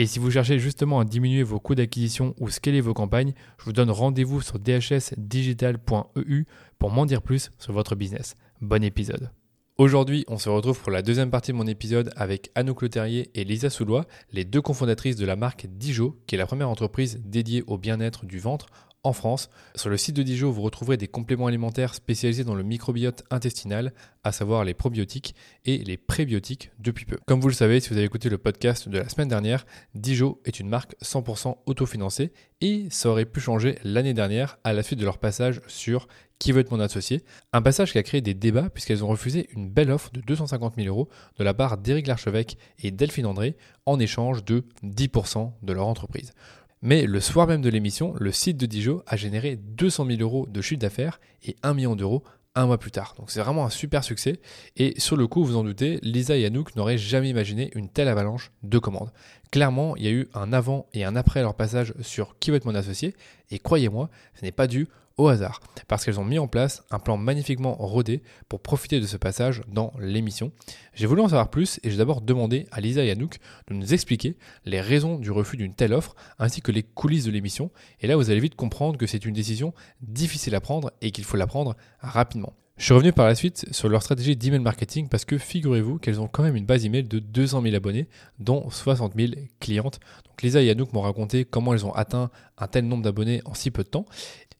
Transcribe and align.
Et 0.00 0.06
si 0.06 0.20
vous 0.20 0.30
cherchez 0.30 0.60
justement 0.60 1.00
à 1.00 1.04
diminuer 1.04 1.42
vos 1.42 1.58
coûts 1.58 1.74
d'acquisition 1.74 2.32
ou 2.38 2.50
scaler 2.50 2.80
vos 2.80 2.94
campagnes, 2.94 3.32
je 3.58 3.64
vous 3.64 3.72
donne 3.72 3.90
rendez-vous 3.90 4.40
sur 4.40 4.60
dhsdigital.eu 4.60 6.44
pour 6.78 6.90
m'en 6.92 7.04
dire 7.04 7.20
plus 7.20 7.50
sur 7.58 7.72
votre 7.72 7.96
business. 7.96 8.36
Bon 8.60 8.84
épisode. 8.84 9.32
Aujourd'hui, 9.76 10.24
on 10.28 10.38
se 10.38 10.48
retrouve 10.48 10.78
pour 10.80 10.92
la 10.92 11.02
deuxième 11.02 11.32
partie 11.32 11.50
de 11.50 11.56
mon 11.56 11.66
épisode 11.66 12.12
avec 12.14 12.52
Anouk 12.54 12.82
Leterrier 12.82 13.28
et 13.34 13.42
Lisa 13.42 13.70
Soulois, 13.70 14.06
les 14.32 14.44
deux 14.44 14.62
cofondatrices 14.62 15.16
de 15.16 15.26
la 15.26 15.34
marque 15.34 15.66
Dijo, 15.68 16.16
qui 16.28 16.36
est 16.36 16.38
la 16.38 16.46
première 16.46 16.68
entreprise 16.68 17.20
dédiée 17.24 17.64
au 17.66 17.76
bien-être 17.76 18.24
du 18.24 18.38
ventre 18.38 18.66
en 19.04 19.12
France. 19.12 19.48
Sur 19.74 19.90
le 19.90 19.96
site 19.96 20.16
de 20.16 20.22
Dijon, 20.22 20.50
vous 20.50 20.62
retrouverez 20.62 20.96
des 20.96 21.08
compléments 21.08 21.46
alimentaires 21.46 21.94
spécialisés 21.94 22.44
dans 22.44 22.54
le 22.54 22.62
microbiote 22.62 23.24
intestinal, 23.30 23.92
à 24.24 24.32
savoir 24.32 24.64
les 24.64 24.74
probiotiques 24.74 25.34
et 25.64 25.78
les 25.78 25.96
prébiotiques 25.96 26.70
depuis 26.78 27.04
peu. 27.04 27.18
Comme 27.26 27.40
vous 27.40 27.48
le 27.48 27.54
savez, 27.54 27.80
si 27.80 27.90
vous 27.90 27.96
avez 27.96 28.06
écouté 28.06 28.28
le 28.28 28.38
podcast 28.38 28.88
de 28.88 28.98
la 28.98 29.08
semaine 29.08 29.28
dernière, 29.28 29.66
Dijon 29.94 30.38
est 30.44 30.60
une 30.60 30.68
marque 30.68 30.94
100% 31.02 31.56
autofinancée 31.66 32.32
et 32.60 32.86
ça 32.90 33.08
aurait 33.08 33.24
pu 33.24 33.40
changer 33.40 33.78
l'année 33.84 34.14
dernière 34.14 34.58
à 34.64 34.72
la 34.72 34.82
suite 34.82 34.98
de 34.98 35.04
leur 35.04 35.18
passage 35.18 35.60
sur 35.68 36.08
qui 36.38 36.52
veut 36.52 36.60
être 36.60 36.70
mon 36.70 36.80
associé? 36.80 37.24
Un 37.52 37.62
passage 37.62 37.92
qui 37.92 37.98
a 37.98 38.02
créé 38.02 38.20
des 38.20 38.34
débats 38.34 38.70
puisqu'elles 38.70 39.04
ont 39.04 39.08
refusé 39.08 39.48
une 39.56 39.70
belle 39.70 39.90
offre 39.90 40.10
de 40.12 40.20
250 40.20 40.74
000 40.76 40.86
euros 40.86 41.08
de 41.36 41.44
la 41.44 41.54
part 41.54 41.78
d'Éric 41.78 42.06
Larchevêque 42.06 42.58
et 42.80 42.90
Delphine 42.90 43.26
André 43.26 43.56
en 43.86 43.98
échange 43.98 44.44
de 44.44 44.64
10% 44.84 45.52
de 45.62 45.72
leur 45.72 45.86
entreprise. 45.86 46.32
Mais 46.82 47.06
le 47.06 47.20
soir 47.20 47.46
même 47.46 47.62
de 47.62 47.68
l'émission, 47.68 48.14
le 48.18 48.30
site 48.30 48.56
de 48.56 48.66
Dijon 48.66 49.02
a 49.06 49.16
généré 49.16 49.56
200 49.56 50.06
000 50.06 50.20
euros 50.20 50.46
de 50.46 50.60
chiffre 50.60 50.80
d'affaires 50.80 51.20
et 51.42 51.56
1 51.62 51.74
million 51.74 51.96
d'euros 51.96 52.22
un 52.54 52.66
mois 52.66 52.78
plus 52.78 52.90
tard. 52.90 53.14
Donc 53.18 53.30
c'est 53.30 53.40
vraiment 53.40 53.64
un 53.64 53.70
super 53.70 54.04
succès. 54.04 54.40
Et 54.76 54.98
sur 54.98 55.16
le 55.16 55.26
coup, 55.26 55.44
vous 55.44 55.56
en 55.56 55.64
doutez, 55.64 55.98
Lisa 56.02 56.36
et 56.36 56.44
Anouk 56.44 56.74
n'auraient 56.76 56.98
jamais 56.98 57.30
imaginé 57.30 57.70
une 57.74 57.88
telle 57.88 58.08
avalanche 58.08 58.50
de 58.62 58.78
commandes. 58.78 59.12
Clairement, 59.50 59.96
il 59.96 60.04
y 60.04 60.08
a 60.08 60.12
eu 60.12 60.28
un 60.34 60.52
avant 60.52 60.86
et 60.92 61.04
un 61.04 61.16
après 61.16 61.42
leur 61.42 61.54
passage 61.54 61.94
sur 62.00 62.38
Qui 62.38 62.50
veut 62.50 62.56
être 62.56 62.64
mon 62.64 62.74
associé. 62.74 63.14
Et 63.50 63.58
croyez-moi, 63.58 64.10
ce 64.34 64.44
n'est 64.44 64.52
pas 64.52 64.66
dû 64.66 64.88
au 65.18 65.28
hasard, 65.28 65.60
parce 65.88 66.04
qu'elles 66.04 66.20
ont 66.20 66.24
mis 66.24 66.38
en 66.38 66.46
place 66.46 66.84
un 66.90 66.98
plan 66.98 67.16
magnifiquement 67.16 67.74
rodé 67.74 68.22
pour 68.48 68.60
profiter 68.60 69.00
de 69.00 69.06
ce 69.06 69.16
passage 69.16 69.62
dans 69.68 69.92
l'émission. 70.00 70.52
J'ai 70.94 71.06
voulu 71.06 71.20
en 71.20 71.28
savoir 71.28 71.50
plus 71.50 71.80
et 71.82 71.90
j'ai 71.90 71.98
d'abord 71.98 72.20
demandé 72.20 72.66
à 72.70 72.80
Lisa 72.80 73.04
et 73.04 73.10
Anouk 73.10 73.38
de 73.66 73.74
nous 73.74 73.92
expliquer 73.92 74.36
les 74.64 74.80
raisons 74.80 75.18
du 75.18 75.30
refus 75.30 75.56
d'une 75.56 75.74
telle 75.74 75.92
offre 75.92 76.14
ainsi 76.38 76.62
que 76.62 76.72
les 76.72 76.82
coulisses 76.82 77.24
de 77.24 77.30
l'émission. 77.30 77.70
Et 78.00 78.06
là, 78.06 78.16
vous 78.16 78.30
allez 78.30 78.40
vite 78.40 78.54
comprendre 78.54 78.96
que 78.96 79.06
c'est 79.06 79.24
une 79.24 79.34
décision 79.34 79.74
difficile 80.00 80.54
à 80.54 80.60
prendre 80.60 80.92
et 81.02 81.10
qu'il 81.10 81.24
faut 81.24 81.36
la 81.36 81.46
prendre 81.46 81.76
rapidement. 82.00 82.54
Je 82.78 82.84
suis 82.84 82.94
revenu 82.94 83.12
par 83.12 83.26
la 83.26 83.34
suite 83.34 83.66
sur 83.72 83.88
leur 83.88 84.04
stratégie 84.04 84.36
d'email 84.36 84.60
marketing 84.60 85.08
parce 85.08 85.24
que 85.24 85.36
figurez-vous 85.36 85.98
qu'elles 85.98 86.20
ont 86.20 86.28
quand 86.28 86.44
même 86.44 86.54
une 86.54 86.64
base 86.64 86.84
email 86.84 87.02
de 87.02 87.18
200 87.18 87.62
000 87.62 87.74
abonnés, 87.74 88.06
dont 88.38 88.70
60 88.70 89.14
000 89.16 89.32
clientes. 89.58 89.98
Donc 90.24 90.42
Lisa 90.42 90.62
et 90.62 90.70
Anouk 90.70 90.92
m'ont 90.92 91.00
raconté 91.00 91.44
comment 91.44 91.74
elles 91.74 91.84
ont 91.84 91.92
atteint 91.92 92.30
un 92.56 92.68
tel 92.68 92.86
nombre 92.86 93.02
d'abonnés 93.02 93.42
en 93.46 93.54
si 93.54 93.72
peu 93.72 93.82
de 93.82 93.88
temps 93.88 94.06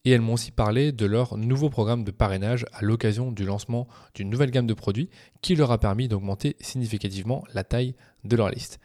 et 0.05 0.11
elles 0.11 0.21
m'ont 0.21 0.33
aussi 0.33 0.51
parlé 0.51 0.91
de 0.91 1.05
leur 1.05 1.37
nouveau 1.37 1.69
programme 1.69 2.03
de 2.03 2.11
parrainage 2.11 2.65
à 2.73 2.83
l'occasion 2.83 3.31
du 3.31 3.45
lancement 3.45 3.87
d'une 4.15 4.29
nouvelle 4.29 4.51
gamme 4.51 4.67
de 4.67 4.73
produits 4.73 5.09
qui 5.41 5.55
leur 5.55 5.71
a 5.71 5.77
permis 5.77 6.07
d'augmenter 6.07 6.55
significativement 6.59 7.43
la 7.53 7.63
taille 7.63 7.95
de 8.23 8.35
leur 8.35 8.49
liste. 8.49 8.79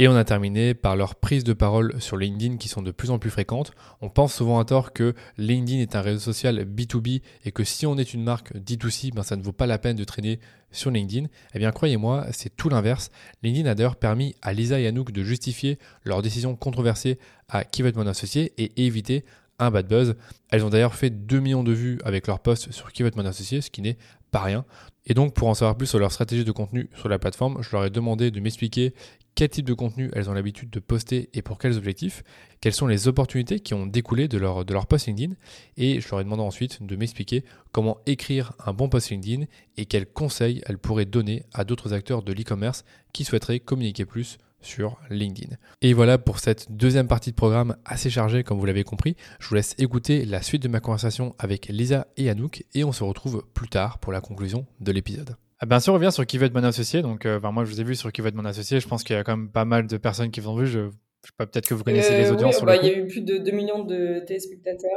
Et 0.00 0.08
on 0.08 0.16
a 0.16 0.24
terminé 0.24 0.74
par 0.74 0.96
leurs 0.96 1.14
prises 1.14 1.44
de 1.44 1.52
parole 1.52 2.00
sur 2.00 2.16
LinkedIn 2.16 2.56
qui 2.56 2.66
sont 2.66 2.82
de 2.82 2.90
plus 2.90 3.12
en 3.12 3.20
plus 3.20 3.30
fréquentes. 3.30 3.70
On 4.00 4.08
pense 4.08 4.34
souvent 4.34 4.58
à 4.58 4.64
tort 4.64 4.92
que 4.92 5.14
LinkedIn 5.38 5.80
est 5.80 5.94
un 5.94 6.00
réseau 6.00 6.18
social 6.18 6.64
B2B 6.64 7.22
et 7.44 7.52
que 7.52 7.62
si 7.62 7.86
on 7.86 7.96
est 7.96 8.12
une 8.12 8.24
marque 8.24 8.56
D2C, 8.56 9.14
ben 9.14 9.22
ça 9.22 9.36
ne 9.36 9.42
vaut 9.42 9.52
pas 9.52 9.66
la 9.66 9.78
peine 9.78 9.94
de 9.94 10.02
traîner 10.02 10.40
sur 10.72 10.90
LinkedIn. 10.90 11.28
Eh 11.54 11.58
bien, 11.60 11.70
croyez-moi, 11.70 12.26
c'est 12.32 12.56
tout 12.56 12.68
l'inverse. 12.68 13.12
LinkedIn 13.44 13.70
a 13.70 13.76
d'ailleurs 13.76 13.94
permis 13.94 14.34
à 14.42 14.52
Lisa 14.52 14.80
et 14.80 14.88
Anouk 14.88 15.12
de 15.12 15.22
justifier 15.22 15.78
leur 16.02 16.22
décision 16.22 16.56
controversée 16.56 17.20
à 17.48 17.62
qui 17.62 17.82
va 17.82 17.90
être 17.90 17.96
mon 17.96 18.08
associé 18.08 18.52
et 18.58 18.84
éviter 18.84 19.24
un 19.58 19.70
bad 19.70 19.88
buzz. 19.88 20.16
Elles 20.50 20.64
ont 20.64 20.70
d'ailleurs 20.70 20.94
fait 20.94 21.10
2 21.10 21.40
millions 21.40 21.64
de 21.64 21.72
vues 21.72 21.98
avec 22.04 22.26
leur 22.26 22.40
post 22.40 22.72
sur 22.72 22.92
qui 22.92 23.02
va 23.02 23.08
être 23.08 23.16
mon 23.16 23.26
associé, 23.26 23.60
ce 23.60 23.70
qui 23.70 23.82
n'est 23.82 23.98
pas 24.30 24.40
rien. 24.40 24.64
Et 25.06 25.14
donc 25.14 25.34
pour 25.34 25.48
en 25.48 25.54
savoir 25.54 25.76
plus 25.76 25.86
sur 25.86 25.98
leur 25.98 26.12
stratégie 26.12 26.44
de 26.44 26.52
contenu 26.52 26.88
sur 26.96 27.08
la 27.08 27.18
plateforme, 27.18 27.62
je 27.62 27.70
leur 27.72 27.84
ai 27.84 27.90
demandé 27.90 28.30
de 28.30 28.40
m'expliquer 28.40 28.94
quel 29.34 29.48
type 29.48 29.66
de 29.66 29.74
contenu 29.74 30.10
elles 30.14 30.30
ont 30.30 30.32
l'habitude 30.32 30.70
de 30.70 30.78
poster 30.78 31.28
et 31.34 31.42
pour 31.42 31.58
quels 31.58 31.76
objectifs, 31.76 32.22
quelles 32.60 32.72
sont 32.72 32.86
les 32.86 33.08
opportunités 33.08 33.60
qui 33.60 33.74
ont 33.74 33.86
découlé 33.86 34.28
de 34.28 34.38
leur, 34.38 34.64
de 34.64 34.72
leur 34.72 34.86
post 34.86 35.06
LinkedIn, 35.06 35.34
et 35.76 36.00
je 36.00 36.08
leur 36.10 36.20
ai 36.20 36.24
demandé 36.24 36.42
ensuite 36.42 36.82
de 36.82 36.96
m'expliquer 36.96 37.44
comment 37.72 37.98
écrire 38.06 38.52
un 38.64 38.72
bon 38.72 38.88
post 38.88 39.10
LinkedIn 39.10 39.44
et 39.76 39.86
quels 39.86 40.06
conseils 40.06 40.62
elles 40.66 40.78
pourraient 40.78 41.04
donner 41.04 41.44
à 41.52 41.64
d'autres 41.64 41.92
acteurs 41.92 42.22
de 42.22 42.32
l'e-commerce 42.32 42.84
qui 43.12 43.24
souhaiteraient 43.24 43.60
communiquer 43.60 44.04
plus 44.04 44.38
sur 44.64 44.98
LinkedIn. 45.10 45.56
Et 45.82 45.92
voilà 45.92 46.18
pour 46.18 46.38
cette 46.38 46.72
deuxième 46.72 47.08
partie 47.08 47.30
de 47.30 47.36
programme 47.36 47.76
assez 47.84 48.10
chargée 48.10 48.42
comme 48.42 48.58
vous 48.58 48.66
l'avez 48.66 48.84
compris. 48.84 49.16
Je 49.38 49.48
vous 49.48 49.54
laisse 49.54 49.74
écouter 49.78 50.24
la 50.24 50.42
suite 50.42 50.62
de 50.62 50.68
ma 50.68 50.80
conversation 50.80 51.34
avec 51.38 51.68
Lisa 51.68 52.06
et 52.16 52.30
Anouk 52.30 52.64
et 52.74 52.84
on 52.84 52.92
se 52.92 53.04
retrouve 53.04 53.44
plus 53.54 53.68
tard 53.68 53.98
pour 53.98 54.12
la 54.12 54.20
conclusion 54.20 54.66
de 54.80 54.92
l'épisode. 54.92 55.36
Ah, 55.60 55.66
bien 55.66 55.80
sûr, 55.80 55.92
on 55.92 55.96
revient 55.96 56.12
sur 56.12 56.26
qui 56.26 56.36
veut 56.38 56.46
être 56.46 56.54
mon 56.54 56.64
associé. 56.64 57.00
Donc, 57.00 57.26
euh, 57.26 57.40
moi, 57.40 57.64
je 57.64 57.70
vous 57.70 57.80
ai 57.80 57.84
vu 57.84 57.94
sur 57.94 58.12
qui 58.12 58.20
veut 58.20 58.28
être 58.28 58.34
mon 58.34 58.44
associé. 58.44 58.80
Je 58.80 58.88
pense 58.88 59.04
qu'il 59.04 59.16
y 59.16 59.18
a 59.18 59.24
quand 59.24 59.36
même 59.36 59.50
pas 59.50 59.64
mal 59.64 59.86
de 59.86 59.96
personnes 59.96 60.30
qui 60.30 60.40
vous 60.40 60.50
ont 60.50 60.56
vu. 60.56 60.66
Je, 60.66 60.90
je 61.24 61.28
sais 61.28 61.32
pas, 61.36 61.46
peut-être 61.46 61.66
que 61.66 61.74
vous 61.74 61.84
connaissez 61.84 62.16
les 62.18 62.26
euh, 62.26 62.34
audiences. 62.34 62.62
Bah, 62.62 62.76
il 62.76 62.86
y 62.86 62.90
a 62.90 62.98
eu 62.98 63.06
plus 63.06 63.22
de 63.22 63.38
2 63.38 63.50
millions 63.52 63.84
de 63.84 64.22
téléspectateurs. 64.26 64.90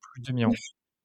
Plus 0.00 0.22
de 0.22 0.26
2 0.26 0.32
millions. 0.32 0.52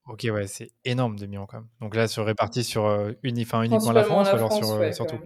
Ok, 0.08 0.26
ouais, 0.32 0.48
c'est 0.48 0.72
énorme, 0.86 1.18
2 1.18 1.28
millions 1.28 1.46
quand 1.46 1.58
même. 1.58 1.68
Donc 1.82 1.96
là, 1.96 2.08
sur 2.08 2.26
réparti 2.26 2.64
sur 2.64 2.86
euh, 2.86 3.12
uniquement 3.22 3.92
la 3.92 4.04
France, 4.04 4.30
ou 4.32 4.36
alors 4.36 4.54
sur, 4.54 4.94
sur 4.96 5.06
tout? 5.06 5.20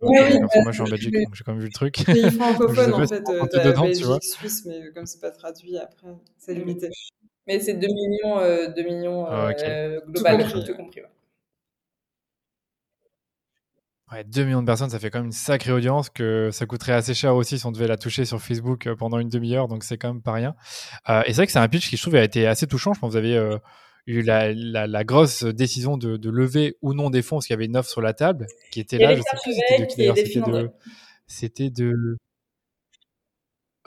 Oui, 0.00 0.18
oui, 0.22 0.38
moi, 0.40 0.48
je 0.66 0.70
suis 0.72 0.82
en 0.82 0.84
Belgique, 0.84 1.14
donc 1.14 1.34
j'ai 1.34 1.44
quand 1.44 1.52
même 1.52 1.60
vu 1.60 1.66
le 1.66 1.72
truc. 1.72 2.04
Pays 2.04 2.30
francophone, 2.30 2.94
en 2.94 3.06
fait, 3.06 3.22
euh, 3.28 3.64
dedans, 3.64 3.82
Belgique, 3.82 4.00
tu 4.00 4.06
vois. 4.06 4.18
Suisse, 4.20 4.64
mais 4.66 4.90
comme 4.94 5.06
c'est 5.06 5.20
pas 5.20 5.30
traduit, 5.30 5.76
après, 5.78 6.08
c'est 6.38 6.54
limité. 6.54 6.88
Mais 7.46 7.60
c'est 7.60 7.74
2 7.74 7.86
millions, 7.86 8.38
euh, 8.38 8.68
2 8.68 8.82
millions 8.82 9.30
euh, 9.30 9.50
okay. 9.50 9.98
global, 10.06 10.44
tout 10.44 10.52
compris. 10.52 10.64
Tout 10.66 10.74
compris 10.76 11.00
ouais. 11.00 11.08
Ouais, 14.10 14.24
2 14.24 14.44
millions 14.44 14.62
de 14.62 14.66
personnes, 14.66 14.88
ça 14.88 14.98
fait 14.98 15.10
quand 15.10 15.18
même 15.18 15.26
une 15.26 15.32
sacrée 15.32 15.72
audience 15.72 16.08
que 16.08 16.48
ça 16.50 16.64
coûterait 16.64 16.94
assez 16.94 17.12
cher 17.12 17.34
aussi 17.34 17.58
si 17.58 17.66
on 17.66 17.72
devait 17.72 17.86
la 17.86 17.98
toucher 17.98 18.24
sur 18.24 18.40
Facebook 18.40 18.86
euh, 18.86 18.96
pendant 18.96 19.18
une 19.18 19.28
demi-heure, 19.28 19.68
donc 19.68 19.84
c'est 19.84 19.98
quand 19.98 20.08
même 20.08 20.22
pas 20.22 20.32
rien. 20.32 20.54
Euh, 21.10 21.20
et 21.26 21.28
c'est 21.28 21.36
vrai 21.36 21.46
que 21.46 21.52
c'est 21.52 21.58
un 21.58 21.68
pitch 21.68 21.90
qui, 21.90 21.98
je 21.98 22.02
trouve, 22.02 22.14
a 22.14 22.24
été 22.24 22.46
assez 22.46 22.66
touchant. 22.66 22.94
Je 22.94 23.00
pense 23.00 23.08
que 23.08 23.12
vous 23.12 23.18
avez 23.18 23.36
euh, 23.36 23.58
eu 24.08 24.22
la, 24.22 24.52
la, 24.52 24.86
la, 24.86 25.04
grosse 25.04 25.44
décision 25.44 25.96
de, 25.96 26.16
de, 26.16 26.30
lever 26.30 26.76
ou 26.80 26.94
non 26.94 27.10
des 27.10 27.22
fonds, 27.22 27.36
parce 27.36 27.46
qu'il 27.46 27.54
y 27.54 27.58
avait 27.58 27.66
une 27.66 27.76
offre 27.76 27.90
sur 27.90 28.00
la 28.00 28.14
table 28.14 28.46
qui 28.70 28.80
était 28.80 28.98
là. 28.98 29.14
Je 29.14 29.20
sais 29.20 29.36
plus 29.42 29.52
c'était 29.52 29.80
de 29.80 29.86
qui 29.86 29.96
d'ailleurs. 29.96 30.16
C'était 30.16 30.40
de. 30.40 30.70
C'était 31.26 31.70
de. 31.70 32.16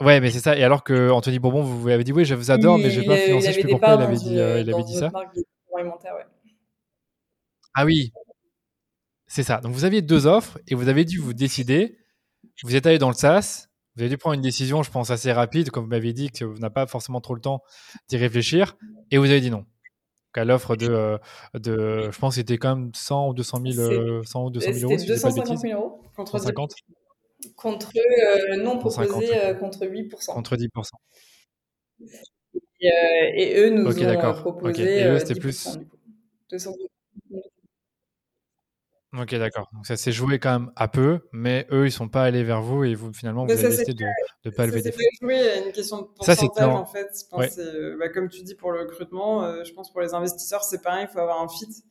Ouais, 0.00 0.20
mais 0.20 0.30
c'est 0.30 0.40
ça. 0.40 0.56
Et 0.56 0.62
alors 0.62 0.84
que 0.84 1.10
Anthony 1.10 1.38
Bourbon, 1.38 1.62
vous 1.62 1.88
avez 1.88 2.04
dit 2.04 2.12
oui, 2.12 2.24
je 2.24 2.34
vous 2.34 2.50
adore, 2.50 2.78
mais 2.78 2.90
je 2.90 3.00
vais 3.00 3.06
pas 3.06 3.16
financer. 3.16 3.48
Je 3.48 3.52
sais 3.52 3.60
plus 3.60 3.70
pourquoi 3.70 3.94
il 3.94 4.02
avait 4.02 4.16
dit, 4.16 4.38
euh, 4.38 4.60
il 4.60 4.72
avait 4.72 4.84
dit 4.84 4.94
ça. 4.94 5.10
Ouais. 5.72 5.82
Ah 7.74 7.84
oui, 7.84 8.12
c'est 9.26 9.42
ça. 9.42 9.58
Donc 9.58 9.72
vous 9.72 9.84
aviez 9.84 10.02
deux 10.02 10.26
offres 10.26 10.58
et 10.68 10.74
vous 10.74 10.88
avez 10.88 11.04
dû 11.04 11.18
vous 11.18 11.34
décider. 11.34 11.98
Vous 12.62 12.76
êtes 12.76 12.86
allé 12.86 12.98
dans 12.98 13.08
le 13.08 13.14
SaaS. 13.14 13.68
Vous 13.96 14.02
avez 14.02 14.08
dû 14.10 14.18
prendre 14.18 14.34
une 14.34 14.40
décision, 14.40 14.82
je 14.82 14.90
pense, 14.90 15.10
assez 15.10 15.32
rapide, 15.32 15.70
comme 15.70 15.84
vous 15.84 15.90
m'avez 15.90 16.12
dit, 16.12 16.30
que 16.30 16.44
vous 16.44 16.58
n'avez 16.58 16.72
pas 16.72 16.86
forcément 16.86 17.20
trop 17.20 17.34
le 17.34 17.40
temps 17.40 17.62
d'y 18.08 18.16
réfléchir. 18.16 18.76
Et 19.10 19.18
vous 19.18 19.26
avez 19.26 19.40
dit 19.40 19.50
non 19.50 19.66
à 20.40 20.44
l'offre 20.44 20.76
de, 20.76 20.88
euh, 20.88 21.18
de, 21.54 22.10
je 22.10 22.18
pense 22.18 22.34
que 22.34 22.40
c'était 22.40 22.58
quand 22.58 22.76
même 22.76 22.90
100 22.94 23.28
ou 23.28 23.34
200 23.34 23.62
000, 23.72 24.24
100 24.24 24.44
ou 24.44 24.50
200 24.50 24.72
000 24.72 24.90
euros. 24.90 24.98
C'était 24.98 25.12
250 25.12 25.58
000 25.58 25.80
euros 25.80 26.00
contre 26.16 26.38
150 26.38 26.74
contre 27.56 27.90
euh, 27.96 28.56
non 28.56 28.78
proposé 28.78 29.36
euh, 29.36 29.54
contre 29.54 29.86
8%. 29.86 30.26
Contre 30.32 30.56
10%. 30.56 30.68
Et, 32.80 33.54
eux 33.58 33.70
nous 33.70 33.86
ont 33.86 34.34
proposé 34.34 35.00
et 35.00 35.04
eux, 35.04 35.18
10%, 35.18 35.38
plus... 35.38 35.78
du 35.78 35.86
coup. 35.86 35.96
Ok, 39.18 39.34
d'accord. 39.34 39.68
Donc 39.74 39.86
ça 39.86 39.96
s'est 39.96 40.12
joué 40.12 40.38
quand 40.38 40.58
même 40.58 40.72
à 40.74 40.88
peu, 40.88 41.20
mais 41.32 41.66
eux, 41.70 41.86
ils 41.86 41.92
sont 41.92 42.08
pas 42.08 42.22
allés 42.22 42.44
vers 42.44 42.62
vous 42.62 42.84
et 42.84 42.94
vous, 42.94 43.12
finalement, 43.12 43.44
vous 43.44 43.52
avez 43.52 43.68
décidé 43.68 43.92
de 43.92 44.50
ne 44.50 44.50
pas 44.50 44.64
lever 44.64 44.80
des 44.80 44.90
fonds. 44.90 44.98
Ça 44.98 45.26
joué 45.26 45.50
à 45.50 45.66
une 45.66 45.72
question 45.72 46.00
de 46.00 46.06
pourcentage, 46.06 46.68
en 46.68 46.86
fait. 46.86 47.08
Je 47.14 47.28
pense 47.28 47.58
bah, 47.98 48.08
comme 48.08 48.30
tu 48.30 48.42
dis, 48.42 48.54
pour 48.54 48.72
le 48.72 48.80
recrutement, 48.80 49.44
euh, 49.44 49.64
je 49.64 49.72
pense 49.74 49.92
pour 49.92 50.00
les 50.00 50.14
investisseurs, 50.14 50.64
c'est 50.64 50.80
pareil, 50.80 51.06
il 51.08 51.12
faut 51.12 51.18
avoir 51.18 51.42
un 51.42 51.48
fit. 51.48 51.84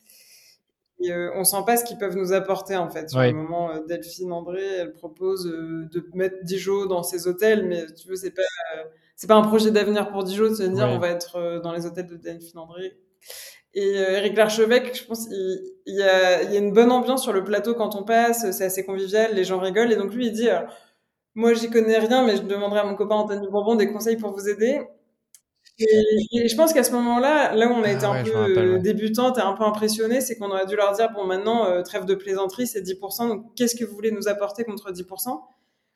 Et, 1.03 1.11
euh, 1.11 1.31
on 1.35 1.43
sent 1.43 1.63
pas 1.65 1.77
ce 1.77 1.85
qu'ils 1.85 1.99
peuvent 1.99 2.15
nous 2.15 2.33
apporter, 2.33 2.75
en 2.75 2.89
fait. 2.89 3.11
Sur 3.11 3.21
le 3.21 3.33
moment, 3.33 3.71
euh, 3.71 3.79
Delphine 3.87 4.31
André, 4.31 4.65
elle 4.65 4.93
propose 4.93 5.45
de 5.45 6.09
mettre 6.15 6.43
Dijon 6.43 6.87
dans 6.87 7.03
ses 7.03 7.27
hôtels, 7.27 7.67
mais 7.67 7.85
tu 7.93 8.07
veux, 8.07 8.15
c'est 8.15 8.31
pas, 8.31 8.41
c'est 9.15 9.27
pas 9.27 9.35
un 9.35 9.43
projet 9.43 9.69
d'avenir 9.69 10.09
pour 10.09 10.23
Dijon 10.23 10.49
de 10.49 10.55
se 10.55 10.63
dire 10.63 10.87
on 10.87 10.97
va 10.97 11.09
être 11.09 11.59
dans 11.61 11.71
les 11.71 11.85
hôtels 11.85 12.07
de 12.07 12.15
Delphine 12.15 12.57
André. 12.57 12.97
Et 13.73 13.97
euh, 13.97 14.17
Eric 14.17 14.35
Larchevêque, 14.35 14.95
je 14.95 15.05
pense, 15.05 15.27
il, 15.31 15.61
il, 15.85 15.95
y 15.95 16.03
a, 16.03 16.43
il, 16.43 16.51
y 16.51 16.57
a, 16.57 16.59
une 16.59 16.73
bonne 16.73 16.91
ambiance 16.91 17.23
sur 17.23 17.31
le 17.31 17.43
plateau 17.43 17.73
quand 17.73 17.95
on 17.95 18.03
passe, 18.03 18.51
c'est 18.51 18.65
assez 18.65 18.85
convivial, 18.85 19.33
les 19.33 19.43
gens 19.43 19.59
rigolent. 19.59 19.91
Et 19.91 19.95
donc 19.95 20.13
lui, 20.13 20.27
il 20.27 20.33
dit, 20.33 20.49
euh, 20.49 20.59
moi, 21.35 21.53
j'y 21.53 21.69
connais 21.69 21.97
rien, 21.97 22.25
mais 22.25 22.35
je 22.35 22.41
demanderai 22.41 22.81
à 22.81 22.83
mon 22.83 22.95
copain 22.95 23.15
Anthony 23.15 23.47
Bourbon 23.47 23.75
des 23.75 23.91
conseils 23.91 24.17
pour 24.17 24.31
vous 24.31 24.49
aider. 24.49 24.81
Et, 25.79 26.47
je 26.47 26.55
pense 26.55 26.73
qu'à 26.73 26.83
ce 26.83 26.91
moment-là, 26.91 27.55
là 27.55 27.67
où 27.67 27.71
on 27.71 27.83
a 27.83 27.87
ah 27.87 27.91
été 27.91 28.05
un 28.05 28.23
peu 28.23 28.35
rappelle, 28.35 28.81
débutante 28.81 29.37
et 29.37 29.41
un 29.41 29.53
peu 29.53 29.63
impressionné, 29.63 30.21
c'est 30.21 30.37
qu'on 30.37 30.49
aurait 30.49 30.65
dû 30.65 30.75
leur 30.75 30.91
dire, 30.93 31.11
bon, 31.11 31.25
maintenant, 31.25 31.65
euh, 31.65 31.81
trêve 31.81 32.05
de 32.05 32.13
plaisanterie, 32.13 32.67
c'est 32.67 32.81
10%, 32.81 33.29
donc 33.29 33.55
qu'est-ce 33.55 33.75
que 33.75 33.85
vous 33.85 33.95
voulez 33.95 34.11
nous 34.11 34.27
apporter 34.27 34.63
contre 34.63 34.91
10% 34.91 35.41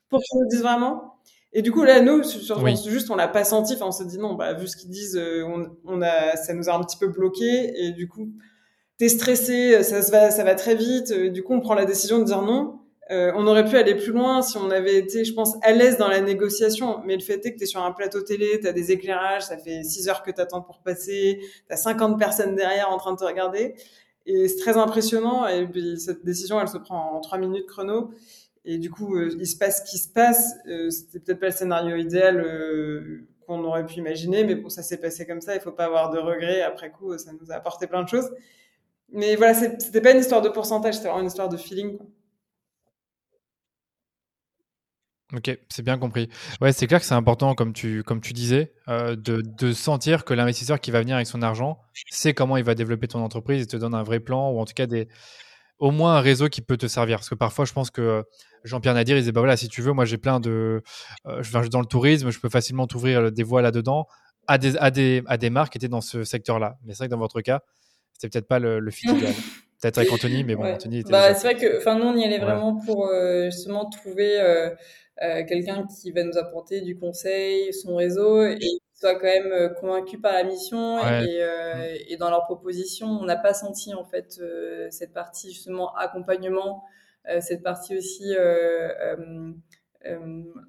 Pour 0.10 0.22
qu'ils 0.22 0.40
nous 0.40 0.48
disent 0.48 0.62
vraiment. 0.62 1.16
Et 1.58 1.62
du 1.62 1.72
coup, 1.72 1.84
là, 1.84 2.02
nous, 2.02 2.22
sur, 2.22 2.68
juste, 2.68 3.10
on 3.10 3.16
l'a 3.16 3.30
pas 3.30 3.46
senti. 3.46 3.76
Enfin, 3.76 3.86
on 3.88 3.92
s'est 3.92 4.04
dit 4.04 4.18
non, 4.18 4.34
bah, 4.34 4.54
vu 4.54 4.68
ce 4.68 4.76
qu'ils 4.76 4.90
disent, 4.90 5.16
euh, 5.16 5.46
on, 5.48 5.66
on, 5.86 6.02
a, 6.02 6.36
ça 6.36 6.54
nous 6.54 6.68
a 6.68 6.76
un 6.76 6.84
petit 6.84 6.98
peu 6.98 7.08
bloqué. 7.08 7.72
Et 7.82 7.92
du 7.94 8.10
coup, 8.10 8.28
t'es 8.98 9.08
stressé, 9.08 9.82
ça 9.82 10.02
se 10.02 10.12
va, 10.12 10.32
ça 10.32 10.44
va 10.44 10.56
très 10.56 10.76
vite. 10.76 11.12
Et 11.12 11.30
du 11.30 11.44
coup, 11.44 11.54
on 11.54 11.62
prend 11.62 11.74
la 11.74 11.86
décision 11.86 12.20
de 12.20 12.26
dire 12.26 12.42
non. 12.42 12.82
Euh, 13.10 13.32
on 13.36 13.48
aurait 13.48 13.64
pu 13.64 13.78
aller 13.78 13.96
plus 13.96 14.12
loin 14.12 14.42
si 14.42 14.58
on 14.58 14.70
avait 14.70 14.98
été, 14.98 15.24
je 15.24 15.34
pense, 15.34 15.56
à 15.62 15.72
l'aise 15.72 15.98
dans 15.98 16.10
la 16.10 16.20
négociation. 16.20 17.00
Mais 17.06 17.16
le 17.16 17.22
fait 17.22 17.46
est 17.46 17.54
que 17.54 17.60
tu 17.60 17.68
sur 17.68 17.82
un 17.82 17.94
plateau 17.94 18.22
télé, 18.22 18.60
tu 18.60 18.68
as 18.68 18.74
des 18.74 18.92
éclairages, 18.92 19.44
ça 19.44 19.58
fait 19.58 19.82
6 19.82 20.10
heures 20.10 20.24
que 20.24 20.32
tu 20.32 20.42
attends 20.42 20.62
pour 20.62 20.82
passer, 20.82 21.40
tu 21.40 21.74
as 21.74 21.78
50 21.78 22.20
personnes 22.20 22.56
derrière 22.56 22.92
en 22.92 22.98
train 22.98 23.14
de 23.14 23.18
te 23.18 23.24
regarder. 23.24 23.76
Et 24.26 24.50
c'est 24.50 24.58
très 24.58 24.76
impressionnant. 24.76 25.48
Et 25.48 25.66
puis, 25.66 25.98
cette 26.02 26.26
décision, 26.26 26.60
elle 26.60 26.68
se 26.68 26.80
prend 26.80 27.14
en 27.14 27.22
3 27.22 27.38
minutes 27.38 27.68
chrono. 27.68 28.12
Et 28.66 28.80
du 28.80 28.90
coup, 28.90 29.16
euh, 29.16 29.30
il 29.40 29.46
se 29.46 29.58
passe 29.58 29.86
ce 29.86 29.92
qui 29.92 30.00
se 30.00 30.10
passe. 30.10 30.56
Euh, 30.68 30.90
c'était 30.90 31.20
peut-être 31.20 31.40
pas 31.40 31.46
le 31.48 31.52
scénario 31.52 31.96
idéal 31.96 32.42
euh, 32.42 33.28
qu'on 33.46 33.64
aurait 33.64 33.86
pu 33.86 33.96
imaginer, 33.96 34.44
mais 34.44 34.56
bon, 34.56 34.70
ça 34.70 34.82
s'est 34.82 34.98
passé 34.98 35.28
comme 35.28 35.40
ça. 35.40 35.54
Il 35.54 35.62
faut 35.62 35.72
pas 35.72 35.86
avoir 35.86 36.10
de 36.10 36.18
regrets. 36.18 36.64
Après 36.64 36.90
coup, 36.90 37.16
ça 37.18 37.32
nous 37.40 37.52
a 37.52 37.56
apporté 37.56 37.86
plein 37.86 38.04
de 38.04 38.10
choses. 38.10 38.32
Mais 39.10 39.36
voilà, 39.36 39.54
c'était 39.54 40.02
pas 40.02 40.12
une 40.12 40.20
histoire 40.20 40.42
de 40.42 40.50
pourcentage, 40.50 40.96
c'était 40.96 41.08
vraiment 41.08 41.22
une 41.22 41.28
histoire 41.28 41.48
de 41.48 41.58
feeling. 41.58 42.00
Ok, 45.34 45.56
c'est 45.70 45.84
bien 45.84 46.00
compris. 46.00 46.28
Ouais, 46.60 46.72
c'est 46.72 46.88
clair 46.88 47.00
que 47.00 47.06
c'est 47.06 47.14
important, 47.14 47.54
comme 47.54 47.72
tu, 47.72 48.04
comme 48.04 48.20
tu 48.20 48.34
disais, 48.34 48.74
de, 48.88 49.16
de, 49.16 49.74
sentir 49.74 50.26
que 50.26 50.34
l'investisseur 50.34 50.80
qui 50.80 50.90
va 50.90 51.02
venir 51.02 51.16
avec 51.16 51.28
son 51.28 51.44
argent 51.44 51.80
sait 52.10 52.34
comment 52.34 52.58
il 52.58 52.64
va 52.64 52.74
développer 52.74 53.08
ton 53.08 53.20
entreprise 53.20 53.64
et 53.64 53.68
te 53.68 53.78
donne 53.78 53.94
un 53.94 54.04
vrai 54.04 54.20
plan, 54.20 54.52
ou 54.52 54.60
en 54.60 54.66
tout 54.66 54.74
cas 54.74 54.88
des, 54.88 55.08
au 55.80 55.92
moins 55.92 56.16
un 56.16 56.22
réseau 56.22 56.48
qui 56.48 56.62
peut 56.62 56.78
te 56.78 56.88
servir. 56.88 57.18
Parce 57.18 57.30
que 57.30 57.36
parfois, 57.36 57.66
je 57.66 57.74
pense 57.74 57.92
que 57.92 58.24
Jean-Pierre 58.64 58.94
Nadir, 58.94 59.18
il 59.18 59.22
disait, 59.22 59.32
bah 59.32 59.42
voilà, 59.42 59.58
si 59.58 59.68
tu 59.68 59.82
veux, 59.82 59.94
moi 59.94 60.06
j'ai 60.06 60.18
plein 60.18 60.40
de... 60.40 60.82
Euh, 61.28 61.44
je 61.44 61.52
vais 61.58 61.70
dans 61.70 61.82
le 61.82 61.86
tourisme, 61.86 62.30
je 62.32 62.40
peux 62.40 62.50
facilement 62.50 62.88
t'ouvrir 62.88 63.32
des 63.32 63.44
voies 63.44 63.62
là-dedans 63.62 64.08
à 64.48 64.58
des, 64.58 64.78
à, 64.78 64.92
des, 64.92 65.24
à 65.28 65.38
des 65.38 65.50
marques 65.50 65.74
qui 65.74 65.78
étaient 65.78 65.88
dans 65.88 66.02
ce 66.02 66.24
secteur-là. 66.24 66.78
Mais 66.84 66.94
c'est 66.94 67.00
vrai 67.00 67.08
que 67.08 67.12
dans 67.12 67.20
votre 67.20 67.42
cas, 67.42 67.62
c'était 68.14 68.30
peut-être 68.30 68.48
pas 68.48 68.60
le, 68.60 68.80
le 68.80 68.92
fit 68.92 69.10
idéal. 69.10 69.34
peut-être 69.82 69.98
avec 69.98 70.12
Anthony, 70.12 70.44
mais 70.44 70.56
bon, 70.56 70.66
Anthony 70.66 71.00
était 71.00 71.12
bah, 71.12 71.34
C'est 71.34 71.54
vrai 71.54 71.56
que, 71.56 71.78
enfin, 71.78 71.98
nous, 71.98 72.06
on 72.06 72.16
y 72.16 72.24
allait 72.24 72.40
vraiment 72.40 72.76
pour 72.86 73.08
euh, 73.08 73.46
justement 73.46 73.90
trouver 73.90 74.40
euh, 74.40 74.70
quelqu'un 75.20 75.86
qui 75.88 76.12
va 76.12 76.24
nous 76.24 76.38
apporter 76.38 76.82
du 76.82 76.98
conseil, 76.98 77.74
son 77.74 77.96
réseau, 77.96 78.46
et 78.46 78.58
soit 78.96 79.16
quand 79.16 79.28
même 79.28 79.52
euh, 79.52 79.70
convaincus 79.70 80.20
par 80.22 80.34
la 80.34 80.44
mission 80.44 81.00
et, 81.00 81.42
euh, 81.42 81.96
et, 82.08 82.18
dans 82.18 82.30
leur 82.30 82.44
proposition, 82.46 83.08
on 83.08 83.26
n'a 83.26 83.36
pas 83.36 83.54
senti 83.54 83.94
en 83.94 84.06
fait 84.06 84.40
euh, 84.40 84.88
cette 84.90 85.14
partie 85.14 85.52
justement 85.52 85.94
accompagnement, 85.96 86.84
cette 87.40 87.64
partie 87.64 87.98
aussi 87.98 88.36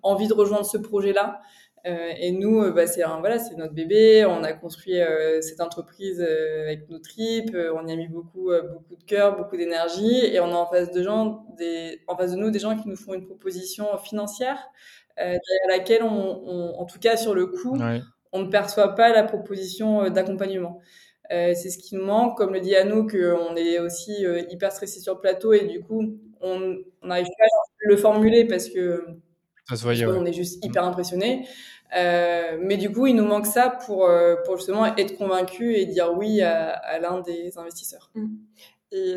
envie 0.03 0.27
de 0.27 0.33
rejoindre 0.33 0.65
ce 0.65 0.79
projet-là. 0.79 1.43
et 1.85 2.33
nous, 2.33 2.73
bah, 2.73 2.87
c'est 2.87 3.05
voilà, 3.05 3.39
c'est 3.39 3.57
notre 3.57 3.75
bébé. 3.75 4.25
On 4.25 4.43
a 4.43 4.55
construit 4.55 4.99
cette 5.43 5.61
entreprise 5.61 6.23
avec 6.23 6.89
nos 6.89 6.99
tripes. 6.99 7.55
on 7.55 7.87
y 7.87 7.93
a 7.93 7.97
mis 7.97 8.09
beaucoup, 8.09 8.53
beaucoup 8.73 8.97
de 8.97 9.05
cœur, 9.05 9.37
beaucoup 9.37 9.59
d'énergie. 9.59 10.25
Et 10.25 10.41
on 10.41 10.47
a 10.47 10.57
en 10.57 10.67
face 10.67 10.91
de 10.93 11.03
gens, 11.03 11.45
des, 11.59 12.01
en 12.07 12.17
face 12.17 12.33
de 12.33 12.37
nous, 12.39 12.51
des 12.51 12.59
gens 12.59 12.75
qui 12.75 12.89
nous 12.89 12.97
font 12.97 13.13
une 13.13 13.27
proposition 13.27 13.99
financière 13.99 14.71
derrière 15.19 15.69
laquelle 15.69 16.05
on, 16.05 16.75
en 16.79 16.87
tout 16.87 16.99
cas 16.99 17.19
sur 17.19 17.35
le 17.35 17.49
coup, 17.49 17.77
on 18.37 18.41
ne 18.41 18.51
perçoit 18.51 18.95
pas 18.95 19.13
la 19.13 19.23
proposition 19.23 20.05
euh, 20.05 20.11
d'accompagnement. 20.11 20.81
Euh, 21.33 21.53
c'est 21.55 21.71
ce 21.71 21.79
qui 21.79 21.97
nous 21.97 22.05
manque, 22.05 22.37
comme 22.37 22.53
le 22.53 22.61
dit 22.61 22.77
Anouk, 22.77 23.17
on 23.17 23.57
est 23.57 23.81
aussi 23.81 24.25
euh, 24.25 24.43
hyper 24.51 24.71
stressé 24.71 25.01
sur 25.01 25.15
le 25.15 25.21
plateau 25.21 25.53
et 25.53 25.65
du 25.65 25.81
coup, 25.81 26.19
on 26.41 26.77
n'arrive 27.03 27.27
pas 27.27 27.45
à 27.45 27.89
le 27.89 27.97
formuler 27.97 28.45
parce 28.45 28.69
que 28.69 29.05
on 29.73 30.25
est 30.25 30.33
juste 30.33 30.65
hyper 30.65 30.85
impressionné. 30.85 31.49
mais 31.93 32.77
du 32.77 32.93
coup, 32.93 33.09
il 33.09 33.17
nous 33.17 33.25
manque 33.25 33.47
ça 33.47 33.71
pour, 33.85 34.09
pour 34.45 34.57
justement 34.57 34.95
être 34.97 35.17
convaincu 35.17 35.75
et 35.75 35.87
dire 35.87 36.13
oui 36.17 36.43
à, 36.43 36.99
l'un 37.01 37.21
des 37.23 37.59
investisseurs. 37.59 38.13
Et 38.93 39.15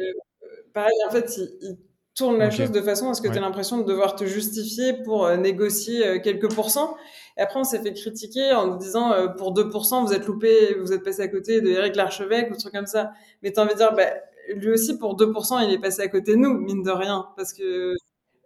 pareil, 0.73 0.97
en 1.07 1.11
fait, 1.11 1.37
il, 1.37 1.77
tourne 2.19 2.37
la 2.37 2.51
chose 2.51 2.71
de 2.71 2.81
façon 2.81 3.09
à 3.09 3.13
ce 3.15 3.21
que 3.21 3.27
tu 3.27 3.37
aies 3.37 3.41
l'impression 3.41 3.79
de 3.79 3.83
devoir 3.83 4.15
te 4.15 4.25
justifier 4.25 4.93
pour 5.03 5.27
négocier 5.37 6.21
quelques 6.21 6.53
pourcents. 6.53 6.95
Et 7.39 7.41
après, 7.41 7.57
on 7.57 7.63
s'est 7.63 7.81
fait 7.81 7.93
critiquer 7.93 8.51
en 8.51 8.75
disant 8.75 9.13
euh, 9.13 9.27
pour 9.29 9.53
2%, 9.53 10.05
vous 10.05 10.13
êtes 10.13 10.27
loupé, 10.27 10.75
vous 10.75 10.91
êtes 10.91 11.03
passé 11.03 11.21
à 11.21 11.29
côté 11.29 11.61
de 11.61 11.69
Eric 11.69 11.95
Larchevêque 11.95 12.51
ou 12.51 12.57
truc 12.57 12.73
comme 12.73 12.85
ça. 12.85 13.13
Mais 13.41 13.53
t'as 13.53 13.63
envie 13.63 13.71
de 13.71 13.77
dire, 13.77 13.93
bah, 13.95 14.09
lui 14.53 14.71
aussi, 14.71 14.97
pour 14.97 15.15
2%, 15.15 15.65
il 15.65 15.73
est 15.73 15.79
passé 15.79 16.01
à 16.01 16.09
côté 16.09 16.33
de 16.33 16.37
nous, 16.37 16.53
mine 16.59 16.83
de 16.83 16.91
rien. 16.91 17.29
Parce 17.37 17.53
que 17.53 17.95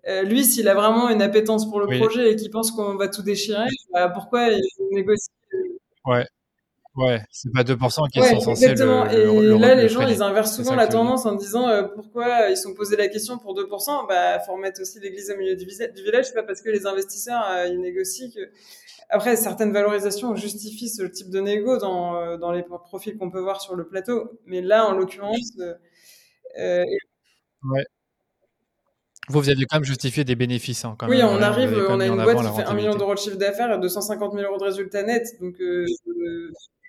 euh, 0.07 0.21
lui, 0.21 0.45
s'il 0.45 0.67
a 0.67 0.75
vraiment 0.75 1.09
une 1.09 1.23
appétence 1.23 1.67
pour 1.67 1.79
le 1.79 1.87
projet 1.97 2.31
et 2.31 2.35
qu'il 2.35 2.51
pense 2.51 2.69
qu'on 2.69 2.95
va 2.95 3.07
tout 3.07 3.23
déchirer, 3.23 3.65
bah, 3.91 4.09
pourquoi 4.09 4.49
il 4.49 4.61
négocie 4.91 5.31
Ouais. 6.05 6.27
Ouais, 6.95 7.21
c'est 7.31 7.51
pas 7.51 7.63
2% 7.63 8.09
qui 8.11 8.21
sont 8.21 8.39
censés 8.39 8.65
exactement. 8.65 9.09
et 9.09 9.25
là, 9.57 9.73
les 9.73 9.89
gens, 9.89 10.07
ils 10.07 10.21
inversent 10.21 10.55
souvent 10.55 10.75
la 10.75 10.87
tendance 10.87 11.25
en 11.25 11.33
disant 11.33 11.67
euh, 11.67 11.83
pourquoi 11.83 12.49
ils 12.49 12.57
sont 12.57 12.73
posés 12.75 12.95
la 12.95 13.07
question 13.07 13.39
pour 13.39 13.55
2%. 13.55 14.07
Bah, 14.07 14.39
faut 14.39 14.53
remettre 14.53 14.81
aussi 14.81 14.99
l'église 14.99 15.31
au 15.31 15.37
milieu 15.37 15.55
du, 15.55 15.65
du 15.65 16.03
village. 16.03 16.25
C'est 16.25 16.33
pas 16.33 16.43
parce 16.43 16.61
que 16.61 16.69
les 16.69 16.85
investisseurs 16.85 17.43
ils 17.67 17.81
négocient 17.81 18.29
que 18.29 18.41
après, 19.13 19.35
certaines 19.35 19.71
valorisations 19.71 20.35
justifient 20.35 20.89
ce 20.89 21.03
type 21.03 21.29
de 21.29 21.39
négo 21.39 21.77
dans, 21.77 22.15
euh, 22.15 22.37
dans 22.37 22.51
les 22.51 22.63
profils 22.63 23.15
qu'on 23.15 23.29
peut 23.29 23.39
voir 23.39 23.61
sur 23.61 23.75
le 23.75 23.87
plateau. 23.87 24.39
Mais 24.47 24.61
là, 24.61 24.87
en 24.87 24.93
l'occurrence. 24.93 25.51
Euh, 25.59 25.73
euh 26.59 26.83
ouais. 27.71 27.85
Vous, 29.29 29.39
vous 29.39 29.49
aviez 29.49 29.65
quand 29.65 29.77
même 29.77 29.85
justifié 29.85 30.23
des 30.23 30.35
bénéfices. 30.35 30.83
Hein, 30.83 30.95
quand 30.97 31.07
oui, 31.07 31.21
on 31.23 31.41
arrive, 31.41 31.77
on 31.89 31.99
a 31.99 32.07
une 32.07 32.21
boîte 32.23 32.39
qui 32.39 32.55
fait 32.55 32.63
1 32.63 32.73
million 32.73 32.95
d'euros 32.95 33.13
de 33.13 33.19
chiffre 33.19 33.37
d'affaires 33.37 33.71
et 33.71 33.79
250 33.79 34.33
000 34.33 34.43
euros 34.45 34.57
de 34.57 34.63
résultats 34.63 35.03
nets. 35.03 35.39
Donc, 35.39 35.55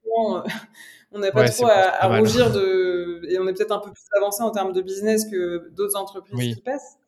euh, 0.07 0.43
on 1.13 1.19
n'a 1.19 1.31
pas 1.33 1.49
trop 1.49 1.67
à, 1.67 2.19
rougir 2.19 2.51
de. 2.53 3.23
Et 3.29 3.39
on 3.39 3.47
est 3.47 3.55
peut-être 3.55 3.73
un 3.73 3.81
peu 3.81 3.91
plus 3.93 4.05
avancé 4.17 4.43
en 4.43 4.51
termes 4.51 4.73
de 4.73 4.81
business 4.81 5.25
que 5.25 5.71
d'autres 5.71 5.97
entreprises 5.97 6.55
qui 6.55 6.61
passent. 6.61 6.99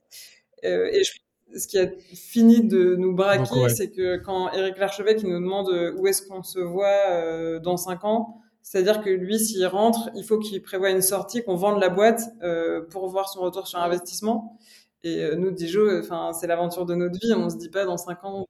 Euh, 0.64 0.88
et 0.92 1.04
je 1.04 1.12
ce 1.54 1.66
qui 1.66 1.78
a 1.78 1.88
fini 2.14 2.66
de 2.66 2.96
nous 2.96 3.14
braquer, 3.14 3.68
c'est 3.68 3.90
que 3.90 4.16
quand 4.16 4.52
Eric 4.52 4.78
Larchevêque 4.78 5.22
nous 5.22 5.30
demande 5.30 5.68
euh, 5.70 5.94
où 5.96 6.06
est-ce 6.06 6.26
qu'on 6.26 6.42
se 6.42 6.58
voit 6.58 7.10
euh, 7.10 7.58
dans 7.60 7.76
cinq 7.76 8.04
ans, 8.04 8.40
c'est-à-dire 8.62 9.00
que 9.00 9.10
lui, 9.10 9.38
s'il 9.38 9.64
rentre, 9.66 10.10
il 10.16 10.24
faut 10.24 10.38
qu'il 10.38 10.60
prévoie 10.60 10.90
une 10.90 11.02
sortie, 11.02 11.44
qu'on 11.44 11.54
vende 11.54 11.80
la 11.80 11.88
boîte 11.88 12.22
euh, 12.42 12.82
pour 12.82 13.08
voir 13.08 13.28
son 13.28 13.40
retour 13.40 13.68
sur 13.68 13.78
investissement. 13.78 14.58
Et 15.04 15.36
nous, 15.36 15.52
Dijon, 15.52 16.00
enfin, 16.00 16.32
c'est 16.32 16.48
l'aventure 16.48 16.84
de 16.84 16.96
notre 16.96 17.16
vie. 17.20 17.32
On 17.32 17.48
se 17.48 17.56
dit 17.56 17.68
pas 17.68 17.84
dans 17.84 17.96
cinq 17.96 18.24
ans. 18.24 18.44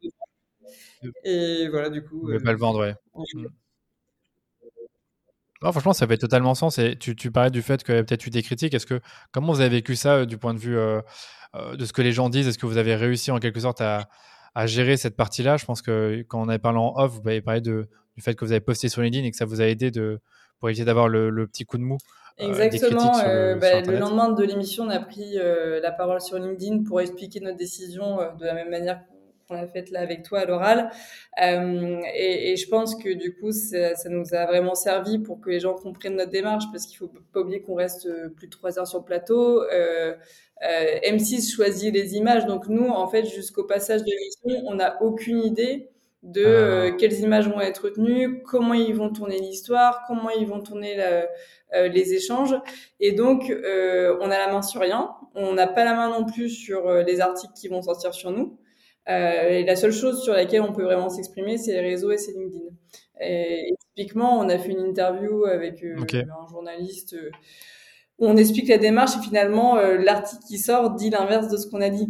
Et 1.23 1.69
voilà, 1.69 1.91
du 1.91 2.03
coup. 2.03 2.23
On 2.25 2.33
ne 2.33 2.39
pas 2.39 2.53
le 2.53 2.59
vendre, 2.59 2.81
ouais. 2.81 2.95
Franchement, 5.73 5.93
ça 5.93 6.07
fait 6.07 6.19
totalement 6.19 6.55
sens. 6.55 6.79
Et 6.79 6.97
tu, 6.97 7.17
tu 7.17 7.31
parlais 7.31 7.51
du 7.51 7.63
fait 7.63 7.83
qu'il 7.83 7.95
y 7.95 7.99
avait 7.99 8.05
peut-être 8.05 8.27
eu 8.27 8.31
des 8.31 8.43
critiques. 8.43 8.75
Est-ce 8.75 8.87
que 8.87 9.01
comment 9.33 9.53
vous 9.53 9.61
avez 9.61 9.71
vécu 9.71 9.97
ça 9.97 10.25
du 10.25 10.39
point 10.39 10.55
de 10.55 10.59
vue 10.59 10.77
euh, 10.77 11.01
de 11.77 11.85
ce 11.85 11.93
que 11.93 12.03
les 12.03 12.13
gens 12.13 12.29
disent? 12.29 12.49
Est-ce 12.49 12.59
que 12.59 12.67
vous 12.67 12.79
avez 12.79 12.95
réussi 12.95 13.31
en 13.31 13.39
quelque 13.39 13.61
sorte 13.61 13.81
à, 13.81 14.09
gérer 14.67 14.97
cette 14.97 15.17
partie-là? 15.17 15.57
Je 15.57 15.65
pense 15.65 15.83
que 15.83 16.25
quand 16.29 16.41
on 16.41 16.49
avait 16.49 16.59
parlé 16.59 16.79
en 16.79 16.95
off, 16.97 17.13
vous 17.13 17.29
avez 17.29 17.43
parlé 17.43 17.61
de, 17.61 17.89
du 18.15 18.23
fait 18.23 18.35
que 18.35 18.45
vous 18.45 18.53
avez 18.53 18.61
posté 18.61 18.89
sur 18.89 19.03
LinkedIn 19.03 19.27
et 19.27 19.31
que 19.31 19.37
ça 19.37 19.45
vous 19.45 19.61
a 19.61 19.65
aidé 19.65 19.91
de, 19.91 20.21
pour 20.59 20.69
éviter 20.69 20.85
d'avoir 20.85 21.09
le, 21.09 21.47
petit 21.47 21.65
coup 21.65 21.79
de 21.79 21.83
mou. 21.83 21.99
Euh, 22.41 22.45
Exactement. 22.45 23.19
Euh, 23.25 23.55
bah, 23.55 23.81
le, 23.81 23.99
lendemain 23.99 24.31
de 24.31 24.45
l'émission, 24.45 24.85
on 24.85 24.91
a 24.91 25.01
pris 25.01 25.37
la 25.37 25.93
parole 25.93 26.21
sur 26.21 26.39
LinkedIn 26.39 26.85
pour 26.85 27.01
expliquer 27.01 27.41
notre 27.41 27.59
décision 27.59 28.19
de 28.39 28.45
la 28.45 28.55
même 28.55 28.71
manière 28.71 29.01
qu'on 29.49 29.57
a 29.57 29.67
faite 29.67 29.91
là 29.91 30.01
avec 30.01 30.23
toi 30.23 30.41
à 30.41 30.45
l'oral. 30.45 30.91
Euh, 31.43 32.01
et, 32.15 32.53
et, 32.53 32.57
je 32.57 32.69
pense 32.69 32.95
que 32.95 33.13
du 33.13 33.37
coup, 33.37 33.53
ça, 33.53 33.95
ça, 33.95 34.09
nous 34.09 34.35
a 34.35 34.47
vraiment 34.47 34.75
servi 34.75 35.19
pour 35.19 35.41
que 35.41 35.51
les 35.51 35.61
gens 35.61 35.75
comprennent 35.75 36.17
notre 36.17 36.31
démarche, 36.31 36.65
parce 36.73 36.87
qu'il 36.87 36.97
faut 36.99 37.11
pas 37.33 37.41
oublier 37.41 37.63
qu'on 37.63 37.75
reste 37.75 38.09
plus 38.37 38.47
de 38.47 38.53
trois 38.53 38.79
heures 38.79 38.87
sur 38.87 38.99
le 38.99 39.05
plateau. 39.05 39.63
Euh, 39.63 40.15
euh, 40.65 41.01
M6 41.05 41.55
choisit 41.55 41.93
les 41.93 42.15
images, 42.15 42.47
donc 42.47 42.69
nous, 42.69 42.89
en 42.89 43.09
fait, 43.09 43.25
jusqu'au 43.25 43.65
passage 43.65 44.03
de 44.03 44.11
l'émission, 44.11 44.69
on 44.69 44.77
n'a 44.77 45.03
aucune 45.03 45.43
idée 45.43 45.91
de 46.23 46.45
ah. 46.45 46.49
euh, 46.49 46.93
quelles 46.97 47.21
images 47.21 47.49
vont 47.49 47.61
être 47.61 47.85
retenues, 47.85 48.43
comment 48.43 48.75
ils 48.75 48.95
vont 48.95 49.13
tourner 49.13 49.39
l'histoire, 49.39 50.05
comment 50.09 50.31
ils 50.31 50.47
vont 50.47 50.61
tourner 50.61 50.97
la, 50.97 51.27
euh, 51.75 51.89
les 51.89 52.15
échanges. 52.15 52.55
Et 53.01 53.13
donc, 53.13 53.51
euh, 53.51 54.17
on 54.21 54.31
a 54.31 54.39
la 54.39 54.53
main 54.53 54.63
sur 54.63 54.81
rien. 54.81 55.11
On 55.35 55.53
n'a 55.53 55.67
pas 55.67 55.85
la 55.85 55.95
main 55.95 56.09
non 56.11 56.25
plus 56.25 56.49
sur 56.49 56.89
euh, 56.89 57.03
les 57.03 57.21
articles 57.21 57.53
qui 57.55 57.69
vont 57.69 57.83
sortir 57.83 58.15
sur 58.15 58.31
nous. 58.31 58.57
Et 59.07 59.65
la 59.65 59.77
seule 59.77 59.93
chose 59.93 60.23
sur 60.23 60.33
laquelle 60.33 60.63
on 60.63 60.73
peut 60.73 60.85
vraiment 60.85 61.09
s'exprimer, 61.09 61.59
c'est 61.59 61.73
les 61.73 61.81
réseaux 61.81 62.11
et 62.11 62.19
c'est 62.19 62.33
LinkedIn. 62.33 62.65
Et, 63.21 63.73
typiquement, 63.95 64.39
on 64.39 64.49
a 64.49 64.59
fait 64.59 64.73
une 64.73 64.81
interview 64.81 65.45
avec 65.45 65.85
un 65.85 66.51
journaliste 66.51 67.17
où 68.19 68.27
on 68.27 68.37
explique 68.37 68.69
la 68.69 68.79
démarche 68.79 69.17
et 69.17 69.23
finalement, 69.23 69.77
l'article 69.77 70.43
qui 70.49 70.59
sort 70.59 70.91
dit 70.95 71.11
l'inverse 71.11 71.49
de 71.49 71.57
ce 71.57 71.67
qu'on 71.69 71.81
a 71.81 71.91
dit 71.91 72.09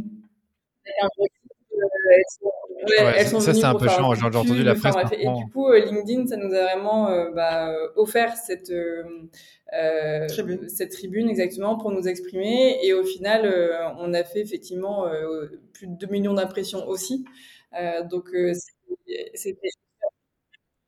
ça, 3.40 3.54
c'est 3.54 3.64
un 3.64 3.74
peu 3.74 3.88
chiant. 3.88 4.14
J'ai 4.14 4.24
entendu 4.24 4.62
la 4.62 4.74
presse. 4.74 4.94
et 5.12 5.26
du 5.26 5.50
coup, 5.52 5.68
euh, 5.68 5.84
LinkedIn, 5.84 6.26
ça 6.26 6.36
nous 6.36 6.52
a 6.54 6.64
vraiment 6.64 7.08
euh, 7.08 7.30
bah, 7.32 7.70
euh, 7.70 7.88
offert 7.96 8.36
cette 8.36 8.72
tribune. 10.28 10.68
cette 10.68 10.92
tribune 10.92 11.28
exactement 11.28 11.76
pour 11.78 11.90
nous 11.90 12.08
exprimer. 12.08 12.78
Et 12.82 12.92
au 12.92 13.04
final, 13.04 13.52
on 13.98 14.12
a 14.14 14.24
fait 14.24 14.40
effectivement 14.40 15.06
plus 15.72 15.86
de 15.86 15.96
2 15.96 16.06
millions 16.08 16.34
d'impressions 16.34 16.86
aussi. 16.86 17.24
donc, 18.10 18.28
c'était. 19.34 19.68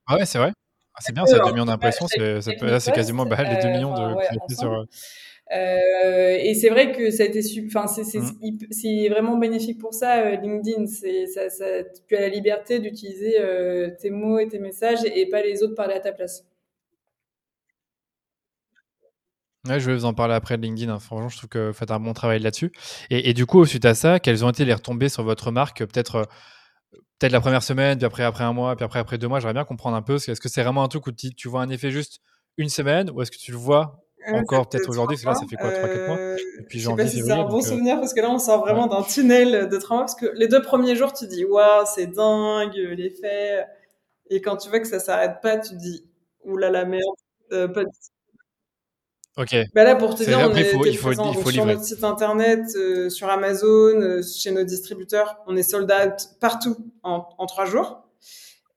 Ah 0.07 0.17
ouais, 0.17 0.27
c'est 0.27 0.39
vrai. 0.39 0.53
Ah, 0.95 1.01
c'est 1.01 1.13
bien, 1.13 1.27
ça, 1.27 1.39
2 1.39 1.53
millions 1.53 1.67
d'impressions. 1.67 2.07
C'est 2.09 2.93
quasiment 2.93 3.25
bah, 3.25 3.43
les 3.43 3.63
2 3.63 3.69
millions 3.69 3.95
de. 3.95 4.55
sur, 4.55 4.87
euh, 5.55 6.37
et 6.39 6.55
c'est 6.55 6.69
vrai 6.69 6.93
que 6.93 7.11
ça 7.11 7.23
a 7.23 7.27
été, 7.27 7.41
enfin 7.67 7.87
c'est 7.87 8.19
mmh. 8.19 8.59
c'est 8.71 9.09
vraiment 9.09 9.39
bénéfique 9.39 9.79
pour 9.79 9.95
ça 9.95 10.21
euh, 10.21 10.37
LinkedIn. 10.37 10.87
C'est 10.87 11.27
ça, 11.27 11.49
ça, 11.49 11.65
tu 12.07 12.17
as 12.17 12.21
la 12.21 12.29
liberté 12.29 12.81
d'utiliser 12.81 13.41
euh, 13.41 13.91
tes 13.99 14.11
mots 14.11 14.39
et 14.39 14.47
tes 14.49 14.59
messages 14.59 14.99
et, 15.05 15.27
pas 15.31 15.43
les 15.43 15.63
autres 15.63 15.75
parler 15.75 15.95
à 15.95 16.01
ta 16.01 16.13
place. 16.13 16.45
Ouais, 19.67 19.81
je 19.81 19.91
vais 19.91 19.97
vous 19.97 20.05
en 20.05 20.15
parler 20.15 20.35
après 20.35 20.59
de 20.59 20.63
LinkedIn. 20.63 20.93
Hein. 20.93 20.99
Franchement, 20.99 21.29
je 21.29 21.39
trouve 21.39 21.49
que 21.49 21.69
vous 21.69 21.73
faites 21.75 21.91
un 21.91 22.01
bon 22.01 22.13
travail 22.13 22.41
là-dessus. 22.41 22.71
Et, 23.11 23.31
et, 23.31 23.35
du 23.35 23.45
coup, 23.45 23.65
suite 23.65 23.85
à 23.85 23.95
ça, 23.95 24.21
quelles 24.21 24.45
ont 24.45 24.51
été 24.51 24.65
les 24.65 24.73
retombées 24.75 25.09
sur 25.09 25.25
votre 25.25 25.51
marque 25.51 25.79
Peut-être 25.79 26.29
peut-être 27.19 27.33
la 27.33 27.41
première 27.41 27.63
semaine, 27.63 27.99
puis 27.99 28.07
après 28.07 28.23
après 28.23 28.45
un 28.45 28.53
mois, 28.53 28.77
puis 28.77 28.85
après 28.85 29.01
après 29.01 29.19
deux 29.19 29.29
mois? 29.29 29.41
J'aimerais 29.41 29.55
bien 29.55 29.65
comprendre 29.65 29.97
un 29.97 30.03
peu. 30.03 30.17
Est-ce 30.17 30.41
que 30.41 30.49
c'est 30.49 30.63
vraiment 30.63 30.85
un 30.85 30.89
truc 30.89 31.07
où 31.07 31.13
tu 31.13 31.49
vois 31.49 31.63
un 31.63 31.71
effet 31.71 31.91
juste 31.91 32.21
une 32.59 32.69
semaine, 32.69 33.11
ou 33.11 33.23
est-ce 33.23 33.31
que 33.31 33.39
tu 33.39 33.51
le 33.51 33.57
vois 33.57 34.08
encore 34.33 34.69
peut-être 34.69 34.89
aujourd'hui, 34.89 35.17
parce 35.17 35.23
que 35.23 35.29
là, 35.29 35.35
ça 35.35 35.47
fait 35.49 35.57
quoi, 35.57 35.71
3-4 35.71 36.07
mois 36.07 36.17
euh, 36.19 36.37
puis 36.69 36.81
sais 36.81 36.95
pas 36.95 37.07
si 37.07 37.23
c'est 37.23 37.31
un 37.31 37.45
bon 37.45 37.59
euh, 37.59 37.63
souvenir, 37.63 37.99
parce 38.01 38.15
que 38.15 38.21
là, 38.21 38.31
on 38.31 38.39
sort 38.39 38.61
vraiment 38.61 38.87
d'un 38.87 39.03
tunnel 39.03 39.69
de 39.69 39.77
trauma, 39.79 40.03
parce 40.03 40.15
que 40.15 40.27
les 40.35 40.49
deux 40.49 40.63
premiers 40.63 40.97
jours, 40.97 41.13
tu 41.13 41.27
dis, 41.27 41.45
waouh, 41.45 41.85
c'est 41.87 42.07
dingue, 42.07 42.75
l'effet. 42.75 43.65
Et 44.31 44.41
quand 44.41 44.57
tu 44.57 44.69
vois 44.69 44.81
que 44.81 44.89
ça 44.89 44.99
s'arrête 44.99 45.41
pas, 45.43 45.59
tu 45.59 45.75
dis, 45.77 46.05
oulala, 46.45 46.85
merde, 46.85 47.03
euh, 47.53 47.69
pas 47.69 47.83
Ok. 49.37 49.55
Bah 49.73 49.85
là, 49.85 49.95
pour 49.95 50.17
te 50.17 50.25
dire, 50.25 50.41
on 50.41 50.55
est 50.57 50.63
il 50.63 50.99
faut, 50.99 51.13
il 51.13 51.37
faut 51.37 51.51
sur 51.53 51.65
notre 51.65 51.85
site 51.85 52.03
internet, 52.03 52.69
sur 53.09 53.31
Amazon, 53.31 54.21
chez 54.23 54.51
nos 54.51 54.65
distributeurs. 54.65 55.37
On 55.47 55.57
est 55.57 55.63
sold 55.63 55.91
out 55.93 56.31
partout 56.41 56.77
en, 57.05 57.25
en 57.39 57.47
trois 57.47 57.65
jours. 57.65 58.08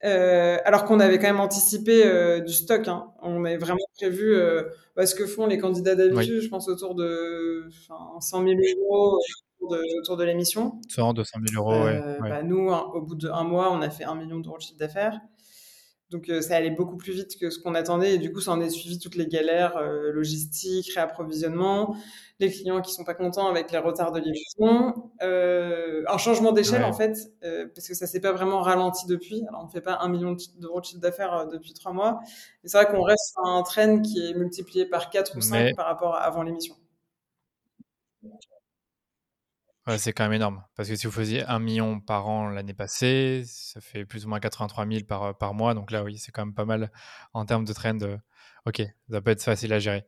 Euh, 0.04 0.58
alors 0.64 0.84
qu'on 0.84 0.98
avait 0.98 1.18
quand 1.18 1.28
même 1.28 1.40
anticipé 1.40 2.04
euh, 2.04 2.40
du 2.40 2.52
stock. 2.52 2.88
Hein. 2.88 3.06
On 3.22 3.44
avait 3.44 3.56
vraiment 3.56 3.86
prévu 3.96 4.34
euh, 4.34 4.64
bah, 4.96 5.06
ce 5.06 5.14
que 5.14 5.26
font 5.26 5.46
les 5.46 5.58
candidats 5.58 5.94
d'habitude, 5.94 6.40
je 6.40 6.48
pense 6.48 6.68
autour 6.68 6.94
de 6.96 7.68
100 8.18 8.42
000 8.42 8.60
euros 8.80 9.20
autour 9.60 9.76
de, 9.76 10.00
autour 10.00 10.16
de 10.16 10.24
l'émission. 10.24 10.80
100, 10.88 11.14
200 11.14 11.38
000 11.52 11.64
euros, 11.64 11.84
ouais. 11.84 12.00
Bah, 12.20 12.42
nous, 12.42 12.68
au 12.68 13.00
bout 13.00 13.14
d'un 13.14 13.44
mois, 13.44 13.72
on 13.72 13.80
a 13.80 13.90
fait 13.90 14.04
un 14.04 14.16
million 14.16 14.40
d'euros 14.40 14.56
de 14.56 14.62
chiffre 14.62 14.78
d'affaires. 14.78 15.20
Donc 16.12 16.30
ça 16.40 16.56
allait 16.56 16.70
beaucoup 16.70 16.96
plus 16.96 17.12
vite 17.12 17.36
que 17.38 17.50
ce 17.50 17.58
qu'on 17.58 17.74
attendait 17.74 18.14
et 18.14 18.18
du 18.18 18.32
coup 18.32 18.40
ça 18.40 18.52
en 18.52 18.60
est 18.60 18.70
suivi 18.70 18.98
toutes 18.98 19.16
les 19.16 19.26
galères 19.26 19.80
logistiques, 20.12 20.92
réapprovisionnement, 20.94 21.96
les 22.42 22.50
clients 22.50 22.80
qui 22.82 22.92
sont 22.92 23.04
pas 23.04 23.14
contents 23.14 23.48
avec 23.48 23.70
les 23.70 23.78
retards 23.78 24.12
de 24.12 24.20
livraison, 24.20 25.10
euh, 25.22 26.02
un 26.08 26.18
changement 26.18 26.52
d'échelle 26.52 26.84
en 26.84 26.92
fait, 26.92 27.16
euh, 27.44 27.66
parce 27.74 27.88
que 27.88 27.94
ça 27.94 28.06
s'est 28.06 28.20
pas 28.20 28.32
vraiment 28.32 28.60
ralenti 28.60 29.06
depuis. 29.06 29.44
Alors 29.48 29.64
on 29.64 29.68
fait 29.68 29.80
pas 29.80 29.98
un 30.00 30.08
million 30.08 30.36
d'euros 30.58 30.80
de 30.80 30.84
chiffre 30.84 31.00
d'affaires 31.00 31.34
euh, 31.34 31.46
depuis 31.46 31.72
trois 31.72 31.92
mois, 31.92 32.20
mais 32.62 32.68
c'est 32.68 32.76
vrai 32.82 32.92
qu'on 32.92 33.02
reste 33.02 33.32
sur 33.32 33.44
un 33.46 33.62
train 33.62 34.00
qui 34.00 34.28
est 34.28 34.34
multiplié 34.34 34.84
par 34.86 35.08
4 35.10 35.36
ou 35.36 35.40
5 35.40 35.74
par 35.76 35.86
rapport 35.86 36.14
à 36.14 36.22
avant 36.22 36.42
l'émission. 36.42 36.74
C'est 39.98 40.12
quand 40.12 40.24
même 40.24 40.34
énorme. 40.34 40.62
Parce 40.76 40.88
que 40.88 40.94
si 40.94 41.06
vous 41.06 41.12
faisiez 41.12 41.44
un 41.44 41.58
million 41.58 41.98
par 41.98 42.28
an 42.28 42.48
l'année 42.48 42.74
passée, 42.74 43.42
ça 43.46 43.80
fait 43.80 44.04
plus 44.04 44.24
ou 44.26 44.28
moins 44.28 44.38
83 44.38 44.86
000 44.86 45.04
par, 45.04 45.36
par 45.36 45.54
mois. 45.54 45.74
Donc 45.74 45.90
là, 45.90 46.04
oui, 46.04 46.18
c'est 46.18 46.30
quand 46.30 46.44
même 46.44 46.54
pas 46.54 46.64
mal 46.64 46.92
en 47.34 47.44
termes 47.44 47.64
de 47.64 47.72
trend. 47.72 47.98
Ok, 48.64 48.80
ça 49.10 49.20
peut 49.20 49.32
être 49.32 49.42
facile 49.42 49.72
à 49.72 49.80
gérer. 49.80 50.04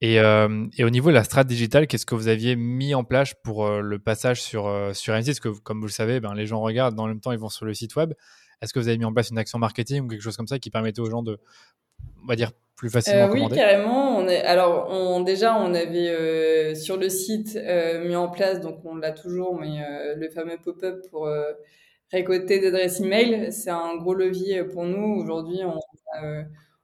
Et, 0.00 0.20
euh, 0.20 0.68
et 0.76 0.84
au 0.84 0.90
niveau 0.90 1.08
de 1.08 1.14
la 1.14 1.24
strat 1.24 1.42
digitale, 1.42 1.88
qu'est-ce 1.88 2.06
que 2.06 2.14
vous 2.14 2.28
aviez 2.28 2.54
mis 2.54 2.94
en 2.94 3.02
place 3.02 3.34
pour 3.42 3.66
euh, 3.66 3.80
le 3.80 3.98
passage 3.98 4.40
sur, 4.40 4.68
euh, 4.68 4.92
sur 4.92 5.12
M6 5.12 5.26
Parce 5.26 5.40
que, 5.40 5.48
comme 5.48 5.80
vous 5.80 5.86
le 5.86 5.92
savez, 5.92 6.20
ben, 6.20 6.32
les 6.32 6.46
gens 6.46 6.60
regardent, 6.60 6.94
dans 6.94 7.08
le 7.08 7.14
même 7.14 7.20
temps, 7.20 7.32
ils 7.32 7.38
vont 7.38 7.48
sur 7.48 7.66
le 7.66 7.74
site 7.74 7.96
web. 7.96 8.14
Est-ce 8.62 8.72
que 8.72 8.78
vous 8.78 8.86
avez 8.86 8.96
mis 8.96 9.04
en 9.04 9.12
place 9.12 9.30
une 9.30 9.38
action 9.38 9.58
marketing 9.58 10.02
ou 10.02 10.06
quelque 10.06 10.20
chose 10.22 10.36
comme 10.36 10.46
ça 10.46 10.60
qui 10.60 10.70
permettait 10.70 11.00
aux 11.00 11.10
gens 11.10 11.24
de, 11.24 11.40
on 12.22 12.26
va 12.26 12.36
dire, 12.36 12.52
plus 12.76 12.90
facilement 12.90 13.28
euh, 13.28 13.32
Oui, 13.32 13.48
carrément. 13.48 14.18
On 14.18 14.28
est, 14.28 14.42
alors, 14.42 14.88
on, 14.90 15.20
déjà, 15.20 15.58
on 15.58 15.74
avait 15.74 16.10
euh, 16.10 16.74
sur 16.74 16.96
le 16.96 17.08
site 17.08 17.58
mis 18.04 18.16
en 18.16 18.28
place, 18.28 18.60
donc 18.60 18.84
on 18.84 18.96
l'a 18.96 19.12
toujours, 19.12 19.58
mais 19.58 19.78
le 20.16 20.28
fameux 20.28 20.58
pop-up 20.62 21.04
pour 21.10 21.28
récolter 22.12 22.60
des 22.60 22.68
adresses 22.68 23.00
email. 23.00 23.52
C'est 23.52 23.70
un 23.70 23.96
gros 23.96 24.14
levier 24.14 24.64
pour 24.64 24.84
nous. 24.84 25.20
Aujourd'hui, 25.20 25.60
on 25.64 25.80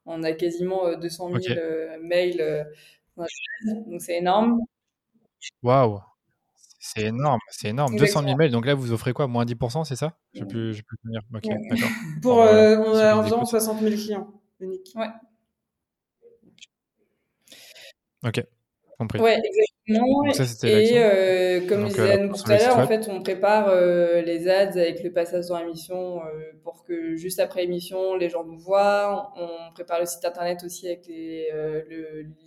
on 0.07 0.23
a 0.23 0.33
quasiment 0.33 0.97
200 0.97 1.31
euh, 1.35 1.39
000 1.41 1.59
euh, 1.59 1.99
mails 2.03 2.41
euh, 2.41 2.65
donc 3.87 4.01
c'est 4.01 4.17
énorme. 4.17 4.61
Waouh, 5.63 6.01
c'est 6.81 7.03
énorme, 7.03 7.39
c'est 7.51 7.69
énorme. 7.69 7.97
200 7.97 8.23
000 8.23 8.37
mails, 8.37 8.51
donc 8.51 8.65
là 8.65 8.75
vous 8.75 8.93
offrez 8.93 9.13
quoi? 9.13 9.27
Moins 9.27 9.45
10%, 9.45 9.85
c'est 9.85 9.97
ça? 9.97 10.17
J'ai 10.33 10.47
pu, 10.47 10.73
pu 10.73 10.97
tenir. 11.05 11.21
Ok, 11.35 11.43
d'accord. 11.43 11.89
Pour, 12.23 12.37
on 12.39 12.97
a 12.97 13.15
environ 13.15 13.45
60 13.45 13.81
000 13.81 13.95
clients 13.95 14.33
uniques. 14.61 14.93
Ouais. 14.97 15.09
Ok. 18.25 18.43
Ouais, 19.19 19.41
exactement. 19.45 20.25
et 20.63 20.93
euh, 20.97 21.67
comme 21.67 21.83
je 21.83 21.95
disais 21.95 22.29
tout 22.29 22.51
à 22.51 22.59
l'heure, 22.59 22.79
en 22.79 22.87
fait, 22.87 23.09
on 23.09 23.21
prépare 23.23 23.69
euh, 23.69 24.23
les 24.23 24.49
ads 24.49 24.79
avec 24.79 25.03
le 25.03 25.13
passage 25.13 25.47
dans 25.49 25.59
l'émission 25.59 26.21
euh, 26.25 26.53
pour 26.63 26.85
que 26.85 27.17
juste 27.17 27.41
après 27.41 27.63
l'émission, 27.63 28.15
les 28.15 28.29
gens 28.29 28.45
nous 28.45 28.59
voient. 28.59 29.33
On 29.37 29.73
prépare 29.75 30.01
le 30.01 30.07
site 30.07 30.25
internet 30.25 30.63
aussi 30.65 30.87
avec 30.87 31.07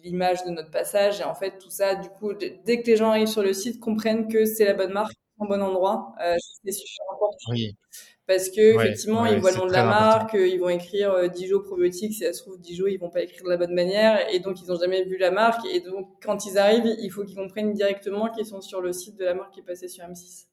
l'image 0.03 0.43
de 0.45 0.51
notre 0.51 0.71
passage. 0.71 1.19
Et 1.19 1.23
en 1.23 1.35
fait, 1.35 1.57
tout 1.57 1.69
ça, 1.69 1.95
du 1.95 2.09
coup, 2.09 2.33
dès 2.33 2.81
que 2.81 2.87
les 2.87 2.95
gens 2.95 3.09
arrivent 3.09 3.27
sur 3.27 3.43
le 3.43 3.53
site, 3.53 3.79
comprennent 3.79 4.27
que 4.27 4.45
c'est 4.45 4.65
la 4.65 4.73
bonne 4.73 4.93
marque, 4.93 5.15
au 5.39 5.47
bon 5.47 5.61
endroit. 5.61 6.15
c'est 6.63 6.71
super 6.71 7.05
important. 7.13 7.51
Oui 7.51 7.75
parce 8.27 8.49
que 8.49 8.75
effectivement 8.75 9.25
ils 9.25 9.39
voient 9.39 9.51
le 9.51 9.57
nom 9.57 9.67
de 9.67 9.71
la 9.71 9.85
marque, 9.85 10.33
ils 10.33 10.59
vont 10.59 10.69
écrire 10.69 11.11
euh, 11.11 11.27
Dijon 11.27 11.61
probiotique, 11.61 12.13
si 12.13 12.23
ça 12.23 12.33
se 12.33 12.41
trouve 12.41 12.59
Dijon 12.59 12.87
ils 12.87 12.97
vont 12.97 13.09
pas 13.09 13.21
écrire 13.21 13.43
de 13.43 13.49
la 13.49 13.57
bonne 13.57 13.73
manière 13.73 14.19
et 14.33 14.39
donc 14.39 14.61
ils 14.61 14.71
ont 14.71 14.79
jamais 14.79 15.03
vu 15.03 15.17
la 15.17 15.31
marque 15.31 15.65
et 15.67 15.79
donc 15.79 16.07
quand 16.23 16.45
ils 16.45 16.57
arrivent 16.57 16.85
il 16.85 17.09
faut 17.11 17.23
qu'ils 17.23 17.35
comprennent 17.35 17.73
directement 17.73 18.29
qu'ils 18.29 18.45
sont 18.45 18.61
sur 18.61 18.81
le 18.81 18.93
site 18.93 19.17
de 19.17 19.25
la 19.25 19.33
marque 19.33 19.53
qui 19.53 19.59
est 19.59 19.63
passée 19.63 19.87
sur 19.87 20.03
M6. 20.05 20.45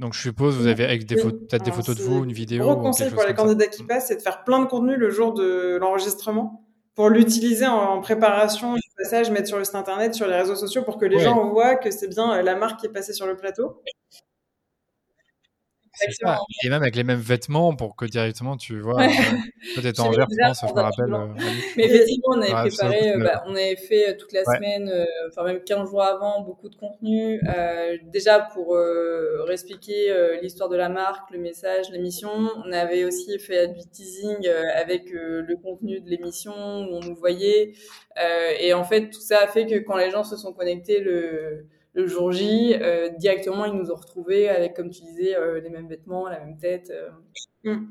Donc 0.00 0.14
je 0.14 0.20
suppose 0.20 0.56
vous 0.56 0.66
avez 0.66 0.84
avec 0.84 1.04
des 1.04 1.16
peut-être 1.16 1.62
des 1.62 1.70
photos 1.70 1.94
de 1.94 2.02
vous, 2.02 2.24
une 2.24 2.32
vidéo. 2.32 2.64
Gros 2.64 2.76
conseil 2.76 3.10
pour 3.10 3.22
les 3.24 3.34
candidats 3.34 3.66
qui 3.66 3.84
passent, 3.84 4.08
c'est 4.08 4.16
de 4.16 4.22
faire 4.22 4.44
plein 4.44 4.60
de 4.60 4.64
contenu 4.64 4.96
le 4.96 5.10
jour 5.10 5.34
de 5.34 5.76
l'enregistrement 5.78 6.66
pour 6.94 7.10
l'utiliser 7.10 7.66
en, 7.66 8.00
préparation 8.00 8.74
du 8.74 8.88
passage, 8.96 9.30
mettre 9.30 9.48
sur 9.48 9.58
le 9.58 9.64
site 9.64 9.74
internet, 9.74 10.14
sur 10.14 10.26
les 10.26 10.36
réseaux 10.36 10.56
sociaux 10.56 10.82
pour 10.82 10.98
que 10.98 11.04
les 11.04 11.18
gens 11.18 11.48
voient 11.50 11.76
que 11.76 11.90
c'est 11.90 12.08
bien 12.08 12.32
euh, 12.32 12.42
la 12.42 12.56
marque 12.56 12.80
qui 12.80 12.86
est 12.86 12.92
passée 12.92 13.12
sur 13.12 13.26
le 13.26 13.36
plateau. 13.36 13.82
Et 16.64 16.68
même 16.68 16.82
avec 16.82 16.94
les 16.96 17.04
mêmes 17.04 17.20
vêtements 17.20 17.74
pour 17.74 17.96
que 17.96 18.04
directement 18.04 18.56
tu 18.56 18.80
vois. 18.80 19.02
Euh, 19.02 19.06
peut-être 19.74 20.00
en 20.00 20.10
vert, 20.10 20.26
je 20.30 20.36
pense, 20.46 20.60
je 20.60 20.74
me 20.74 20.80
rappelle. 20.80 21.12
Euh, 21.12 21.26
Mais 21.76 21.84
effectivement, 21.84 22.34
on 22.36 22.40
avait 22.40 22.68
préparé, 22.68 23.12
euh, 23.12 23.18
bah, 23.18 23.42
on 23.46 23.54
avait 23.54 23.76
fait 23.76 24.16
toute 24.16 24.32
la 24.32 24.44
semaine, 24.44 24.92
enfin 25.28 25.44
même 25.44 25.62
15 25.62 25.90
jours 25.90 26.02
avant, 26.02 26.42
beaucoup 26.42 26.68
de 26.68 26.76
contenu. 26.76 27.40
déjà 28.04 28.40
pour 28.40 28.76
réexpliquer 29.46 30.38
l'histoire 30.42 30.68
de 30.68 30.76
la 30.76 30.88
marque, 30.88 31.30
le 31.30 31.38
message, 31.38 31.90
l'émission. 31.90 32.30
On 32.64 32.72
avait 32.72 33.04
aussi 33.04 33.38
fait 33.38 33.68
du 33.68 33.86
teasing 33.90 34.48
avec 34.74 35.10
le 35.10 35.56
contenu 35.62 36.00
de 36.00 36.08
l'émission 36.08 36.52
où 36.52 36.96
on 36.96 37.00
nous 37.00 37.16
voyait. 37.16 37.72
et 38.60 38.72
en 38.74 38.84
fait, 38.84 39.10
tout 39.10 39.20
ça 39.20 39.40
a 39.42 39.46
fait 39.46 39.66
que 39.66 39.78
quand 39.80 39.96
les 39.96 40.10
gens 40.10 40.24
se 40.24 40.36
sont 40.36 40.52
connectés 40.52 41.00
le 41.00 41.66
le 41.94 42.06
jour 42.06 42.32
J, 42.32 42.74
directement, 43.18 43.64
ils 43.64 43.74
nous 43.74 43.90
ont 43.90 43.96
retrouvés 43.96 44.48
avec, 44.48 44.74
comme 44.74 44.90
tu 44.90 45.02
disais, 45.02 45.34
les 45.60 45.70
mêmes 45.70 45.88
vêtements, 45.88 46.28
la 46.28 46.38
même 46.38 46.56
tête. 46.56 46.92
Mm. 47.64 47.86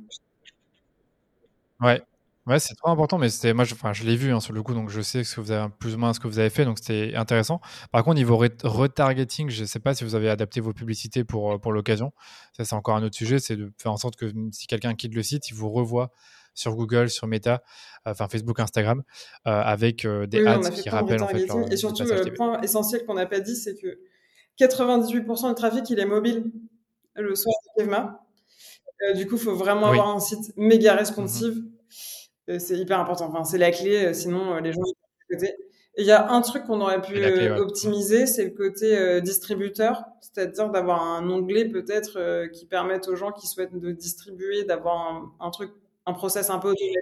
Ouais. 1.82 2.02
Ouais, 2.50 2.58
c'est 2.58 2.74
trop 2.74 2.90
important, 2.90 3.20
mais 3.20 3.30
c'était 3.30 3.54
moi, 3.54 3.64
je, 3.64 4.04
l'ai 4.04 4.16
vu 4.16 4.34
hein, 4.34 4.40
sur 4.40 4.54
le 4.54 4.64
coup, 4.64 4.74
donc 4.74 4.90
je 4.90 5.02
sais 5.02 5.24
ce 5.24 5.36
que 5.36 5.42
vous 5.42 5.52
avez 5.52 5.70
plus 5.78 5.94
ou 5.94 6.00
moins 6.00 6.14
ce 6.14 6.20
que 6.20 6.28
vous 6.28 6.40
avez 6.40 6.50
fait, 6.50 6.66
donc 6.66 6.80
c'était 6.80 7.14
intéressant. 7.16 7.62
Par 7.92 8.04
contre, 8.04 8.16
niveau 8.16 8.38
retargeting, 8.38 9.52
je 9.52 9.62
ne 9.62 9.68
sais 9.68 9.80
pas 9.80 9.94
si 9.94 10.04
vous 10.04 10.16
avez 10.16 10.32
adapté 10.32 10.60
vos 10.60 10.74
publicités 10.74 11.24
pour, 11.24 11.52
euh, 11.52 11.58
pour 11.60 11.72
l'occasion. 11.74 12.12
Ça, 12.54 12.66
c'est 12.66 12.74
encore 12.74 12.96
un 12.96 13.04
autre 13.04 13.16
sujet, 13.16 13.38
c'est 13.38 13.56
de 13.56 13.72
faire 13.78 13.92
en 13.92 13.98
sorte 13.98 14.16
que 14.16 14.34
si 14.52 14.66
quelqu'un 14.66 14.96
quitte 14.96 15.14
le 15.14 15.22
site, 15.22 15.50
il 15.52 15.54
vous 15.54 15.70
revoit 15.70 16.10
sur 16.60 16.76
Google, 16.76 17.10
sur 17.10 17.28
Meta, 17.28 17.64
enfin 18.06 18.28
Facebook, 18.28 18.60
Instagram, 18.60 19.04
euh, 19.48 19.52
avec 19.52 20.06
euh, 20.06 20.28
des 20.28 20.46
ads 20.46 20.70
qui 20.72 20.90
rappellent 20.90 21.24
en 21.24 21.28
fait 21.28 21.48
Et 21.72 21.78
surtout, 21.78 22.04
le 22.04 22.34
point 22.34 22.62
essentiel 22.62 23.06
qu'on 23.06 23.16
n'a 23.16 23.26
pas 23.26 23.40
dit, 23.40 23.56
c'est 23.56 23.76
que 23.76 24.00
98% 24.60 25.50
du 25.50 25.56
trafic, 25.56 25.90
il 25.90 26.00
est 26.00 26.06
mobile 26.06 26.52
le 27.16 27.36
soir 27.36 27.56
de 27.78 27.84
Kevma. 27.84 28.26
du 29.16 29.28
coup, 29.28 29.36
il 29.36 29.42
faut 29.42 29.56
vraiment 29.56 29.88
avoir 29.88 30.10
un 30.10 30.20
site 30.20 30.54
méga 30.58 30.96
responsive. 30.96 31.56
Mhm. 31.56 31.72
Euh, 32.50 32.60
c'est 32.60 32.78
hyper 32.78 33.00
important. 33.00 33.28
Enfin, 33.28 33.44
c'est 33.44 33.58
la 33.58 33.72
clé, 33.72 34.06
euh, 34.06 34.14
sinon 34.14 34.56
euh, 34.56 34.60
les 34.60 34.74
gens 34.74 34.82
côté. 35.30 35.56
il 35.98 36.06
y 36.06 36.12
a 36.12 36.32
un 36.32 36.42
truc 36.42 36.66
qu'on 36.66 36.82
aurait 36.82 37.02
pu 37.02 37.24
optimiser, 37.60 38.26
c'est 38.26 38.46
le 38.46 38.52
côté 38.52 39.22
distributeur, 39.22 40.06
c'est-à-dire 40.22 40.70
d'avoir 40.70 41.04
un 41.04 41.30
onglet 41.30 41.66
peut-être 41.66 42.48
qui 42.48 42.66
permette 42.66 43.08
aux 43.08 43.16
gens 43.16 43.32
qui 43.32 43.46
souhaitent 43.48 43.78
de 43.78 43.92
distribuer, 43.92 44.64
d'avoir 44.64 45.30
un, 45.40 45.50
truc, 45.52 45.72
un 46.10 46.14
process 46.14 46.50
un 46.50 46.60
peu 46.60 46.70
automatisé. 46.70 47.00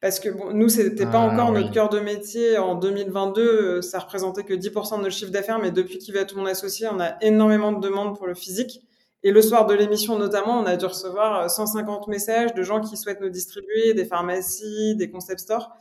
Parce 0.00 0.20
que 0.20 0.28
bon, 0.28 0.52
nous, 0.52 0.68
c'était 0.68 1.06
pas 1.06 1.22
ah, 1.22 1.32
encore 1.32 1.52
notre 1.52 1.70
cœur 1.70 1.88
de 1.88 2.00
métier. 2.00 2.58
En 2.58 2.74
2022, 2.74 3.80
ça 3.80 3.98
représentait 3.98 4.44
que 4.44 4.52
10% 4.52 4.98
de 4.98 5.02
notre 5.02 5.14
chiffre 5.14 5.30
d'affaires, 5.30 5.58
mais 5.58 5.70
depuis 5.70 5.98
qu'il 5.98 6.14
va 6.14 6.24
tout 6.24 6.36
mon 6.36 6.46
associé, 6.46 6.86
on 6.92 7.00
a 7.00 7.16
énormément 7.22 7.72
de 7.72 7.80
demandes 7.80 8.16
pour 8.16 8.26
le 8.26 8.34
physique. 8.34 8.82
Et 9.22 9.32
le 9.32 9.40
soir 9.42 9.66
de 9.66 9.74
l'émission, 9.74 10.18
notamment, 10.18 10.60
on 10.60 10.66
a 10.66 10.76
dû 10.76 10.84
recevoir 10.84 11.50
150 11.50 12.06
euh, 12.06 12.10
messages 12.10 12.54
de 12.54 12.62
gens 12.62 12.80
qui 12.80 12.96
souhaitent 12.96 13.20
nous 13.20 13.30
distribuer, 13.30 13.94
des 13.94 14.04
pharmacies, 14.04 14.94
des 14.96 15.10
concept 15.10 15.40
stores. 15.40 15.72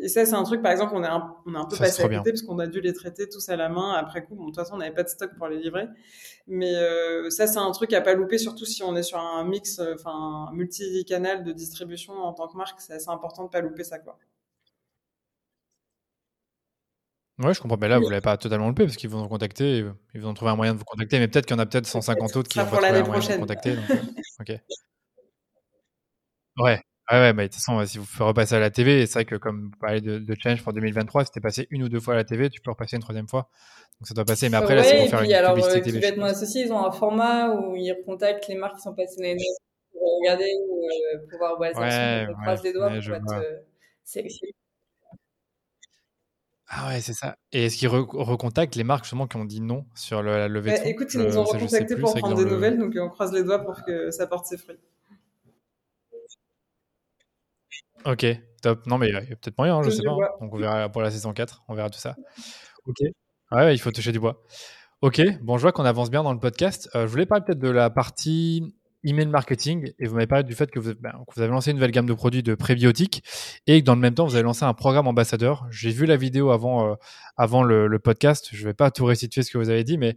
Et, 0.00 0.08
ça, 0.08 0.26
c'est 0.26 0.34
un 0.34 0.42
truc, 0.42 0.62
par 0.62 0.72
exemple, 0.72 0.92
on, 0.94 1.02
est 1.02 1.08
un, 1.08 1.34
on 1.46 1.54
a 1.54 1.60
un 1.60 1.64
peu 1.64 1.76
passé 1.76 2.02
à 2.02 2.08
côté 2.08 2.30
parce 2.30 2.42
qu'on 2.42 2.58
a 2.58 2.66
dû 2.66 2.80
les 2.80 2.92
traiter 2.92 3.28
tous 3.28 3.48
à 3.48 3.56
la 3.56 3.68
main 3.68 3.92
après 3.94 4.24
coup. 4.24 4.34
Bon, 4.34 4.44
de 4.44 4.48
toute 4.48 4.56
façon, 4.56 4.74
on 4.74 4.78
n'avait 4.78 4.94
pas 4.94 5.02
de 5.02 5.08
stock 5.08 5.30
pour 5.36 5.48
les 5.48 5.58
livrer. 5.58 5.86
Mais 6.46 6.74
euh, 6.74 7.30
ça, 7.30 7.46
c'est 7.46 7.58
un 7.58 7.70
truc 7.72 7.92
à 7.92 8.00
pas 8.00 8.14
louper, 8.14 8.38
surtout 8.38 8.66
si 8.66 8.82
on 8.82 8.94
est 8.96 9.02
sur 9.02 9.18
un 9.18 9.44
mix, 9.44 9.80
enfin, 9.94 10.50
multi-canal 10.52 11.44
de 11.44 11.52
distribution 11.52 12.14
en 12.14 12.32
tant 12.32 12.48
que 12.48 12.56
marque. 12.56 12.80
C'est 12.80 12.94
assez 12.94 13.08
important 13.08 13.44
de 13.44 13.50
pas 13.50 13.60
louper 13.60 13.84
ça, 13.84 13.98
quoi. 13.98 14.18
Ouais, 17.38 17.52
je 17.52 17.60
comprends. 17.60 17.78
Mais 17.80 17.88
là, 17.88 17.98
vous 17.98 18.08
l'avez 18.08 18.20
pas 18.20 18.36
totalement 18.36 18.68
loupé 18.68 18.84
parce 18.84 18.96
qu'ils 18.96 19.10
vont 19.10 19.22
vous 19.22 19.28
contacter, 19.28 19.84
ils 20.14 20.20
vont 20.20 20.34
trouver 20.34 20.52
un 20.52 20.56
moyen 20.56 20.74
de 20.74 20.78
vous 20.78 20.84
contacter. 20.84 21.18
Mais 21.18 21.28
peut-être 21.28 21.46
qu'il 21.46 21.56
y 21.56 21.58
en 21.58 21.62
a 21.62 21.66
peut-être 21.66 21.86
150 21.86 22.36
autres 22.36 22.48
qui 22.48 22.58
vont 22.58 22.66
trouver 22.66 22.88
un 22.88 23.02
moyen 23.04 23.26
de 23.26 23.32
vous 23.34 23.40
contacter. 23.40 23.76
Ok. 24.40 24.52
Ouais. 26.58 26.80
Ouais, 27.10 27.18
ouais, 27.18 27.32
bah, 27.34 27.42
de 27.42 27.48
toute 27.48 27.56
façon, 27.56 27.84
si 27.84 27.98
vous 27.98 28.06
faites 28.06 28.26
repasser 28.26 28.54
à 28.54 28.60
la 28.60 28.70
TV, 28.70 29.06
c'est 29.06 29.12
vrai 29.14 29.24
que 29.26 29.34
comme 29.34 29.64
vous 29.64 29.78
parlez 29.78 30.00
de, 30.00 30.18
de 30.18 30.34
Change 30.38 30.62
pour 30.62 30.72
2023, 30.72 31.26
c'était 31.26 31.40
passé 31.40 31.66
une 31.70 31.82
ou 31.82 31.88
deux 31.90 32.00
fois 32.00 32.14
à 32.14 32.16
la 32.16 32.24
TV, 32.24 32.48
tu 32.48 32.62
peux 32.62 32.70
repasser 32.70 32.96
une 32.96 33.02
troisième 33.02 33.28
fois. 33.28 33.50
Donc 34.00 34.08
ça 34.08 34.14
doit 34.14 34.24
passer. 34.24 34.48
Mais 34.48 34.56
après, 34.56 34.74
là, 34.74 34.82
c'est 34.82 34.98
pour 35.00 35.08
faire 35.08 35.22
une 35.22 35.32
alors, 35.34 35.54
publicité 35.54 35.90
euh, 35.90 36.00
TV. 36.00 36.16
mon 36.16 36.24
associé, 36.24 36.62
ils 36.62 36.72
ont 36.72 36.84
un 36.84 36.92
format 36.92 37.50
où 37.50 37.76
ils 37.76 37.92
recontactent 37.92 38.48
les 38.48 38.54
marques 38.54 38.76
qui 38.76 38.82
sont 38.82 38.94
passées 38.94 39.20
l'année 39.20 39.44
pour 39.92 40.18
regarder 40.20 40.50
ou 40.66 40.86
euh, 40.86 41.26
pour 41.28 41.38
voir 41.38 41.60
où 41.60 41.64
elles 41.64 41.76
ouais, 41.76 42.26
sont. 42.26 42.32
On 42.32 42.42
croise 42.42 42.62
les 42.62 42.72
doigts 42.72 42.88
pour 42.88 42.96
être 42.96 43.32
euh, 43.32 44.22
ah 46.76 46.88
ouais, 46.88 47.00
c'est 47.00 47.12
ça. 47.12 47.36
Et 47.52 47.66
est-ce 47.66 47.76
qu'ils 47.76 47.88
recontactent 47.88 48.74
les 48.74 48.84
marques 48.84 49.04
justement 49.04 49.26
qui 49.26 49.36
ont 49.36 49.44
dit 49.44 49.60
non 49.60 49.84
sur 49.94 50.22
la 50.22 50.48
levée 50.48 50.72
de 50.72 50.76
bah, 50.78 50.86
Écoute, 50.86 51.12
ils 51.14 51.20
nous 51.20 51.38
ont 51.38 51.44
recontactés 51.44 51.96
pour 51.96 52.14
prendre 52.14 52.36
des 52.36 52.50
nouvelles, 52.50 52.78
donc 52.78 52.94
on 52.96 53.10
croise 53.10 53.32
les 53.32 53.44
doigts 53.44 53.60
pour 53.60 53.84
que 53.84 54.10
ça 54.10 54.26
porte 54.26 54.46
ses 54.46 54.56
fruits. 54.56 54.78
Ok, 58.04 58.26
top. 58.62 58.86
Non, 58.86 58.98
mais 58.98 59.08
il 59.08 59.14
y 59.14 59.16
a 59.16 59.20
peut-être 59.20 59.56
moyen, 59.58 59.76
hein, 59.76 59.82
je 59.82 59.90
sais 59.90 60.02
pas. 60.02 60.12
Hein. 60.12 60.28
Donc 60.40 60.54
on 60.54 60.58
verra 60.58 60.88
pour 60.88 61.02
la 61.02 61.10
saison 61.10 61.32
4, 61.32 61.64
on 61.68 61.74
verra 61.74 61.90
tout 61.90 61.98
ça. 61.98 62.16
Ok. 62.86 62.98
Ouais, 63.52 63.74
il 63.74 63.78
faut 63.78 63.90
toucher 63.90 64.12
du 64.12 64.20
bois. 64.20 64.42
Ok, 65.00 65.20
bon, 65.42 65.58
je 65.58 65.62
vois 65.62 65.72
qu'on 65.72 65.84
avance 65.84 66.10
bien 66.10 66.22
dans 66.22 66.32
le 66.32 66.38
podcast. 66.38 66.88
Euh, 66.94 67.06
je 67.06 67.10
voulais 67.12 67.26
parler 67.26 67.44
peut-être 67.44 67.58
de 67.58 67.68
la 67.68 67.90
partie 67.90 68.74
email 69.04 69.26
marketing 69.26 69.92
et 69.98 70.06
vous 70.06 70.14
m'avez 70.14 70.26
parlé 70.26 70.44
du 70.44 70.54
fait 70.54 70.70
que 70.70 70.78
vous, 70.78 70.94
ben, 70.98 71.12
que 71.28 71.34
vous, 71.34 71.42
avez 71.42 71.50
lancé 71.50 71.70
une 71.70 71.76
nouvelle 71.76 71.90
gamme 71.90 72.06
de 72.06 72.14
produits 72.14 72.42
de 72.42 72.54
prébiotiques 72.54 73.22
et 73.66 73.80
que 73.80 73.84
dans 73.84 73.94
le 73.94 74.00
même 74.00 74.14
temps 74.14 74.26
vous 74.26 74.34
avez 74.34 74.44
lancé 74.44 74.64
un 74.64 74.72
programme 74.74 75.06
ambassadeur. 75.06 75.66
J'ai 75.70 75.90
vu 75.90 76.06
la 76.06 76.16
vidéo 76.16 76.50
avant, 76.50 76.88
euh, 76.88 76.94
avant 77.36 77.62
le, 77.62 77.98
podcast. 77.98 78.48
Je 78.52 78.62
ne 78.62 78.68
vais 78.68 78.74
pas 78.74 78.90
tout 78.90 79.04
restituer 79.04 79.42
ce 79.42 79.50
que 79.50 79.58
vous 79.58 79.68
avez 79.68 79.84
dit, 79.84 79.98
mais 79.98 80.16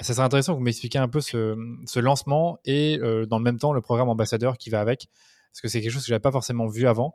ça 0.00 0.12
serait 0.12 0.24
intéressant 0.24 0.52
que 0.52 0.58
vous 0.58 0.64
m'expliquiez 0.64 1.00
un 1.00 1.08
peu 1.08 1.20
ce, 1.20 1.56
ce 1.86 1.98
lancement 1.98 2.58
et 2.66 2.98
euh, 3.02 3.24
dans 3.24 3.38
le 3.38 3.44
même 3.44 3.58
temps 3.58 3.72
le 3.72 3.80
programme 3.80 4.10
ambassadeur 4.10 4.58
qui 4.58 4.68
va 4.68 4.80
avec, 4.80 5.08
parce 5.56 5.62
que 5.62 5.68
c'est 5.68 5.80
quelque 5.80 5.92
chose 5.92 6.02
que 6.02 6.08
je 6.08 6.12
n'avais 6.12 6.20
pas 6.20 6.32
forcément 6.32 6.66
vu 6.66 6.86
avant 6.86 7.14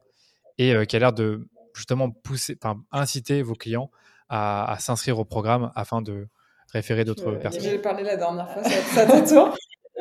et 0.57 0.73
euh, 0.73 0.85
qui 0.85 0.95
a 0.95 0.99
l'air 0.99 1.13
de 1.13 1.47
justement 1.75 2.09
pousser, 2.09 2.57
enfin 2.59 2.81
inciter 2.91 3.43
vos 3.43 3.53
clients 3.53 3.91
à, 4.29 4.77
s'inscrire 4.79 5.19
au 5.19 5.25
programme 5.25 5.71
afin 5.75 6.01
de 6.01 6.27
référer 6.73 7.05
d'autres 7.05 7.33
personnes. 7.33 7.61
J'ai 7.61 7.77
parlé 7.77 8.01
la 8.03 8.17
dernière 8.17 8.49
fois, 8.49 8.63
ça, 8.63 9.05
ça 9.25 9.53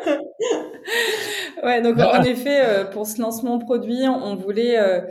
ouais, 1.64 1.82
donc 1.82 1.98
en 1.98 2.22
effet, 2.22 2.64
euh, 2.64 2.84
pour 2.84 3.06
ce 3.06 3.20
lancement 3.20 3.58
produit, 3.58 4.08
on 4.08 4.36
voulait 4.36 4.78
euh, 4.78 5.02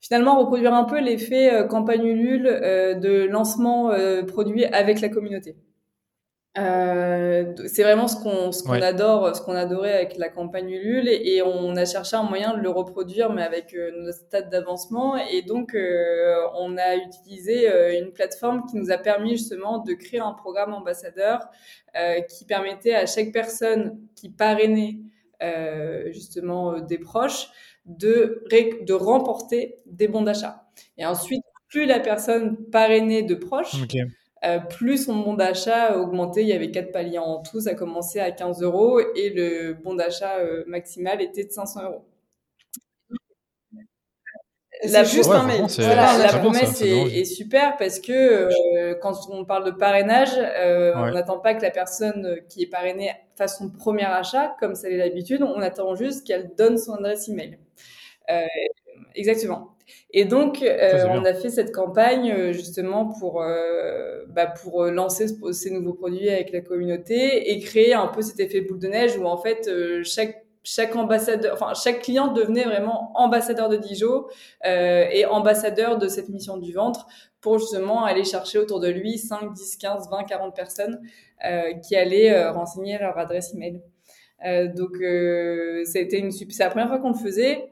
finalement 0.00 0.36
reproduire 0.36 0.74
un 0.74 0.84
peu 0.84 0.98
l'effet 0.98 1.68
campagne 1.68 2.04
Ulule 2.04 2.46
de 2.46 3.28
lancement 3.28 3.92
produit 4.26 4.64
avec 4.64 5.00
la 5.00 5.08
communauté. 5.08 5.54
C'est 6.56 7.82
vraiment 7.82 8.08
ce 8.08 8.16
qu'on 8.16 8.50
ce 8.50 8.62
qu'on 8.62 8.80
adore, 8.80 9.36
ce 9.36 9.42
qu'on 9.42 9.54
adorait 9.54 9.92
avec 9.92 10.16
la 10.16 10.30
campagne 10.30 10.70
Ulule 10.70 11.08
et, 11.08 11.42
on 11.42 11.76
a 11.76 11.84
cherché 11.84 12.16
un 12.16 12.22
moyen 12.22 12.56
de 12.56 12.62
le 12.62 12.70
reproduire 12.70 13.30
mais 13.30 13.42
avec 13.42 13.76
notre 13.98 14.18
stade 14.18 14.48
d'avancement. 14.50 15.16
Et 15.16 15.42
donc 15.42 15.76
on 16.54 16.76
a 16.78 16.96
utilisé 16.96 17.68
une 17.98 18.12
plateforme 18.12 18.64
qui 18.70 18.76
nous 18.76 18.90
a 18.90 18.96
permis 18.98 19.36
justement 19.36 19.78
de 19.78 19.92
créer 19.92 20.20
un 20.20 20.32
programme 20.32 20.72
ambassadeur 20.72 21.48
qui 22.28 22.44
permettait 22.46 22.94
à 22.94 23.06
chaque 23.06 23.32
personne 23.32 23.98
qui 24.14 24.30
parrainait 24.30 25.00
euh, 25.42 26.10
justement 26.12 26.72
euh, 26.72 26.80
des 26.80 26.96
proches 26.96 27.48
de, 27.84 28.42
de 28.50 28.92
remporter 28.94 29.76
des 29.84 30.08
bons 30.08 30.22
d'achat. 30.22 30.64
Et 30.96 31.04
ensuite, 31.04 31.42
plus 31.68 31.84
la 31.84 32.00
personne 32.00 32.56
parrainait 32.70 33.22
de 33.22 33.34
proches, 33.34 33.74
euh, 34.44 34.58
plus 34.58 35.06
son 35.06 35.16
bon 35.16 35.34
d'achat 35.34 35.96
augmentait. 35.98 36.42
Il 36.42 36.48
y 36.48 36.52
avait 36.52 36.70
quatre 36.70 36.92
paliers 36.92 37.18
en 37.18 37.42
tout. 37.42 37.60
Ça 37.60 37.74
commençait 37.74 38.20
à 38.20 38.30
15 38.30 38.62
euros 38.62 39.00
et 39.00 39.30
le 39.30 39.74
bon 39.74 39.94
d'achat 39.94 40.36
maximal 40.66 41.22
était 41.22 41.44
de 41.44 41.50
500 41.50 41.84
euros 41.84 42.04
la 44.84 45.04
juste 45.04 45.30
un 45.30 45.42
mail. 45.44 45.64
la 45.78 46.38
promesse 46.38 46.80
est, 46.82 47.24
super 47.24 47.76
parce 47.76 47.98
que 47.98 48.12
euh, 48.12 48.94
quand 49.00 49.14
on 49.30 49.44
parle 49.44 49.64
de 49.64 49.70
parrainage, 49.70 50.30
euh, 50.36 50.92
on 50.96 51.10
n'attend 51.10 51.38
pas 51.38 51.54
que 51.54 51.62
la 51.62 51.70
personne 51.70 52.38
qui 52.48 52.62
est 52.62 52.66
parrainée 52.70 53.12
fasse 53.36 53.58
son 53.58 53.70
premier 53.70 54.04
achat, 54.04 54.56
comme 54.60 54.74
ça 54.74 54.88
l'est 54.88 54.96
l'habitude. 54.96 55.42
On 55.42 55.60
attend 55.60 55.94
juste 55.94 56.26
qu'elle 56.26 56.54
donne 56.56 56.78
son 56.78 56.94
adresse 56.94 57.28
email. 57.28 57.58
Euh, 58.30 58.44
exactement. 59.14 59.75
Et 60.10 60.24
donc, 60.24 60.62
on 60.62 61.24
a 61.24 61.34
fait 61.34 61.50
cette 61.50 61.72
campagne 61.72 62.52
justement 62.52 63.06
pour 63.06 63.44
bah, 64.28 64.46
pour 64.46 64.84
lancer 64.84 65.26
ces 65.52 65.70
nouveaux 65.70 65.94
produits 65.94 66.28
avec 66.28 66.52
la 66.52 66.60
communauté 66.60 67.50
et 67.50 67.60
créer 67.60 67.94
un 67.94 68.08
peu 68.08 68.22
cet 68.22 68.40
effet 68.40 68.60
boule 68.60 68.78
de 68.78 68.88
neige 68.88 69.16
où 69.16 69.24
en 69.24 69.36
fait 69.36 69.70
chaque 70.04 70.46
chaque 70.66 70.96
ambassadeur, 70.96 71.54
enfin 71.54 71.74
chaque 71.74 72.00
client 72.00 72.32
devenait 72.32 72.64
vraiment 72.64 73.12
ambassadeur 73.14 73.68
de 73.68 73.76
Dijon 73.76 74.24
euh, 74.66 75.06
et 75.12 75.24
ambassadeur 75.24 75.96
de 75.96 76.08
cette 76.08 76.28
mission 76.28 76.56
du 76.56 76.72
ventre 76.72 77.06
pour 77.40 77.60
justement 77.60 78.04
aller 78.04 78.24
chercher 78.24 78.58
autour 78.58 78.80
de 78.80 78.88
lui 78.88 79.16
5, 79.16 79.52
10, 79.52 79.76
15, 79.76 80.10
20, 80.10 80.24
40 80.24 80.56
personnes 80.56 81.00
euh, 81.44 81.72
qui 81.74 81.94
allaient 81.94 82.34
euh, 82.34 82.50
renseigner 82.50 82.98
leur 82.98 83.16
adresse 83.16 83.54
email. 83.54 83.80
Euh, 84.44 84.66
donc 84.66 84.96
euh, 85.00 85.84
c'était 85.84 86.18
une 86.18 86.32
c'est 86.32 86.58
la 86.58 86.70
première 86.70 86.88
fois 86.88 86.98
qu'on 86.98 87.12
le 87.12 87.18
faisait. 87.18 87.70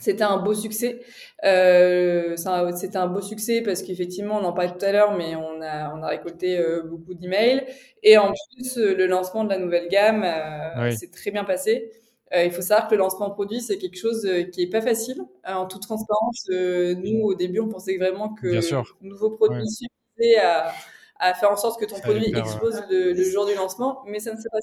C'était 0.00 0.24
un 0.24 0.38
beau 0.38 0.54
succès. 0.54 1.00
Euh, 1.44 2.36
c'était 2.76 2.96
un 2.96 3.06
beau 3.06 3.20
succès 3.20 3.62
parce 3.62 3.82
qu'effectivement, 3.82 4.38
on 4.38 4.44
en 4.44 4.52
parlait 4.52 4.72
tout 4.72 4.84
à 4.84 4.92
l'heure, 4.92 5.16
mais 5.16 5.34
on 5.36 5.60
a, 5.60 5.94
on 5.94 6.02
a 6.02 6.08
récolté 6.08 6.58
euh, 6.58 6.82
beaucoup 6.82 7.14
d'emails. 7.14 7.66
Et 8.02 8.18
en 8.18 8.32
plus, 8.32 8.76
le 8.76 9.06
lancement 9.06 9.44
de 9.44 9.50
la 9.50 9.58
nouvelle 9.58 9.88
gamme 9.88 10.24
euh, 10.24 10.90
s'est 10.90 11.10
très 11.10 11.30
bien 11.30 11.44
passé. 11.44 11.90
Euh, 12.34 12.44
il 12.44 12.50
faut 12.50 12.60
savoir 12.60 12.88
que 12.88 12.94
le 12.94 12.98
lancement 12.98 13.30
produit, 13.30 13.60
c'est 13.60 13.78
quelque 13.78 13.98
chose 13.98 14.26
euh, 14.26 14.42
qui 14.44 14.62
est 14.62 14.70
pas 14.70 14.82
facile. 14.82 15.22
Euh, 15.48 15.54
en 15.54 15.66
toute 15.66 15.82
transparence, 15.82 16.46
nous, 16.50 17.22
au 17.22 17.34
début, 17.34 17.60
on 17.60 17.68
pensait 17.68 17.96
vraiment 17.96 18.34
que 18.34 18.46
le 18.46 19.08
nouveau 19.08 19.30
produit 19.30 19.66
suffisait 19.66 20.38
à, 20.38 20.72
à, 21.18 21.34
faire 21.34 21.50
en 21.50 21.56
sorte 21.56 21.80
que 21.80 21.86
ton 21.86 21.98
produit 22.00 22.34
explose 22.34 22.82
le, 22.90 23.22
jour 23.22 23.46
du 23.46 23.54
lancement, 23.54 24.02
mais 24.06 24.20
ça 24.20 24.34
ne 24.34 24.36
s'est 24.36 24.48
pas. 24.50 24.58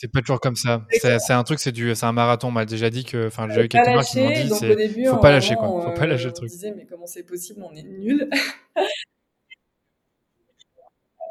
C'est 0.00 0.08
pas 0.08 0.20
toujours 0.20 0.40
comme 0.40 0.56
ça. 0.56 0.86
C'est 0.90 1.34
un 1.34 1.44
truc, 1.44 1.58
c'est 1.58 1.72
du, 1.72 1.94
c'est 1.94 2.06
un 2.06 2.12
marathon. 2.12 2.48
On 2.48 2.52
m'a 2.52 2.64
déjà 2.64 2.88
dit 2.88 3.04
que, 3.04 3.26
enfin, 3.26 3.46
j'ai 3.50 3.66
eu 3.66 3.68
quelques 3.68 3.86
marques 3.86 4.06
qui 4.06 4.20
m'ont 4.20 4.30
dit, 4.30 4.48
c'est, 4.48 5.04
faut 5.04 5.18
pas 5.18 5.30
lâcher 5.30 5.56
quoi. 5.56 5.68
Faut 5.68 5.92
pas 5.92 6.06
lâcher 6.06 6.28
le 6.28 6.32
truc. 6.32 6.48
On 6.50 6.54
disait, 6.54 6.72
mais 6.74 6.86
comment 6.86 7.06
c'est 7.06 7.22
possible 7.22 7.62
On 7.70 7.76
est 7.76 7.82
nul. 7.82 8.30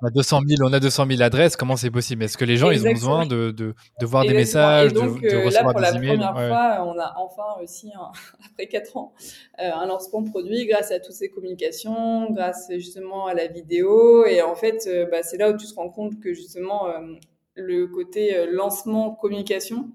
on 0.04 0.08
a 0.08 0.12
200 0.12 0.42
000, 0.48 0.70
on 0.70 0.72
a 0.72 0.80
200 0.80 1.08
000 1.10 1.20
adresses. 1.24 1.56
Comment 1.56 1.78
c'est 1.78 1.90
possible? 1.90 2.24
Est-ce 2.24 2.38
que 2.38 2.46
les 2.46 2.58
gens, 2.58 2.70
ils 2.70 2.88
ont 2.88 2.92
besoin 2.92 3.26
de, 3.26 3.50
de, 3.50 3.74
de 4.00 4.06
voir 4.06 4.24
des 4.24 4.36
messages, 4.36 4.94
donc, 4.94 5.20
de, 5.20 5.30
de, 5.30 5.38
recevoir 5.38 5.66
là, 5.70 5.72
pour 5.72 5.82
la 5.82 5.92
première 5.92 6.34
fois, 6.36 6.86
on 6.86 7.00
a 7.00 7.16
enfin 7.18 7.60
aussi, 7.64 7.92
après 8.52 8.68
4 8.68 8.98
ans, 8.98 9.14
euh, 9.58 9.72
un 9.74 9.88
lancement 9.88 10.22
de 10.22 10.30
produit 10.30 10.68
grâce 10.68 10.92
à 10.92 11.00
toutes 11.00 11.16
ces 11.16 11.30
communications, 11.30 12.32
grâce 12.32 12.68
justement 12.70 13.26
à 13.26 13.34
la 13.34 13.48
vidéo. 13.48 14.28
Et 14.28 14.44
en 14.44 14.54
fait, 14.54 14.86
euh, 14.86 15.08
bah, 15.10 15.24
c'est 15.24 15.38
là 15.38 15.50
où 15.50 15.58
tu 15.58 15.66
te 15.66 15.74
rends 15.74 15.90
compte 15.90 16.20
que 16.20 16.36
justement, 16.36 16.88
euh, 16.88 17.00
le 17.60 17.88
côté 17.88 18.46
lancement 18.48 19.12
communication, 19.12 19.92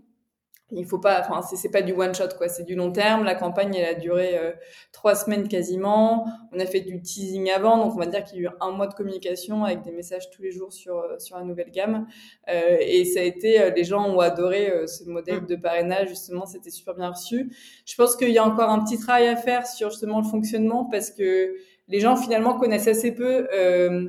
il 0.76 0.86
faut 0.86 0.98
pas, 0.98 1.20
enfin, 1.20 1.42
c'est 1.42 1.70
pas 1.70 1.82
du 1.82 1.92
one 1.92 2.14
shot 2.14 2.28
quoi, 2.36 2.48
c'est 2.48 2.64
du 2.64 2.74
long 2.74 2.90
terme. 2.90 3.24
La 3.24 3.34
campagne 3.34 3.74
elle 3.74 3.84
a 3.84 3.94
duré 3.94 4.38
euh, 4.38 4.52
trois 4.92 5.14
semaines 5.14 5.46
quasiment. 5.46 6.26
On 6.52 6.58
a 6.58 6.66
fait 6.66 6.80
du 6.80 7.00
teasing 7.00 7.50
avant, 7.50 7.76
donc 7.76 7.94
on 7.94 7.98
va 7.98 8.06
dire 8.06 8.24
qu'il 8.24 8.38
y 8.38 8.46
a 8.46 8.50
eu 8.50 8.52
un 8.60 8.70
mois 8.70 8.86
de 8.86 8.94
communication 8.94 9.64
avec 9.64 9.82
des 9.82 9.92
messages 9.92 10.30
tous 10.30 10.42
les 10.42 10.50
jours 10.50 10.72
sur 10.72 10.98
euh, 10.98 11.18
sur 11.18 11.36
la 11.36 11.44
nouvelle 11.44 11.70
gamme. 11.70 12.06
Euh, 12.48 12.76
et 12.80 13.04
ça 13.04 13.20
a 13.20 13.22
été, 13.24 13.60
euh, 13.60 13.70
les 13.70 13.84
gens 13.84 14.08
ont 14.08 14.20
adoré 14.20 14.86
ce 14.86 15.04
modèle 15.04 15.42
mm. 15.42 15.46
de 15.46 15.56
parrainage 15.56 16.08
justement, 16.08 16.46
c'était 16.46 16.70
super 16.70 16.94
bien 16.94 17.10
reçu. 17.10 17.52
Je 17.86 17.94
pense 17.94 18.16
qu'il 18.16 18.30
y 18.30 18.38
a 18.38 18.44
encore 18.44 18.70
un 18.70 18.82
petit 18.82 18.98
travail 18.98 19.28
à 19.28 19.36
faire 19.36 19.66
sur 19.66 19.90
justement 19.90 20.20
le 20.20 20.26
fonctionnement 20.26 20.86
parce 20.90 21.10
que 21.10 21.54
les 21.88 22.00
gens 22.00 22.16
finalement 22.16 22.58
connaissent 22.58 22.88
assez 22.88 23.12
peu. 23.12 23.46
Euh, 23.54 24.08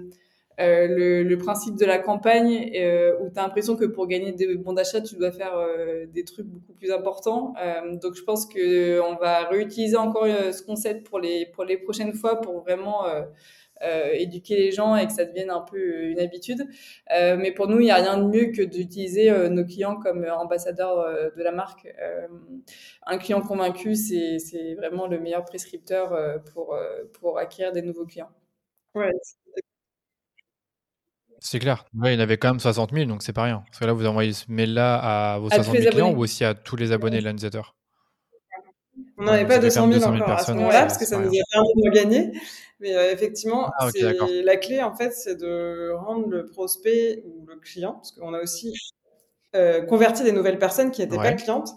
le, 0.57 1.23
le, 1.23 1.37
principe 1.37 1.75
de 1.75 1.85
la 1.85 1.99
campagne 1.99 2.71
euh, 2.75 3.17
où 3.19 3.29
tu 3.29 3.39
as 3.39 3.43
l'impression 3.43 3.75
que 3.75 3.85
pour 3.85 4.07
gagner 4.07 4.31
des 4.31 4.55
bons 4.55 4.73
d'achat, 4.73 5.01
tu 5.01 5.15
dois 5.15 5.31
faire 5.31 5.55
euh, 5.55 6.05
des 6.07 6.23
trucs 6.23 6.45
beaucoup 6.45 6.73
plus 6.73 6.91
importants. 6.91 7.53
Euh, 7.61 7.95
donc 7.97 8.15
je 8.15 8.23
pense 8.23 8.45
que 8.45 9.01
on 9.01 9.15
va 9.15 9.45
réutiliser 9.45 9.97
encore 9.97 10.25
ce 10.25 10.61
concept 10.63 11.07
pour 11.07 11.19
les 11.19 11.47
pour 11.47 11.63
les 11.63 11.77
prochaines 11.77 12.13
fois 12.13 12.41
pour 12.41 12.61
vraiment 12.61 13.05
éduquer 14.13 14.55
les 14.55 14.71
gens 14.71 14.95
et 14.95 15.05
que 15.05 15.11
ça 15.11 15.25
devienne 15.25 15.49
un 15.49 15.59
peu 15.59 16.05
une 16.05 16.19
habitude. 16.19 16.65
mais 17.09 17.51
pour 17.51 17.67
nous, 17.67 17.79
il 17.79 17.85
n'y 17.85 17.91
a 17.91 17.95
rien 17.95 18.17
de 18.17 18.23
mieux 18.23 18.51
que 18.51 18.61
d'utiliser 18.61 19.29
nos 19.49 19.65
clients 19.65 19.97
comme 19.97 20.25
ambassadeurs 20.25 21.31
de 21.35 21.43
la 21.43 21.51
marque. 21.51 21.87
un 23.05 23.17
client 23.17 23.41
convaincu, 23.41 23.95
c'est 23.95 24.75
vraiment 24.75 25.07
le 25.07 25.19
meilleur 25.19 25.43
prescripteur 25.43 26.41
pour 26.53 26.77
pour 27.19 27.37
acquérir 27.37 27.73
des 27.73 27.81
nouveaux 27.81 28.05
clients. 28.05 28.31
Ouais, 28.95 29.11
c'est 31.45 31.59
clair. 31.59 31.85
il 31.93 32.11
y 32.11 32.15
en 32.15 32.19
avait 32.19 32.37
quand 32.37 32.49
même 32.49 32.59
60 32.59 32.91
000, 32.91 33.05
donc 33.05 33.21
c'est 33.21 33.31
pas 33.31 33.43
rien. 33.43 33.63
Parce 33.67 33.79
que 33.79 33.85
là, 33.85 33.93
vous 33.93 34.05
envoyez 34.07 34.33
ce 34.33 34.45
mail-là 34.47 35.33
à 35.33 35.37
vos 35.37 35.49
60 35.49 35.77
000 35.77 35.91
clients 35.91 36.11
ou 36.11 36.17
aussi 36.17 36.43
à 36.43 36.55
tous 36.55 36.75
les 36.75 36.91
abonnés 36.91 37.19
de 37.19 37.23
l'annonciateur 37.23 37.75
On 39.19 39.25
n'en 39.25 39.33
avait 39.33 39.45
pas 39.45 39.59
200 39.59 39.91
000, 39.91 40.03
encore 40.03 40.29
à 40.31 40.39
ce 40.39 40.51
moment-là, 40.53 40.81
parce 40.81 40.97
que 40.97 41.05
ça 41.05 41.19
nous 41.19 41.29
a 41.29 41.43
permis 41.51 41.83
de 41.83 41.91
gagner. 41.91 42.31
Mais 42.79 42.95
euh, 42.95 43.11
effectivement, 43.13 43.71
ah, 43.77 43.89
la 44.43 44.57
clé, 44.57 44.81
en 44.81 44.95
fait, 44.95 45.11
c'est 45.13 45.35
de 45.35 45.91
rendre 45.91 46.27
le 46.27 46.47
prospect 46.47 47.23
ou 47.25 47.45
le 47.45 47.57
client, 47.57 47.93
parce 47.93 48.11
qu'on 48.11 48.33
a 48.33 48.41
aussi 48.41 48.73
euh, 49.55 49.81
converti 49.83 50.23
des 50.23 50.31
nouvelles 50.31 50.59
personnes 50.59 50.89
qui 50.89 51.01
n'étaient 51.01 51.15
pas 51.15 51.33
clientes, 51.33 51.69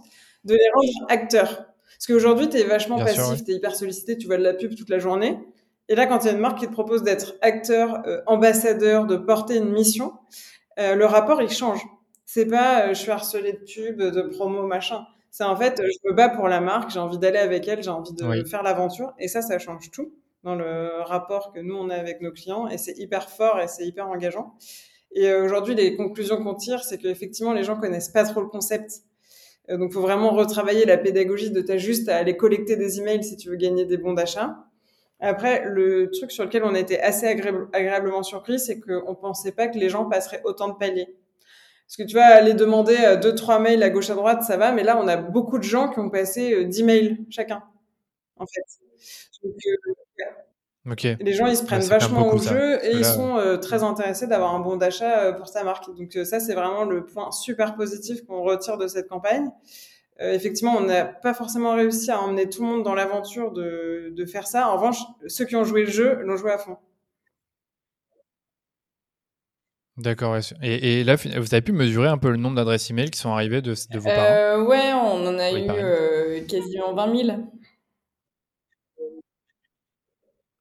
de 0.44 0.54
les 0.54 0.70
rendre 0.74 1.10
acteurs. 1.10 1.66
Parce 1.98 2.06
qu'aujourd'hui, 2.06 2.48
tu 2.48 2.56
es 2.56 2.64
vachement 2.64 2.98
passif, 2.98 3.44
tu 3.44 3.52
es 3.52 3.54
hyper 3.56 3.74
sollicité, 3.74 4.16
tu 4.16 4.26
vois 4.28 4.38
de 4.38 4.42
la 4.42 4.54
pub 4.54 4.74
toute 4.74 4.88
la 4.88 4.98
journée. 4.98 5.38
Et 5.88 5.94
là, 5.94 6.06
quand 6.06 6.24
il 6.24 6.26
y 6.26 6.30
a 6.30 6.32
une 6.32 6.40
marque 6.40 6.58
qui 6.58 6.66
te 6.66 6.72
propose 6.72 7.02
d'être 7.02 7.34
acteur, 7.40 8.02
euh, 8.06 8.20
ambassadeur, 8.26 9.06
de 9.06 9.16
porter 9.16 9.56
une 9.56 9.72
mission, 9.72 10.12
euh, 10.78 10.94
le 10.94 11.06
rapport 11.06 11.40
il 11.40 11.48
change. 11.48 11.80
C'est 12.26 12.46
pas 12.46 12.86
euh, 12.86 12.88
je 12.88 13.00
suis 13.00 13.10
harcelé 13.10 13.54
de 13.54 13.58
pub, 13.58 14.02
de 14.02 14.22
promo, 14.22 14.66
machin. 14.66 15.06
C'est 15.30 15.44
en 15.44 15.56
fait 15.56 15.80
je 15.82 16.10
me 16.10 16.14
bats 16.14 16.28
pour 16.28 16.48
la 16.48 16.60
marque, 16.60 16.90
j'ai 16.90 16.98
envie 16.98 17.18
d'aller 17.18 17.38
avec 17.38 17.66
elle, 17.68 17.82
j'ai 17.82 17.90
envie 17.90 18.12
de 18.12 18.44
faire 18.44 18.62
l'aventure. 18.62 19.14
Et 19.18 19.28
ça, 19.28 19.40
ça 19.40 19.58
change 19.58 19.90
tout 19.90 20.12
dans 20.44 20.54
le 20.54 21.02
rapport 21.02 21.52
que 21.52 21.60
nous 21.60 21.74
on 21.74 21.88
a 21.88 21.94
avec 21.94 22.20
nos 22.20 22.32
clients. 22.32 22.68
Et 22.68 22.76
c'est 22.76 22.96
hyper 22.98 23.30
fort 23.30 23.60
et 23.60 23.66
c'est 23.66 23.86
hyper 23.86 24.08
engageant. 24.08 24.54
Et 25.12 25.32
aujourd'hui, 25.32 25.74
les 25.74 25.96
conclusions 25.96 26.42
qu'on 26.42 26.54
tire, 26.54 26.84
c'est 26.84 26.98
qu'effectivement, 26.98 27.54
les 27.54 27.64
gens 27.64 27.80
connaissent 27.80 28.10
pas 28.10 28.24
trop 28.24 28.42
le 28.42 28.48
concept. 28.48 29.04
donc, 29.70 29.92
faut 29.92 30.02
vraiment 30.02 30.30
retravailler 30.30 30.84
la 30.84 30.98
pédagogie 30.98 31.50
de 31.50 31.62
ta 31.62 31.78
juste 31.78 32.10
à 32.10 32.16
aller 32.16 32.36
collecter 32.36 32.76
des 32.76 33.00
emails 33.00 33.24
si 33.24 33.38
tu 33.38 33.48
veux 33.48 33.56
gagner 33.56 33.86
des 33.86 33.96
bons 33.96 34.12
d'achat 34.12 34.67
après, 35.20 35.64
le 35.64 36.10
truc 36.10 36.30
sur 36.30 36.44
lequel 36.44 36.64
on 36.64 36.74
était 36.74 37.00
assez 37.00 37.26
agréablement 37.26 38.22
surpris, 38.22 38.60
c'est 38.60 38.78
qu'on 38.78 39.14
pensait 39.14 39.52
pas 39.52 39.66
que 39.66 39.76
les 39.76 39.88
gens 39.88 40.04
passeraient 40.04 40.42
autant 40.44 40.68
de 40.68 40.74
paliers. 40.74 41.16
Parce 41.88 41.96
que 41.96 42.02
tu 42.02 42.16
vois, 42.16 42.24
aller 42.24 42.54
demander 42.54 42.96
euh, 42.98 43.16
deux, 43.16 43.34
trois 43.34 43.58
mails 43.58 43.82
à 43.82 43.90
gauche 43.90 44.10
à 44.10 44.14
droite, 44.14 44.42
ça 44.42 44.58
va, 44.58 44.72
mais 44.72 44.84
là, 44.84 45.00
on 45.02 45.08
a 45.08 45.16
beaucoup 45.16 45.58
de 45.58 45.64
gens 45.64 45.88
qui 45.88 45.98
ont 45.98 46.10
passé 46.10 46.52
euh, 46.52 46.64
dix 46.64 46.84
mails 46.84 47.16
chacun, 47.30 47.62
en 48.36 48.44
fait. 48.46 48.60
Donc, 49.42 49.54
euh, 51.04 51.16
Les 51.20 51.32
gens, 51.32 51.46
ils 51.46 51.56
se 51.56 51.64
prennent 51.64 51.80
vachement 51.82 52.28
au 52.28 52.38
jeu 52.38 52.84
et 52.84 52.92
ils 52.92 53.04
sont 53.04 53.58
très 53.60 53.82
intéressés 53.82 54.26
d'avoir 54.26 54.54
un 54.54 54.60
bon 54.60 54.76
d'achat 54.76 55.32
pour 55.32 55.48
sa 55.48 55.64
marque. 55.64 55.86
Donc 55.96 56.12
ça, 56.24 56.40
c'est 56.40 56.54
vraiment 56.54 56.84
le 56.84 57.04
point 57.04 57.30
super 57.30 57.74
positif 57.74 58.24
qu'on 58.24 58.42
retire 58.42 58.78
de 58.78 58.86
cette 58.86 59.06
campagne. 59.08 59.50
Euh, 60.20 60.32
effectivement, 60.32 60.76
on 60.76 60.80
n'a 60.80 61.04
pas 61.04 61.32
forcément 61.32 61.74
réussi 61.74 62.10
à 62.10 62.20
emmener 62.20 62.48
tout 62.48 62.62
le 62.62 62.68
monde 62.68 62.82
dans 62.82 62.94
l'aventure 62.94 63.52
de, 63.52 64.12
de, 64.16 64.24
faire 64.26 64.46
ça. 64.46 64.68
En 64.68 64.76
revanche, 64.76 64.98
ceux 65.26 65.44
qui 65.44 65.54
ont 65.54 65.64
joué 65.64 65.84
le 65.84 65.90
jeu 65.90 66.20
l'ont 66.22 66.36
joué 66.36 66.50
à 66.50 66.58
fond. 66.58 66.76
D'accord. 69.96 70.36
Et, 70.62 71.00
et, 71.00 71.04
là, 71.04 71.16
vous 71.16 71.54
avez 71.54 71.62
pu 71.62 71.72
mesurer 71.72 72.08
un 72.08 72.18
peu 72.18 72.30
le 72.30 72.36
nombre 72.36 72.56
d'adresses 72.56 72.90
email 72.90 73.10
qui 73.10 73.18
sont 73.18 73.30
arrivées 73.30 73.62
de, 73.62 73.74
de 73.90 73.98
vos 73.98 74.08
parents? 74.08 74.32
Euh, 74.32 74.64
Ouais, 74.64 74.92
on 74.92 75.26
en 75.26 75.38
a 75.38 75.52
eu 75.52 75.68
euh, 75.68 76.40
quasiment 76.46 76.94
20 76.94 77.26
000. 77.26 77.38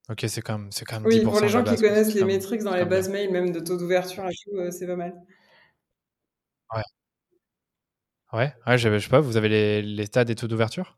Ok, 0.09 0.23
c'est 0.27 0.41
quand 0.41 0.57
même, 0.57 0.71
c'est 0.71 0.85
quand 0.85 0.99
même 0.99 1.07
Oui, 1.07 1.21
pour 1.21 1.39
les 1.39 1.49
gens 1.49 1.63
qui 1.63 1.75
connaissent 1.75 2.13
les 2.13 2.23
métriques 2.23 2.63
dans 2.63 2.75
les 2.75 2.85
bases 2.85 3.09
mail, 3.09 3.31
même 3.31 3.51
de 3.51 3.59
taux 3.59 3.77
d'ouverture 3.77 4.25
et 4.25 4.33
tout, 4.43 4.57
euh, 4.57 4.71
c'est 4.71 4.87
pas 4.87 4.95
mal. 4.95 5.13
Ouais. 6.73 6.81
Ouais, 8.33 8.53
ouais 8.65 8.77
je 8.77 8.99
sais 8.99 9.09
pas, 9.09 9.21
vous 9.21 9.37
avez 9.37 9.49
les, 9.49 9.81
les 9.81 10.05
stats 10.05 10.25
des 10.25 10.35
taux 10.35 10.47
d'ouverture? 10.47 10.97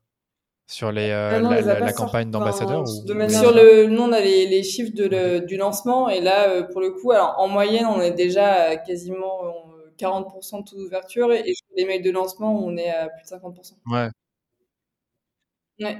Sur 0.69 0.91
les, 0.91 1.09
euh, 1.09 1.41
ah 1.43 1.79
la, 1.79 1.93
campagne 1.93 2.29
d'ambassadeur 2.29 2.83
ou... 2.83 2.85
Sur 2.85 3.51
le, 3.53 3.87
nous, 3.87 4.03
on 4.03 4.11
a 4.11 4.19
les, 4.19 4.45
les 4.45 4.61
chiffres 4.61 4.93
de 4.93 5.39
du 5.39 5.57
lancement 5.57 6.09
et 6.09 6.21
là, 6.21 6.47
euh, 6.47 6.61
pour 6.61 6.79
le 6.79 6.91
coup, 6.91 7.11
alors, 7.11 7.33
en 7.39 7.47
moyenne, 7.47 7.87
on 7.87 7.99
est 7.99 8.11
déjà 8.11 8.53
à 8.53 8.75
quasiment 8.75 9.65
40% 9.97 10.57
euh, 10.57 10.59
de 10.59 10.69
taux 10.69 10.75
d'ouverture 10.75 11.33
et, 11.33 11.43
sur 11.55 11.65
les 11.75 11.85
mails 11.85 12.03
de 12.03 12.11
lancement, 12.11 12.63
on 12.63 12.77
est 12.77 12.91
à 12.91 13.09
plus 13.09 13.23
de 13.23 13.35
50%. 13.35 13.73
Ouais. 13.87 14.09
Ouais. 15.79 15.97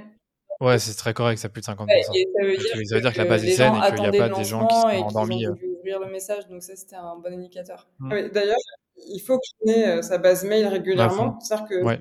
Ouais, 0.60 0.78
c'est 0.78 0.94
très 0.94 1.14
correct, 1.14 1.38
ça 1.38 1.48
plus 1.48 1.62
de 1.62 1.66
50%. 1.66 1.76
ça, 1.76 2.12
veut 2.44 2.56
dire, 2.56 2.68
ça 2.86 2.94
veut 2.94 3.00
dire 3.00 3.12
que, 3.12 3.18
la 3.18 3.24
base 3.24 3.44
est 3.44 3.50
saine 3.50 3.74
et 3.74 3.92
qu'il 3.92 4.08
n'y 4.08 4.18
a 4.18 4.28
pas 4.28 4.28
des 4.28 4.44
gens 4.44 4.68
qui 4.68 4.76
sont 4.76 4.86
endormis. 4.86 5.48
Ont 5.48 5.56
ouvrir 5.78 5.98
le 5.98 6.12
message, 6.12 6.46
donc 6.48 6.62
ça, 6.62 6.76
c'était 6.76 6.96
un 6.96 7.16
bon 7.16 7.32
indicateur. 7.32 7.88
Mmh. 7.98 8.28
D'ailleurs, 8.32 8.56
il 9.08 9.20
faut 9.20 9.38
qu'il 9.38 9.70
ait 9.70 9.98
euh, 9.98 10.02
sa 10.02 10.18
base 10.18 10.44
mail 10.44 10.66
régulièrement. 10.66 11.38
C'est-à-dire 11.40 11.66
que 11.66 12.00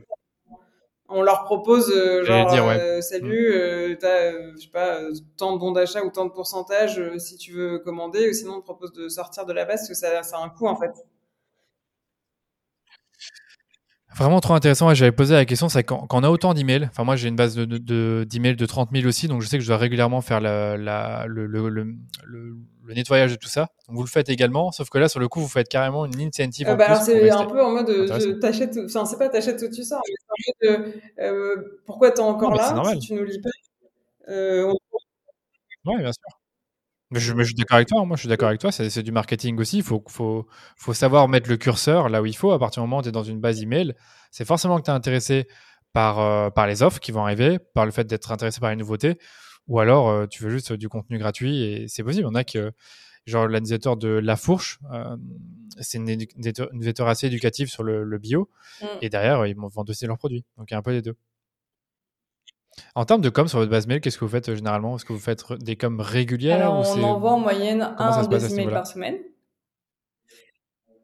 on 1.11 1.23
leur 1.23 1.43
propose 1.45 1.89
euh, 1.89 2.23
genre 2.23 2.53
euh, 2.53 3.01
salut, 3.01 3.49
mm. 3.49 3.97
t'as 3.97 4.31
je 4.31 4.61
sais 4.61 4.69
pas 4.71 4.99
tant 5.37 5.53
de 5.53 5.59
bons 5.59 5.71
d'achat 5.71 6.03
ou 6.03 6.11
tant 6.11 6.25
de 6.25 6.31
pourcentage 6.31 7.01
si 7.17 7.35
tu 7.35 7.53
veux 7.53 7.79
commander, 7.79 8.29
ou 8.29 8.33
sinon 8.33 8.57
on 8.57 8.59
te 8.59 8.65
propose 8.65 8.93
de 8.93 9.09
sortir 9.09 9.45
de 9.45 9.53
la 9.53 9.65
base 9.65 9.79
parce 9.81 9.89
que 9.89 9.95
ça, 9.95 10.21
ça 10.21 10.37
a 10.37 10.43
un 10.43 10.49
coût 10.49 10.67
en 10.67 10.75
fait. 10.75 10.91
Vraiment 14.19 14.41
trop 14.41 14.53
intéressant. 14.53 14.93
J'avais 14.93 15.13
posé 15.13 15.33
la 15.33 15.45
question, 15.45 15.69
c'est 15.69 15.83
quand, 15.83 16.05
quand, 16.07 16.19
on 16.19 16.23
a 16.23 16.29
autant 16.29 16.53
d'emails, 16.53 16.89
enfin 16.91 17.05
moi 17.05 17.15
j'ai 17.15 17.29
une 17.29 17.37
base 17.37 17.55
d'emails 17.55 17.79
de, 17.79 18.27
de, 18.27 18.53
de 18.53 18.65
30 18.65 18.89
000 18.93 19.07
aussi, 19.07 19.29
donc 19.29 19.41
je 19.41 19.47
sais 19.47 19.57
que 19.57 19.63
je 19.63 19.67
dois 19.67 19.77
régulièrement 19.77 20.19
faire 20.19 20.41
la, 20.41 20.75
la, 20.77 21.25
le, 21.25 21.45
le, 21.45 21.69
le, 21.69 21.95
le, 22.25 22.57
nettoyage 22.93 23.31
de 23.31 23.37
tout 23.37 23.47
ça. 23.47 23.67
Donc 23.87 23.95
vous 23.95 24.03
le 24.03 24.09
faites 24.09 24.27
également, 24.29 24.71
sauf 24.71 24.89
que 24.89 24.97
là 24.97 25.07
sur 25.07 25.21
le 25.21 25.29
coup 25.29 25.39
vous 25.39 25.47
faites 25.47 25.69
carrément 25.69 26.05
une 26.05 26.19
incentive. 26.19 26.67
Euh, 26.67 26.75
bah 26.75 26.95
c'est 26.95 27.29
un 27.29 27.45
peu 27.45 27.63
en 27.63 27.71
mode 27.71 27.87
je 27.89 28.31
t'achète, 28.31 28.77
enfin 28.85 29.05
c'est 29.05 29.17
pas 29.17 29.29
t'achètes 29.29 29.59
tout 29.59 29.73
tu 29.73 29.83
sors, 29.83 30.01
mais 30.07 30.67
en 30.67 30.71
mode 30.79 30.93
euh, 31.19 31.79
pourquoi 31.85 32.11
t'es 32.11 32.21
encore 32.21 32.55
là 32.55 32.75
si 32.93 32.99
tu 32.99 33.13
nous 33.13 33.23
lis 33.23 33.39
pas. 33.39 33.49
Euh, 34.27 34.73
Oui, 35.85 35.97
bien 35.97 36.11
sûr. 36.11 36.38
Mais 37.11 37.19
je, 37.19 37.43
suis 37.43 37.55
d'accord 37.55 37.77
avec 37.77 37.87
toi. 37.87 38.05
Moi, 38.05 38.15
je 38.17 38.21
suis 38.21 38.29
d'accord 38.29 38.49
avec 38.49 38.61
toi. 38.61 38.71
C'est 38.71 39.01
du 39.01 39.11
marketing 39.11 39.57
aussi. 39.57 39.77
Il 39.77 39.83
faut, 39.83 40.03
faut, 40.07 40.47
faut, 40.77 40.93
savoir 40.93 41.27
mettre 41.27 41.49
le 41.49 41.57
curseur 41.57 42.07
là 42.07 42.21
où 42.21 42.25
il 42.27 42.35
faut. 42.35 42.51
À 42.51 42.59
partir 42.59 42.83
du 42.83 42.87
moment 42.87 42.99
où 42.99 43.01
tu 43.01 43.09
es 43.09 43.11
dans 43.11 43.23
une 43.23 43.39
base 43.39 43.61
email, 43.63 43.95
c'est 44.29 44.45
forcément 44.45 44.77
que 44.77 44.83
tu 44.83 44.91
es 44.91 44.93
intéressé 44.93 45.47
par, 45.93 46.19
euh, 46.19 46.49
par 46.49 46.67
les 46.67 46.83
offres 46.83 46.99
qui 46.99 47.11
vont 47.11 47.23
arriver, 47.23 47.57
par 47.73 47.85
le 47.85 47.91
fait 47.91 48.05
d'être 48.05 48.31
intéressé 48.31 48.59
par 48.59 48.69
les 48.69 48.75
nouveautés, 48.75 49.17
ou 49.67 49.79
alors 49.79 50.09
euh, 50.09 50.27
tu 50.27 50.43
veux 50.43 50.49
juste 50.51 50.73
du 50.73 50.87
contenu 50.87 51.17
gratuit 51.17 51.63
et 51.63 51.87
c'est 51.87 52.03
possible. 52.03 52.27
On 52.27 52.35
a 52.35 52.43
que, 52.43 52.71
genre, 53.25 53.47
l'annonciateur 53.47 53.97
de 53.97 54.09
La 54.09 54.35
Fourche, 54.35 54.79
euh, 54.93 55.17
c'est 55.79 55.97
une 55.97 56.05
newsletter 56.37 57.03
assez 57.03 57.27
éducative 57.27 57.69
sur 57.69 57.83
le, 57.83 58.17
bio. 58.19 58.49
Mm. 58.81 58.85
Et 59.01 59.09
derrière, 59.09 59.47
ils 59.47 59.55
vont 59.55 59.69
aussi 59.87 60.05
leurs 60.05 60.17
produits. 60.17 60.45
Donc, 60.57 60.69
il 60.69 60.73
y 60.73 60.75
a 60.75 60.77
un 60.77 60.83
peu 60.83 60.91
des 60.91 61.01
deux. 61.01 61.15
En 62.95 63.05
termes 63.05 63.21
de 63.21 63.29
com 63.29 63.47
sur 63.47 63.59
votre 63.59 63.71
base 63.71 63.87
mail, 63.87 64.01
qu'est-ce 64.01 64.17
que 64.17 64.25
vous 64.25 64.31
faites 64.31 64.49
euh, 64.49 64.55
généralement? 64.55 64.95
Est-ce 64.95 65.05
que 65.05 65.13
vous 65.13 65.19
faites 65.19 65.43
des 65.53 65.75
coms 65.75 65.99
régulières 65.99 66.57
Alors, 66.57 66.97
on 66.97 67.03
envoie 67.03 67.31
en 67.31 67.39
moyenne 67.39 67.93
un 67.97 68.23
ou 68.23 68.27
deux 68.27 68.51
emails 68.51 68.71
par 68.71 68.87
semaine. 68.87 69.17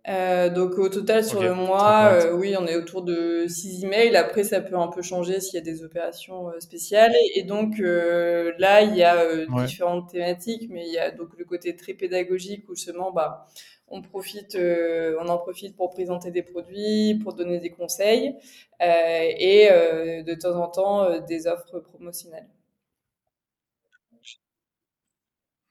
Euh, 0.08 0.50
donc 0.52 0.78
au 0.78 0.88
total 0.88 1.24
sur 1.26 1.42
le 1.42 1.56
mois, 1.56 2.12
euh, 2.12 2.34
oui, 2.34 2.56
on 2.60 2.68
est 2.68 2.76
autour 2.76 3.02
de 3.02 3.46
6 3.48 3.86
emails. 3.86 4.16
Après, 4.16 4.44
ça 4.44 4.62
peut 4.62 4.78
un 4.78 4.88
peu 4.88 5.02
changer 5.02 5.40
s'il 5.40 5.56
y 5.56 5.58
a 5.58 5.62
des 5.62 5.84
opérations 5.84 6.50
euh, 6.50 6.60
spéciales. 6.60 7.14
Et, 7.34 7.44
donc 7.44 7.80
là, 7.80 8.82
il 8.82 8.96
y 8.96 9.04
a 9.04 9.46
différentes 9.66 10.10
thématiques, 10.12 10.70
mais 10.70 10.86
il 10.86 10.94
y 10.94 11.00
a 11.00 11.12
donc 11.12 11.30
le 11.38 11.46
côté 11.46 11.76
très 11.76 11.94
pédagogique 11.94 12.70
où 12.70 12.76
justement, 12.76 13.12
bah, 13.12 13.48
on 13.88 14.02
profite, 14.02 14.58
on 14.58 15.28
en 15.28 15.38
profite 15.38 15.76
pour 15.76 15.92
présenter 15.92 16.32
des 16.32 16.44
produits, 16.44 17.20
pour 17.24 17.34
donner 17.34 17.60
des 17.60 17.70
conseils 17.70 18.36
et 18.80 19.70
de 19.70 20.34
temps 20.34 20.62
en 20.62 20.68
temps 20.68 21.20
des 21.22 21.48
offres 21.48 21.80
promotionnelles. 21.80 22.48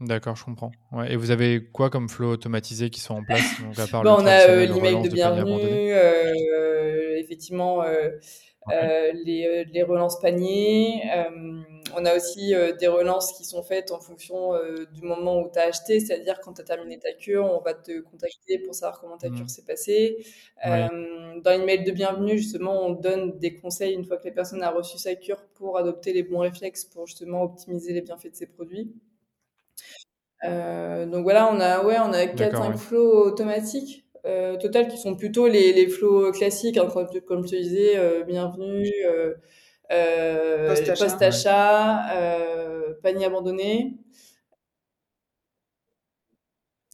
D'accord, 0.01 0.37
je 0.37 0.45
comprends. 0.45 0.73
Ouais. 0.93 1.13
Et 1.13 1.17
vous 1.17 1.31
avez 1.31 1.65
quoi 1.73 1.89
comme 1.89 2.09
flow 2.09 2.33
automatisé 2.33 2.91
qui 2.91 3.01
sont 3.01 3.15
en 3.15 3.25
place? 3.25 3.61
Donc, 3.61 3.79
à 3.79 3.87
part 3.87 4.03
bah, 4.03 4.17
On 4.19 4.27
a 4.27 4.49
euh, 4.49 4.67
l'email 4.67 5.03
de 5.03 5.09
bienvenue, 5.09 5.93
euh, 5.93 7.17
effectivement 7.19 7.83
euh, 7.83 8.11
euh 8.73 9.13
les, 9.25 9.65
les, 9.73 9.83
relances 9.83 10.21
paniers. 10.21 11.03
On 11.97 12.05
a 12.05 12.17
aussi 12.17 12.55
des 12.79 12.87
relances 12.87 13.33
qui 13.33 13.45
sont 13.45 13.63
faites 13.63 13.93
en 13.93 14.01
fonction 14.01 14.53
du 14.93 15.03
moment 15.03 15.41
où 15.41 15.51
tu 15.53 15.59
as 15.59 15.65
acheté, 15.65 16.01
c'est-à-dire 16.01 16.41
quand 16.41 16.55
tu 16.55 16.61
as 16.61 16.65
terminé 16.65 16.99
ta 16.99 17.13
cure, 17.13 17.45
on 17.45 17.61
va 17.61 17.75
te 17.75 18.01
contacter 18.01 18.59
pour 18.59 18.75
savoir 18.75 19.01
comment 19.01 19.17
ta 19.17 19.29
cure 19.29 19.45
mmh. 19.45 19.49
s'est 19.49 19.65
passée. 19.65 20.27
Dans 20.65 21.51
l'email 21.51 21.85
de 21.85 21.91
bienvenue, 21.91 22.39
justement, 22.39 22.87
on 22.87 22.91
donne 22.91 23.39
des 23.39 23.55
conseils 23.57 23.95
une 23.95 24.05
fois 24.05 24.17
que 24.19 24.29
la 24.29 24.35
personne 24.35 24.63
a 24.63 24.71
reçu 24.71 24.99
sa 24.99 25.15
cure 25.15 25.43
pour 25.55 25.79
adopter 25.79 26.13
les 26.13 26.23
bons 26.23 26.39
réflexes 26.39 26.85
pour 26.85 27.07
justement 27.07 27.43
optimiser 27.43 27.93
les 27.93 28.03
bienfaits 28.03 28.31
de 28.31 28.37
ses 28.37 28.47
produits. 28.47 28.93
Euh, 30.45 31.07
donc 31.07 31.23
voilà, 31.23 31.51
on 31.53 31.59
a, 31.61 31.85
ouais, 31.85 31.99
on 31.99 32.13
a 32.13 32.27
4-5 32.27 32.77
flows 32.77 33.27
automatiques 33.27 34.05
euh, 34.27 34.57
total 34.57 34.89
qui 34.89 34.97
sont 34.97 35.17
plutôt 35.17 35.47
les, 35.49 35.73
les 35.73 35.87
flows 35.87 36.33
classiques, 36.33 36.79
hein, 36.79 36.89
comme, 36.93 37.07
comme, 37.27 37.47
je 37.47 37.51
te 37.53 37.57
disais, 37.57 37.99
euh, 37.99 38.25
bienvenue, 38.25 38.91
euh, 39.07 39.35
euh 39.93 40.69
post-achat, 40.69 42.07
panier 43.03 43.27
abandonné. 43.27 43.99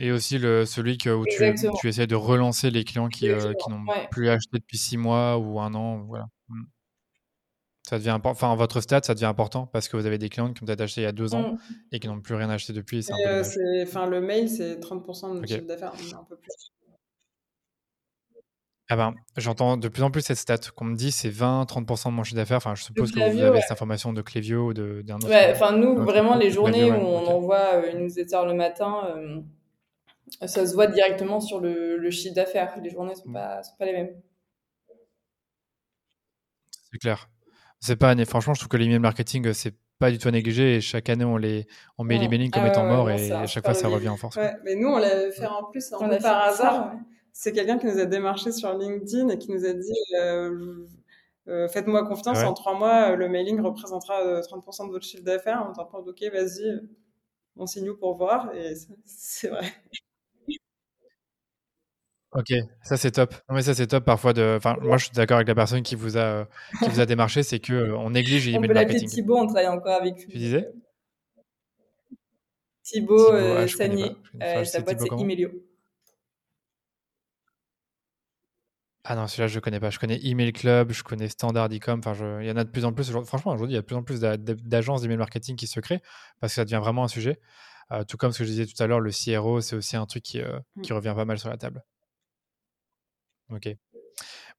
Et 0.03 0.13
aussi 0.13 0.39
le, 0.39 0.65
celui 0.65 0.97
que, 0.97 1.11
où 1.11 1.27
tu, 1.27 1.55
tu, 1.79 1.89
essaies 1.89 2.07
de 2.07 2.15
relancer 2.15 2.71
les 2.71 2.85
clients 2.85 3.09
qui, 3.09 3.29
qui 3.29 3.71
n'ont 3.71 3.85
plus 4.11 4.31
acheté 4.31 4.59
depuis 4.59 4.79
6 4.79 4.97
mois 4.97 5.37
ou 5.37 5.61
un 5.61 5.75
an. 5.75 6.05
Voilà. 6.09 6.27
Mm. 6.49 6.63
Ça 7.91 7.99
devient 7.99 8.19
enfin 8.23 8.55
votre 8.55 8.81
stat, 8.81 9.01
ça 9.03 9.15
devient 9.15 9.27
important 9.27 9.67
parce 9.67 9.89
que 9.89 9.97
vous 9.97 10.07
avez 10.07 10.17
des 10.17 10.29
clients 10.29 10.53
qui 10.53 10.63
ont 10.63 10.67
peut-être 10.67 10.83
acheté 10.83 11.01
il 11.01 11.05
y 11.05 11.07
a 11.09 11.13
deux 11.13 11.35
ans 11.35 11.55
mm. 11.55 11.59
et 11.93 11.99
qui 11.99 12.07
n'ont 12.07 12.21
plus 12.21 12.35
rien 12.35 12.49
acheté 12.49 12.73
depuis. 12.73 13.05
Euh, 13.27 13.43
enfin, 13.83 14.07
le 14.07 14.21
mail, 14.21 14.49
c'est 14.49 14.77
30% 14.77 15.31
de 15.31 15.35
notre 15.35 15.49
chiffre 15.49 15.67
d'affaires, 15.67 15.93
un 16.19 16.25
peu 16.25 16.37
plus. 16.37 16.73
Ah 18.93 18.97
ben, 18.97 19.15
j'entends 19.37 19.77
de 19.77 19.87
plus 19.87 20.03
en 20.03 20.11
plus 20.11 20.21
cette 20.21 20.37
stat 20.37 20.59
qu'on 20.75 20.85
me 20.85 20.97
dit 20.97 21.13
c'est 21.13 21.31
20-30% 21.31 22.07
de 22.07 22.11
mon 22.11 22.25
chiffre 22.25 22.35
d'affaires. 22.37 22.57
Enfin, 22.57 22.75
je 22.75 22.83
suppose 22.83 23.13
que 23.13 23.21
vous 23.21 23.41
avez 23.41 23.61
cette 23.61 23.71
information 23.71 24.13
de 24.13 24.21
Clévio 24.21 24.71
ou 24.71 24.73
d'un 24.75 25.15
autre. 25.15 25.29
Ouais, 25.29 25.53
enfin, 25.53 25.77
nous, 25.77 25.95
vraiment, 26.03 26.35
les 26.35 26.51
journées 26.51 26.91
où 26.91 26.97
on 26.97 27.25
envoie 27.29 27.75
euh, 27.75 27.93
une 27.93 28.01
newsletter 28.01 28.41
le 28.47 28.55
matin, 28.55 29.03
euh, 29.15 29.41
ça 30.45 30.67
se 30.67 30.75
voit 30.75 30.89
directement 30.89 31.39
sur 31.39 31.61
le, 31.61 32.11
chiffre 32.11 32.35
d'affaires. 32.35 32.77
Les 32.83 32.91
journées 32.91 33.13
ne 33.13 33.15
sont, 33.15 33.29
mm. 33.29 33.33
pas, 33.33 33.63
sont 33.63 33.77
pas 33.79 33.85
les 33.85 33.93
mêmes. 33.93 34.11
C'est 36.91 36.99
clair. 36.99 37.31
C'est 37.79 37.95
pas, 37.95 38.17
franchement, 38.25 38.55
je 38.55 38.59
trouve 38.59 38.71
que 38.71 38.77
l'email 38.77 38.99
marketing, 38.99 39.47
euh, 39.47 39.53
c'est 39.53 39.77
pas 40.01 40.11
du 40.11 40.19
tout 40.19 40.27
à 40.27 40.33
négliger. 40.33 40.75
Et 40.75 40.81
chaque 40.81 41.09
année, 41.09 41.25
on, 41.25 41.37
les, 41.37 41.69
on 41.97 42.03
met 42.03 42.19
les 42.19 42.27
mailings 42.27 42.51
comme 42.51 42.67
étant 42.67 42.87
morts 42.87 43.09
et 43.09 43.31
à 43.31 43.47
chaque 43.47 43.65
fois, 43.65 43.75
ça 43.75 43.87
revient 43.87 44.09
en 44.09 44.17
force. 44.17 44.37
mais 44.65 44.75
nous, 44.75 44.89
on 44.89 44.99
l'a 44.99 45.31
fait 45.31 45.47
en 45.47 45.63
plus 45.71 45.93
on 45.93 46.09
par 46.19 46.43
hasard. 46.43 46.97
C'est 47.33 47.53
quelqu'un 47.53 47.79
qui 47.79 47.87
nous 47.87 47.99
a 47.99 48.05
démarché 48.05 48.53
sur 48.53 48.77
LinkedIn 48.77 49.29
et 49.29 49.39
qui 49.39 49.51
nous 49.51 49.65
a 49.65 49.73
dit 49.73 50.15
euh, 50.21 50.87
euh, 51.49 51.69
Faites-moi 51.69 52.07
confiance, 52.07 52.43
en 52.43 52.55
trois 52.55 52.75
mois, 52.75 53.17
le 53.17 53.29
mailing 53.29 53.61
représentera 53.61 54.41
30% 54.41 54.87
de 54.87 54.93
votre 54.93 55.05
chiffre 55.05 55.25
d'affaires. 55.25 55.67
On 55.69 55.73
t'entend, 55.73 55.99
ok, 55.99 56.23
vas-y, 56.33 56.81
on 57.57 57.67
signe 57.67 57.93
pour 57.95 58.17
voir. 58.17 58.55
Et 58.55 58.75
c'est 59.05 59.49
vrai. 59.49 59.73
Ok, 62.33 62.53
ça 62.83 62.97
c'est 62.97 63.11
top. 63.11 63.35
Non, 63.49 63.57
mais 63.57 63.63
ça 63.63 63.75
c'est 63.75 63.89
top 63.89 64.05
parfois 64.05 64.33
de. 64.33 64.55
Enfin, 64.57 64.77
moi 64.81 64.99
je 64.99 65.07
suis 65.07 65.15
d'accord 65.15 65.37
avec 65.37 65.49
la 65.49 65.57
personne 65.57 65.83
qui 65.83 65.97
vous 65.97 66.17
a 66.17 66.47
qui 66.81 66.89
vous 66.89 67.01
a 67.01 67.07
démarché, 67.07 67.43
c'est 67.43 67.59
que 67.59 67.73
euh, 67.73 67.97
on 67.97 68.11
néglige 68.11 68.47
marketing. 68.47 68.65
On 68.65 68.69
peut 68.69 68.73
l'appeler 68.73 69.05
Thibaut, 69.05 69.37
on 69.37 69.47
travaille 69.47 69.67
encore 69.67 70.01
avec 70.01 70.15
lui. 70.15 70.29
Tu 70.29 70.39
disais? 70.39 70.71
Thibaut, 72.85 73.17
Thibaut 73.17 73.33
euh, 73.33 73.63
ah, 73.63 73.69
Sagné, 73.69 74.13
euh, 74.43 74.65
sa 74.65 74.81
boîte 74.81 75.01
c'est 75.01 75.21
Imelio. 75.21 75.51
Ah 79.05 79.17
non, 79.17 79.27
celui-là 79.27 79.47
je 79.47 79.55
ne 79.57 79.61
connais 79.61 79.81
pas. 79.81 79.91
Je 79.91 79.99
connais 79.99 80.21
Email 80.23 80.53
Club, 80.53 80.93
je 80.93 81.03
connais 81.03 81.29
Standard 81.29 81.69
Ecom. 81.73 82.01
Enfin, 82.05 82.41
il 82.41 82.47
y 82.47 82.51
en 82.51 82.57
a 82.57 82.65
de 82.65 82.71
plus 82.71 82.85
en 82.85 82.93
plus. 82.93 83.11
Franchement, 83.25 83.53
aujourd'hui, 83.53 83.75
il 83.75 83.77
y 83.77 83.79
a 83.79 83.83
de 83.83 83.87
plus 83.87 83.97
en 83.97 84.03
plus 84.03 84.21
d'agences 84.21 85.03
d'email 85.03 85.17
marketing 85.17 85.57
qui 85.57 85.67
se 85.67 85.81
créent 85.81 86.03
parce 86.41 86.53
que 86.53 86.57
ça 86.57 86.65
devient 86.65 86.81
vraiment 86.83 87.05
un 87.05 87.09
sujet. 87.09 87.41
tout 88.09 88.17
comme 88.17 88.33
ce 88.33 88.39
que 88.39 88.45
je 88.45 88.51
disais 88.51 88.67
tout 88.67 88.81
à 88.83 88.87
l'heure, 88.87 89.01
le 89.01 89.11
CRO, 89.11 89.61
c'est 89.61 89.77
aussi 89.77 89.97
un 89.97 90.07
truc 90.07 90.23
qui, 90.23 90.41
mm. 90.41 90.83
qui 90.83 90.93
revient 90.93 91.15
pas 91.17 91.25
mal 91.25 91.39
sur 91.39 91.49
la 91.49 91.57
table. 91.57 91.83
Ok. 93.51 93.69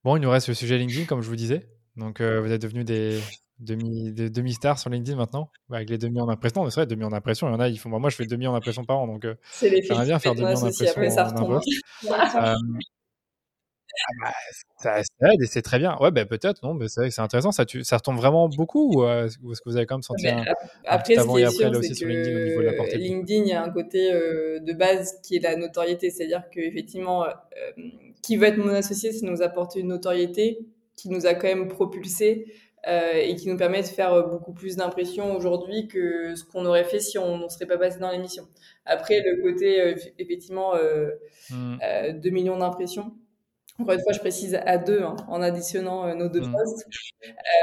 Bon, 0.04 0.16
il 0.16 0.20
nous 0.20 0.30
reste 0.30 0.48
le 0.48 0.54
sujet 0.54 0.78
LinkedIn, 0.78 1.06
comme 1.06 1.22
je 1.22 1.28
vous 1.28 1.36
disais. 1.36 1.68
Donc, 1.96 2.20
euh, 2.20 2.40
vous 2.40 2.50
êtes 2.50 2.62
devenus 2.62 2.84
des 2.84 3.20
demi, 3.58 4.12
des 4.12 4.30
demi-stars 4.30 4.78
sur 4.78 4.90
LinkedIn 4.90 5.16
maintenant, 5.16 5.50
avec 5.70 5.88
les 5.90 5.98
demi 5.98 6.20
en 6.20 6.28
impression. 6.28 6.68
C'est 6.70 6.80
vrai, 6.80 6.86
demi 6.86 7.04
en 7.04 7.12
impression, 7.12 7.48
il 7.48 7.52
y 7.52 7.54
en 7.54 7.60
a, 7.60 7.68
ils 7.68 7.78
font. 7.78 7.88
moi, 7.88 8.10
je 8.10 8.16
fais 8.16 8.26
demi 8.26 8.46
en 8.46 8.54
impression 8.54 8.84
par 8.84 8.98
an, 8.98 9.06
donc 9.06 9.24
euh, 9.24 9.34
j'aimerais 9.60 10.06
bien 10.06 10.18
faire 10.18 10.34
demi 10.34 10.52
en 10.52 10.64
impression. 10.64 11.10
ça 11.10 11.28
retombe. 11.28 11.60
Ah 13.94 14.12
bah, 14.20 14.32
ça, 14.78 14.98
aide 15.00 15.42
et 15.42 15.46
c'est 15.46 15.62
très 15.62 15.78
bien. 15.78 15.96
Ouais, 16.00 16.10
ben 16.10 16.26
peut-être, 16.26 16.62
non, 16.62 16.74
mais 16.74 16.88
c'est 16.88 17.10
c'est 17.10 17.20
intéressant. 17.20 17.52
Ça, 17.52 17.64
tu, 17.64 17.84
ça 17.84 17.96
retombe 17.96 18.16
vraiment 18.16 18.48
beaucoup 18.48 18.94
ou, 18.94 19.04
euh, 19.04 19.26
est-ce 19.26 19.38
que 19.38 19.68
vous 19.68 19.76
avez 19.76 19.86
quand 19.86 19.96
même 19.96 20.02
senti 20.02 20.28
un, 20.28 20.44
après, 20.86 21.16
avant 21.16 21.36
et 21.36 21.44
après 21.44 21.70
là 21.70 21.78
aussi 21.78 21.94
sur 21.94 22.08
LinkedIn 22.08 22.36
au 22.36 22.44
niveau 22.44 22.60
de 22.60 22.66
la 22.66 22.72
portée 22.72 22.98
LinkedIn, 22.98 23.42
il 23.42 23.48
y 23.48 23.52
a 23.52 23.62
un 23.62 23.70
côté 23.70 24.12
euh, 24.12 24.60
de 24.60 24.72
base 24.72 25.20
qui 25.22 25.36
est 25.36 25.40
la 25.40 25.56
notoriété, 25.56 26.10
c'est-à-dire 26.10 26.44
qu'effectivement, 26.50 27.24
euh, 27.24 27.30
qui 28.22 28.36
veut 28.36 28.46
être 28.46 28.58
mon 28.58 28.68
associé, 28.68 29.12
c'est 29.12 29.26
nous 29.26 29.42
apporter 29.42 29.80
une 29.80 29.88
notoriété 29.88 30.60
qui 30.96 31.08
nous 31.08 31.26
a 31.26 31.34
quand 31.34 31.48
même 31.48 31.68
propulsé 31.68 32.46
et 32.84 33.36
qui 33.36 33.48
nous 33.48 33.56
permet 33.56 33.80
de 33.80 33.86
faire 33.86 34.26
beaucoup 34.26 34.52
plus 34.52 34.74
d'impressions 34.74 35.36
aujourd'hui 35.36 35.86
que 35.86 36.34
ce 36.34 36.42
qu'on 36.42 36.66
aurait 36.66 36.82
fait 36.82 36.98
si 36.98 37.16
on 37.16 37.38
ne 37.38 37.48
serait 37.48 37.66
pas 37.66 37.78
passé 37.78 38.00
dans 38.00 38.10
l'émission. 38.10 38.42
Après, 38.86 39.22
le 39.24 39.40
côté, 39.40 39.94
effectivement, 40.18 40.72
2 40.74 41.56
mmh. 41.56 42.32
millions 42.32 42.58
d'impressions, 42.58 43.12
encore 43.78 43.94
une 43.94 44.02
fois, 44.02 44.12
je 44.12 44.18
précise 44.18 44.54
à 44.54 44.78
deux, 44.78 45.02
hein, 45.02 45.16
en 45.28 45.42
additionnant 45.42 46.06
euh, 46.06 46.14
nos 46.14 46.28
deux 46.28 46.40
mmh. 46.40 46.52
postes. 46.52 46.86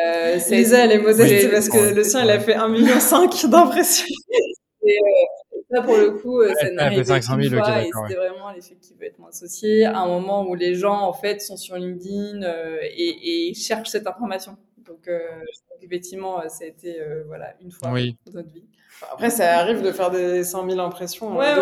Euh, 0.06 0.36
Lisa, 0.50 0.86
elle 0.86 0.92
est 0.94 1.00
modeste 1.00 1.52
parce 1.52 1.70
que 1.70 1.94
le 1.94 2.04
sien, 2.04 2.24
il 2.24 2.30
a 2.30 2.40
fait 2.40 2.56
1,5 2.56 2.72
million 2.72 2.96
d'impressions. 3.50 4.16
Et 4.86 4.98
euh, 4.98 5.56
ça, 5.72 5.82
pour 5.82 5.98
le 5.98 6.12
coup, 6.12 6.42
euh, 6.42 6.54
ça 6.60 6.72
n'arrive 6.72 7.06
pas 7.06 7.22
c'était 7.22 8.16
vraiment 8.16 8.52
l'effet 8.56 8.76
qui 8.82 8.96
veut 8.96 9.06
être 9.06 9.20
mon 9.20 9.28
associé, 9.28 9.86
à 9.86 10.00
un 10.00 10.08
moment 10.08 10.48
où 10.48 10.56
les 10.56 10.74
gens, 10.74 11.02
en 11.02 11.14
fait, 11.14 11.42
sont 11.42 11.58
sur 11.58 11.76
LinkedIn 11.76 12.42
et, 12.82 13.50
et, 13.50 13.54
cherchent 13.54 13.90
cette 13.90 14.08
information. 14.08 14.58
Donc, 14.86 15.10
effectivement, 15.82 16.42
ça 16.50 16.64
a 16.64 16.68
été, 16.68 17.00
voilà, 17.28 17.54
une 17.62 17.72
fois 17.72 17.90
dans 17.90 18.32
notre 18.34 18.52
vie. 18.52 18.66
Après, 19.12 19.30
ça 19.30 19.60
arrive 19.60 19.82
de 19.82 19.92
faire 19.92 20.10
des 20.10 20.44
100 20.44 20.70
000 20.70 20.80
impressions. 20.80 21.38
Ouais, 21.38 21.54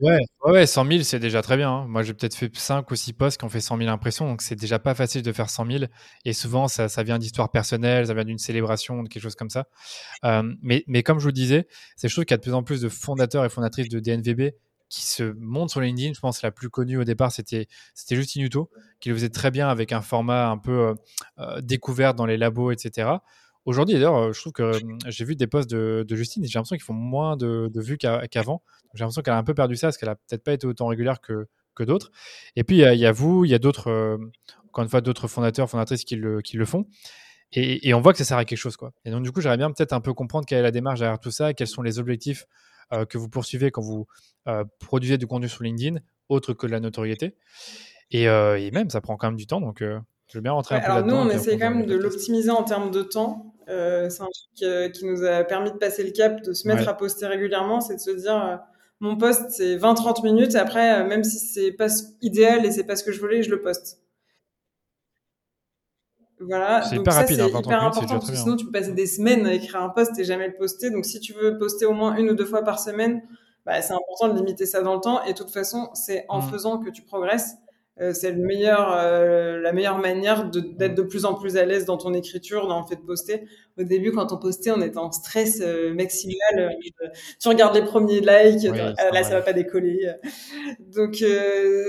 ouais. 0.00 0.18
Ouais, 0.44 0.52
ouais, 0.52 0.66
100 0.66 0.86
000, 0.86 1.02
c'est 1.02 1.18
déjà 1.18 1.42
très 1.42 1.56
bien. 1.56 1.70
Hein. 1.70 1.86
Moi, 1.88 2.02
j'ai 2.02 2.14
peut-être 2.14 2.34
fait 2.34 2.50
5 2.54 2.90
ou 2.90 2.96
6 2.96 3.12
posts 3.12 3.38
qui 3.38 3.44
ont 3.44 3.48
fait 3.48 3.60
100 3.60 3.78
000 3.78 3.90
impressions, 3.90 4.28
donc 4.28 4.42
c'est 4.42 4.56
déjà 4.56 4.78
pas 4.78 4.94
facile 4.94 5.22
de 5.22 5.32
faire 5.32 5.50
100 5.50 5.66
000. 5.70 5.84
Et 6.24 6.32
souvent, 6.32 6.68
ça, 6.68 6.88
ça 6.88 7.02
vient 7.02 7.18
d'histoires 7.18 7.50
personnelles, 7.50 8.08
ça 8.08 8.14
vient 8.14 8.24
d'une 8.24 8.38
célébration, 8.38 9.02
de 9.02 9.08
quelque 9.08 9.22
chose 9.22 9.36
comme 9.36 9.50
ça. 9.50 9.66
Mais, 10.62 10.84
mais 10.86 11.02
comme 11.02 11.18
je 11.18 11.24
vous 11.24 11.32
disais, 11.32 11.66
c'est 11.96 12.08
trouve 12.08 12.24
qu'il 12.24 12.32
y 12.32 12.34
a 12.34 12.38
de 12.38 12.42
plus 12.42 12.54
en 12.54 12.62
plus 12.62 12.80
de 12.80 12.88
fondateurs 12.88 13.44
et 13.44 13.48
fondatrices 13.48 13.88
de 13.88 14.00
DNVB 14.00 14.52
qui 14.88 15.02
se 15.02 15.34
montent 15.38 15.70
sur 15.70 15.80
LinkedIn. 15.80 16.12
Je 16.14 16.20
pense 16.20 16.40
que 16.40 16.46
la 16.46 16.52
plus 16.52 16.70
connue 16.70 16.98
au 16.98 17.04
départ, 17.04 17.32
c'était 17.32 17.66
c'était 17.94 18.16
Justine 18.16 18.42
Hutto, 18.42 18.70
qui 19.00 19.08
le 19.08 19.14
faisait 19.14 19.30
très 19.30 19.50
bien 19.50 19.68
avec 19.68 19.92
un 19.92 20.00
format 20.00 20.48
un 20.48 20.58
peu 20.58 20.88
euh, 20.88 20.94
euh 21.38 21.60
découvert 21.60 22.14
dans 22.14 22.26
les 22.26 22.36
labos, 22.36 22.70
etc. 22.70 23.10
Aujourd'hui, 23.66 23.94
d'ailleurs, 23.94 24.16
euh, 24.16 24.32
je 24.32 24.40
trouve 24.40 24.52
que 24.52 24.62
euh, 24.62 24.80
j'ai 25.08 25.24
vu 25.24 25.34
des 25.34 25.48
posts 25.48 25.68
de, 25.68 26.04
de 26.08 26.16
Justine 26.16 26.44
et 26.44 26.46
j'ai 26.46 26.56
l'impression 26.56 26.76
qu'ils 26.76 26.84
font 26.84 26.92
moins 26.92 27.36
de, 27.36 27.68
de 27.68 27.80
vues 27.80 27.98
qu'avant. 27.98 28.62
j'ai 28.94 29.00
l'impression 29.00 29.22
qu'elle 29.22 29.34
a 29.34 29.38
un 29.38 29.42
peu 29.42 29.54
perdu 29.54 29.74
ça 29.74 29.88
parce 29.88 29.98
qu'elle 29.98 30.08
a 30.08 30.14
peut-être 30.14 30.44
pas 30.44 30.52
été 30.52 30.68
autant 30.68 30.86
régulière 30.86 31.20
que, 31.20 31.48
que 31.74 31.82
d'autres. 31.82 32.12
Et 32.54 32.62
puis, 32.62 32.78
il 32.78 32.98
y, 32.98 33.06
a 33.06 33.12
vous, 33.12 33.44
il 33.44 33.50
y 33.50 33.54
a 33.54 33.58
d'autres, 33.58 33.90
euh, 33.90 34.18
encore 34.68 34.84
une 34.84 34.88
fois, 34.88 35.00
d'autres 35.00 35.26
fondateurs, 35.26 35.68
fondatrices 35.68 36.04
qui 36.04 36.14
le, 36.14 36.42
qui 36.42 36.56
le 36.56 36.64
font. 36.64 36.86
Et, 37.50 37.88
et, 37.88 37.94
on 37.94 38.00
voit 38.00 38.12
que 38.12 38.18
ça 38.18 38.24
sert 38.24 38.38
à 38.38 38.44
quelque 38.44 38.58
chose. 38.58 38.76
Quoi. 38.76 38.92
Et 39.04 39.10
donc, 39.10 39.24
du 39.24 39.32
coup, 39.32 39.40
j'aimerais 39.40 39.56
bien 39.56 39.72
peut-être 39.72 39.92
un 39.92 40.00
peu 40.00 40.14
comprendre 40.14 40.46
quelle 40.46 40.58
est 40.58 40.62
la 40.62 40.70
démarche 40.70 41.00
derrière 41.00 41.18
tout 41.18 41.32
ça, 41.32 41.52
quels 41.52 41.66
sont 41.66 41.82
les 41.82 41.98
objectifs 41.98 42.46
que 43.08 43.18
vous 43.18 43.28
poursuivez 43.28 43.72
quand 43.72 43.82
vous 43.82 44.06
produisez 44.78 45.18
du 45.18 45.26
contenu 45.26 45.48
sur 45.48 45.64
LinkedIn, 45.64 45.98
autre 46.28 46.52
que 46.52 46.68
la 46.68 46.78
notoriété. 46.78 47.34
Et, 48.12 48.24
et, 48.24 48.70
même, 48.70 48.90
ça 48.90 49.00
prend 49.00 49.16
quand 49.16 49.26
même 49.26 49.36
du 49.36 49.46
temps. 49.48 49.60
Donc, 49.60 49.80
je 49.80 50.38
veux 50.38 50.40
bien 50.40 50.52
rentrer 50.52 50.76
un 50.76 50.80
peu 50.80 50.88
là-dedans. 50.88 51.14
Alors 51.14 51.24
nous, 51.24 51.30
on 51.30 51.34
essaie 51.34 51.58
quand 51.58 51.70
même 51.70 51.86
de 51.86 51.96
l'optimiser 51.96 52.50
en 52.50 52.62
termes 52.62 52.92
de 52.92 53.02
temps. 53.02 53.55
Euh, 53.68 54.08
c'est 54.08 54.22
un 54.22 54.26
truc 54.26 54.62
euh, 54.62 54.88
qui 54.88 55.04
nous 55.04 55.24
a 55.24 55.42
permis 55.42 55.72
de 55.72 55.76
passer 55.76 56.04
le 56.04 56.12
cap, 56.12 56.40
de 56.42 56.52
se 56.52 56.68
mettre 56.68 56.88
à 56.88 56.94
poster 56.94 57.26
régulièrement, 57.26 57.80
c'est 57.80 57.96
de 57.96 58.00
se 58.00 58.10
dire, 58.12 58.36
euh, 58.36 58.56
mon 59.00 59.16
poste 59.16 59.50
c'est 59.50 59.76
20-30 59.76 60.22
minutes. 60.22 60.54
Après, 60.54 61.04
même 61.04 61.24
si 61.24 61.38
c'est 61.38 61.72
pas 61.72 61.88
idéal 62.22 62.64
et 62.64 62.70
c'est 62.70 62.84
pas 62.84 62.96
ce 62.96 63.02
que 63.02 63.12
je 63.12 63.20
voulais, 63.20 63.42
je 63.42 63.50
le 63.50 63.60
poste. 63.60 64.00
Voilà. 66.38 66.82
C'est 66.82 66.96
hyper 66.96 67.14
rapide, 67.14 67.36
c'est 67.36 67.48
hyper 67.48 67.82
important 67.82 68.18
parce 68.18 68.30
que 68.30 68.36
sinon 68.36 68.56
tu 68.56 68.66
peux 68.66 68.72
passer 68.72 68.92
des 68.92 69.06
semaines 69.06 69.46
à 69.46 69.54
écrire 69.54 69.82
un 69.82 69.88
post 69.88 70.16
et 70.18 70.24
jamais 70.24 70.46
le 70.46 70.54
poster. 70.54 70.90
Donc 70.90 71.04
si 71.04 71.18
tu 71.18 71.32
veux 71.32 71.58
poster 71.58 71.86
au 71.86 71.92
moins 71.92 72.14
une 72.16 72.30
ou 72.30 72.34
deux 72.34 72.44
fois 72.44 72.62
par 72.62 72.78
semaine, 72.78 73.22
bah, 73.64 73.82
c'est 73.82 73.94
important 73.94 74.28
de 74.28 74.38
limiter 74.38 74.66
ça 74.66 74.82
dans 74.82 74.94
le 74.94 75.00
temps. 75.00 75.24
Et 75.24 75.32
de 75.32 75.38
toute 75.38 75.50
façon, 75.50 75.88
c'est 75.94 76.24
en 76.28 76.38
mmh. 76.38 76.50
faisant 76.50 76.78
que 76.78 76.90
tu 76.90 77.02
progresses. 77.02 77.56
Euh, 77.98 78.12
c'est 78.12 78.32
le 78.32 78.42
meilleur, 78.42 78.92
euh, 78.92 79.58
la 79.58 79.72
meilleure 79.72 79.98
manière 79.98 80.50
d'être 80.50 80.94
de, 80.94 81.02
plus 81.02 81.24
en 81.24 81.32
plus 81.32 81.56
à 81.56 81.64
l'aise 81.64 81.86
dans 81.86 81.96
ton 81.96 82.12
écriture, 82.12 82.66
dans 82.66 82.80
le 82.80 82.86
fait 82.86 82.96
de 82.96 83.00
poster. 83.00 83.46
Au 83.78 83.84
début, 83.84 84.12
quand 84.12 84.32
on 84.32 84.36
postait, 84.36 84.70
on 84.70 84.82
était 84.82 84.98
en 84.98 85.12
stress 85.12 85.60
euh, 85.62 85.94
maximal. 85.94 86.76
Tu 87.40 87.48
regardes 87.48 87.74
les 87.74 87.84
premiers 87.84 88.20
likes, 88.20 88.66
ah, 88.98 89.10
là, 89.10 89.22
ça 89.22 89.30
va 89.30 89.40
pas 89.40 89.54
décoller. 89.54 90.12
Donc 90.78 91.16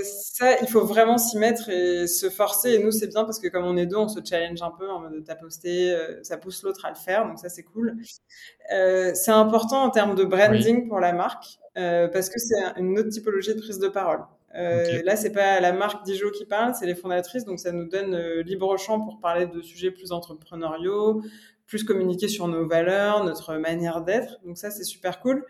ça, 0.02 0.58
il 0.62 0.68
faut 0.68 0.84
vraiment 0.84 1.18
s'y 1.18 1.36
mettre 1.36 1.68
et 1.68 2.06
se 2.06 2.30
forcer. 2.30 2.74
Et 2.74 2.78
nous, 2.78 2.90
c'est 2.90 3.08
bien 3.08 3.24
parce 3.24 3.38
que 3.38 3.48
comme 3.48 3.64
on 3.64 3.76
est 3.76 3.86
deux, 3.86 3.96
on 3.96 4.08
se 4.08 4.20
challenge 4.24 4.62
un 4.62 4.70
peu 4.70 4.88
en 4.88 5.00
mode 5.00 5.24
t'as 5.26 5.34
posté, 5.34 5.94
ça 6.22 6.38
pousse 6.38 6.62
l'autre 6.62 6.86
à 6.86 6.90
le 6.90 6.96
faire. 6.96 7.26
Donc 7.26 7.38
ça, 7.38 7.50
c'est 7.50 7.64
cool. 7.64 7.96
c'est 8.70 9.30
important 9.30 9.82
en 9.82 9.90
termes 9.90 10.14
de 10.14 10.24
branding 10.24 10.88
pour 10.88 11.00
la 11.00 11.12
marque 11.12 11.58
parce 11.74 12.30
que 12.30 12.38
c'est 12.38 12.80
une 12.80 12.98
autre 12.98 13.10
typologie 13.10 13.54
de 13.54 13.60
prise 13.60 13.78
de 13.78 13.88
parole. 13.88 14.20
Euh, 14.54 15.02
Là, 15.04 15.16
c'est 15.16 15.32
pas 15.32 15.60
la 15.60 15.72
marque 15.72 16.04
Dijon 16.04 16.30
qui 16.30 16.44
parle, 16.44 16.74
c'est 16.74 16.86
les 16.86 16.94
fondatrices, 16.94 17.44
donc 17.44 17.60
ça 17.60 17.72
nous 17.72 17.86
donne 17.86 18.14
euh, 18.14 18.42
libre 18.42 18.76
champ 18.78 19.00
pour 19.00 19.20
parler 19.20 19.46
de 19.46 19.60
sujets 19.60 19.90
plus 19.90 20.12
entrepreneuriaux, 20.12 21.22
plus 21.66 21.84
communiquer 21.84 22.28
sur 22.28 22.48
nos 22.48 22.66
valeurs, 22.66 23.24
notre 23.24 23.56
manière 23.56 24.02
d'être. 24.02 24.40
Donc 24.44 24.56
ça, 24.56 24.70
c'est 24.70 24.84
super 24.84 25.20
cool. 25.20 25.44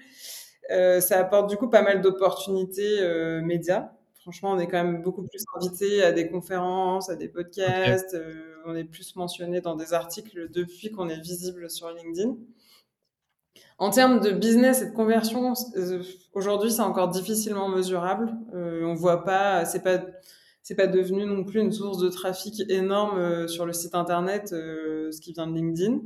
Euh, 0.71 1.01
ça 1.01 1.19
apporte 1.19 1.49
du 1.49 1.57
coup 1.57 1.69
pas 1.69 1.83
mal 1.83 2.01
d'opportunités 2.01 3.01
médias. 3.43 3.93
Franchement, 4.21 4.51
on 4.53 4.59
est 4.59 4.67
quand 4.67 4.83
même 4.83 5.01
beaucoup 5.01 5.23
plus 5.23 5.43
invités 5.57 6.03
à 6.03 6.13
des 6.13 6.29
conférences, 6.29 7.09
à 7.09 7.17
des 7.17 7.29
podcasts. 7.29 8.17
On 8.67 8.75
est 8.75 8.85
plus 8.85 9.17
mentionné 9.17 9.63
dans 9.63 9.77
des 9.77 9.95
articles 9.95 10.51
depuis 10.51 10.91
qu'on 10.91 11.09
est 11.09 11.21
visible 11.21 11.71
sur 11.71 11.91
LinkedIn. 11.91 12.37
En 13.79 13.91
termes 13.91 14.19
de 14.19 14.33
business 14.33 14.83
et 14.83 14.87
de 14.87 14.95
conversion, 14.95 15.53
euh, 15.77 16.03
aujourd'hui, 16.33 16.73
c'est 16.73 16.83
encore 16.83 17.09
difficilement 17.09 17.69
mesurable. 17.69 18.37
Euh, 18.53 18.83
on 18.85 18.95
voit 18.95 19.25
pas, 19.25 19.65
c'est 19.65 19.83
pas, 19.83 20.01
c'est 20.65 20.75
pas 20.75 20.89
devenu 20.89 21.25
non 21.25 21.45
plus 21.45 21.61
une 21.61 21.71
source 21.71 21.99
de 21.99 22.09
trafic 22.09 22.61
énorme 22.69 23.19
euh, 23.19 23.47
sur 23.47 23.67
le 23.67 23.73
site 23.73 23.95
internet, 23.95 24.53
euh, 24.53 25.13
ce 25.13 25.21
qui 25.21 25.33
vient 25.33 25.47
de 25.47 25.55
LinkedIn. 25.55 26.01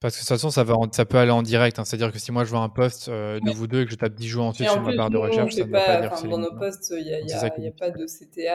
Parce 0.00 0.16
que 0.16 0.18
de 0.18 0.24
toute 0.24 0.28
façon, 0.28 0.50
ça, 0.50 0.64
va 0.64 0.74
ça 0.92 1.04
peut 1.04 1.16
aller 1.16 1.30
en 1.30 1.42
direct. 1.42 1.78
Hein. 1.78 1.84
C'est-à-dire 1.84 2.12
que 2.12 2.18
si 2.18 2.32
moi 2.32 2.44
je 2.44 2.50
vois 2.50 2.60
un 2.60 2.68
post 2.68 3.08
de 3.08 3.54
vous 3.54 3.68
deux 3.68 3.82
et 3.82 3.84
que 3.84 3.92
je 3.92 3.96
tape 3.96 4.14
10 4.14 4.26
jours 4.26 4.44
ensuite 4.46 4.68
sur 4.68 4.82
ma 4.82 4.94
barre 4.96 5.10
de 5.10 5.16
recherche, 5.16 5.54
ça 5.54 5.64
ne 5.64 5.70
va 5.70 5.80
pas 5.80 6.00
dire 6.00 6.10
que 6.10 6.26
Dans 6.26 6.38
nos 6.38 6.54
posts, 6.58 6.92
il 6.98 7.04
n'y 7.04 7.32
a, 7.32 7.44
a, 7.44 7.50
pas 7.70 7.90
de 7.90 8.04
CTA 8.04 8.52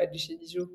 à 0.00 0.16
chez 0.16 0.36
Dijon. 0.36 0.68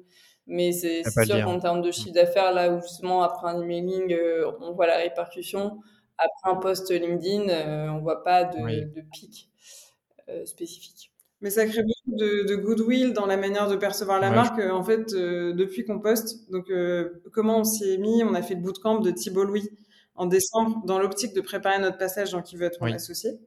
Mais 0.48 0.72
c'est 0.74 1.04
sûr 1.04 1.44
qu'en 1.46 1.60
termes 1.60 1.82
de 1.82 1.92
chiffre 1.92 2.14
d'affaires, 2.14 2.52
là 2.52 2.72
où 2.74 2.82
justement 2.82 3.24
après 3.24 3.50
un 3.50 3.62
emailing, 3.62 4.14
euh, 4.14 4.52
on 4.60 4.74
voit 4.74 4.88
la 4.88 4.98
répercussion, 4.98 5.80
après 6.18 6.52
un 6.52 6.56
post 6.56 6.92
LinkedIn, 6.92 7.50
euh, 7.50 7.88
on 7.90 8.02
voit 8.02 8.24
pas 8.24 8.44
de, 8.44 8.94
de 8.94 9.02
pic 9.14 9.50
euh, 10.30 10.46
spécifique. 10.46 11.12
Mais 11.40 11.50
ça 11.50 11.66
crée 11.66 11.84
beaucoup 11.84 12.18
de, 12.18 12.48
de, 12.48 12.56
goodwill 12.56 13.14
dans 13.14 13.26
la 13.26 13.36
manière 13.36 13.68
de 13.68 13.76
percevoir 13.76 14.20
la 14.22 14.32
marque. 14.32 14.60
En 14.60 14.84
fait, 14.84 15.14
depuis 15.14 15.84
qu'on 15.84 16.00
poste, 16.00 16.50
donc 16.50 16.72
comment 17.34 17.60
on 17.60 17.64
s'y 17.66 17.92
est 17.92 17.98
mis? 17.98 18.24
On 18.24 18.34
a 18.34 18.42
fait 18.42 18.56
le 18.56 18.62
bootcamp 18.62 19.00
de 19.00 19.12
Thibault 19.12 19.44
Louis 19.44 19.70
en 20.16 20.26
décembre 20.26 20.82
dans 20.86 21.00
l'optique 21.00 21.34
de 21.34 21.42
préparer 21.42 21.80
notre 21.80 21.98
passage 21.98 22.32
dans 22.32 22.42
qui 22.42 22.56
veut 22.56 22.66
être 22.66 22.80
mon 22.80 22.94
associé 22.94 23.40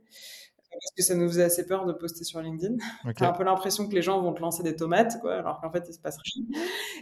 parce 0.81 0.93
que 0.97 1.03
ça 1.03 1.15
nous 1.15 1.27
faisait 1.29 1.45
assez 1.45 1.67
peur 1.67 1.87
de 1.87 1.93
poster 1.93 2.25
sur 2.25 2.41
LinkedIn. 2.41 2.75
Okay. 3.05 3.15
T'as 3.19 3.31
un 3.31 3.33
peu 3.33 3.45
l'impression 3.45 3.89
que 3.89 3.95
les 3.95 4.03
gens 4.03 4.21
vont 4.21 4.33
te 4.33 4.41
lancer 4.41 4.62
des 4.62 4.77
tomates, 4.77 5.19
quoi, 5.21 5.35
alors 5.35 5.61
qu'en 5.61 5.71
fait, 5.71 5.85
il 5.89 5.95
se 5.95 5.99
passe 5.99 6.19
rien. 6.19 6.45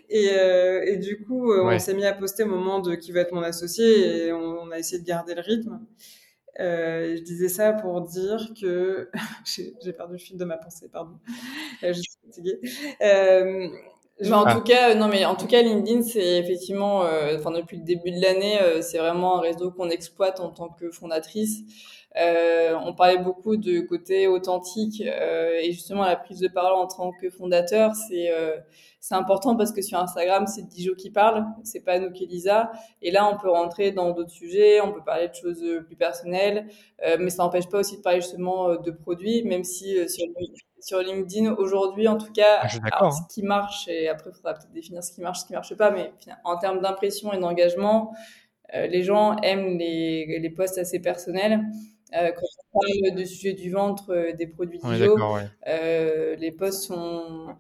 Et, 0.09 0.31
euh, 0.33 0.85
et 0.87 0.97
du 0.97 1.25
coup, 1.25 1.53
euh, 1.53 1.65
on 1.65 1.79
s'est 1.79 1.95
mis 1.95 2.07
à 2.07 2.13
poster 2.13 2.45
au 2.45 2.49
moment 2.49 2.81
de 2.81 2.95
qui 2.95 3.13
va 3.13 3.21
être 3.21 3.33
mon 3.33 3.43
associé 3.43 4.27
et 4.27 4.33
on, 4.33 4.71
a 4.71 4.79
essayé 4.79 5.01
de 5.01 5.07
garder 5.07 5.35
le 5.35 5.41
rythme. 5.41 5.81
Euh, 6.61 7.17
je 7.17 7.23
disais 7.23 7.49
ça 7.49 7.73
pour 7.73 8.01
dire 8.03 8.51
que 8.61 9.11
j'ai 9.45 9.93
perdu 9.93 10.13
le 10.13 10.19
fil 10.19 10.37
de 10.37 10.45
ma 10.45 10.57
pensée, 10.57 10.89
pardon. 10.89 11.19
Je 11.83 11.93
suis 11.93 12.13
fatiguée. 12.25 12.61
Euh, 13.03 13.69
en 14.31 14.55
tout 14.55 14.63
cas, 14.63 14.95
non 14.95 15.09
mais 15.09 15.25
en 15.25 15.35
tout 15.35 15.49
cas, 15.49 15.61
LinkedIn, 15.63 16.03
c'est 16.03 16.39
effectivement, 16.39 17.01
enfin 17.35 17.51
depuis 17.51 17.79
le 17.79 17.83
début 17.83 18.13
de 18.13 18.21
l'année, 18.21 18.61
c'est 18.81 18.99
vraiment 18.99 19.39
un 19.39 19.41
réseau 19.41 19.73
qu'on 19.73 19.91
exploite 19.91 20.39
en 20.39 20.51
tant 20.51 20.69
que 20.69 20.93
fondatrice. 20.93 21.65
Euh, 22.17 22.77
on 22.85 22.95
parlait 22.95 23.19
beaucoup 23.19 23.57
de 23.57 23.81
côté 23.81 24.29
authentique 24.29 25.03
euh, 25.05 25.59
et 25.61 25.73
justement 25.73 26.05
la 26.05 26.15
prise 26.15 26.39
de 26.39 26.47
parole 26.47 26.75
en 26.75 26.87
tant 26.87 27.11
que 27.11 27.29
fondateur, 27.29 27.93
c'est 27.95 28.31
euh, 28.31 28.57
c'est 29.01 29.17
important 29.17 29.57
parce 29.57 29.73
que 29.73 29.83
sur 29.83 29.99
Instagram, 29.99 30.47
c'est 30.47 30.63
Dijo 30.63 30.95
qui 30.95 31.11
parle, 31.11 31.45
c'est 31.63 31.81
pas 31.81 31.99
nous 31.99 32.11
qui 32.11 32.27
Lisa. 32.27 32.73
Et 33.03 33.11
là, 33.11 33.29
on 33.29 33.37
peut 33.37 33.51
rentrer 33.51 33.91
dans 33.91 34.13
d'autres 34.13 34.31
sujets, 34.31 34.81
on 34.81 34.93
peut 34.93 35.03
parler 35.05 35.29
de 35.29 35.35
choses 35.35 35.63
plus 35.87 35.97
personnelles, 35.97 36.69
euh, 37.05 37.17
mais 37.19 37.29
ça 37.29 37.43
n'empêche 37.43 37.69
pas 37.69 37.81
aussi 37.81 37.99
de 37.99 38.03
parler 38.03 38.23
justement 38.23 38.77
de 38.77 38.91
produits, 38.91 39.43
même 39.43 39.63
si 39.63 40.09
sur, 40.09 40.25
sur 40.81 41.01
LinkedIn 41.01 41.53
aujourd'hui, 41.55 42.09
en 42.09 42.17
tout 42.17 42.33
cas, 42.33 42.61
ah, 42.63 42.69
alors, 42.93 43.13
ce 43.13 43.21
hein. 43.21 43.27
qui 43.31 43.43
marche 43.43 43.89
et 43.89 44.09
après, 44.09 44.31
il 44.31 44.37
faudra 44.37 44.55
peut-être 44.55 44.73
définir 44.73 45.05
ce 45.05 45.13
qui 45.13 45.21
marche, 45.21 45.41
ce 45.41 45.47
qui 45.47 45.53
marche 45.53 45.75
pas, 45.75 45.91
mais 45.91 46.13
en 46.45 46.57
termes 46.57 46.81
d'impression 46.81 47.31
et 47.35 47.39
d'engagement, 47.39 48.15
les 48.73 49.03
gens 49.03 49.37
aiment 49.43 49.79
les, 49.79 50.39
les 50.39 50.51
posts 50.51 50.79
assez 50.79 51.01
personnels. 51.01 51.61
Euh, 52.15 52.31
quand 52.31 52.47
on 52.73 52.81
parle 52.81 53.17
de 53.17 53.25
sujet 53.25 53.55
du 53.55 53.71
ventre, 53.71 54.11
euh, 54.11 54.33
des 54.33 54.47
produits 54.47 54.79
Dijo, 54.79 55.17
euh, 55.67 56.37
les 56.37 56.53
posts 56.53 56.85
sont 56.85 57.57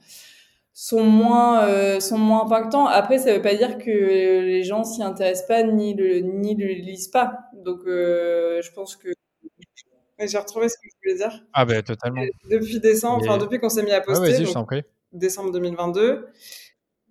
sont 0.72 1.04
moins 1.04 2.00
sont 2.00 2.18
moins 2.18 2.44
impactants. 2.44 2.86
Après, 2.86 3.18
ça 3.18 3.32
veut 3.34 3.42
pas 3.42 3.54
dire 3.54 3.78
que 3.78 3.90
les 3.90 4.62
gens 4.62 4.84
s'y 4.84 5.02
intéressent 5.02 5.46
pas 5.46 5.62
ni 5.62 5.94
le 5.94 6.18
ni 6.18 6.54
le 6.54 6.66
lisent 6.66 7.08
pas. 7.08 7.38
Donc, 7.64 7.80
je 7.86 8.72
pense 8.74 8.96
que 8.96 9.08
j'ai 10.18 10.38
retrouvé 10.38 10.68
ce 10.68 10.76
que 10.76 10.88
je 10.88 10.96
voulais 11.02 11.18
dire. 11.18 11.44
Ah 11.52 11.64
ben 11.64 11.82
totalement. 11.82 12.22
Depuis 12.50 12.80
décembre, 12.80 13.24
enfin 13.26 13.38
depuis 13.38 13.58
qu'on 13.58 13.68
s'est 13.68 13.84
mis 13.84 13.92
à 13.92 14.00
poster, 14.00 14.44
donc, 14.52 14.74
décembre 15.12 15.52
2022, 15.52 16.28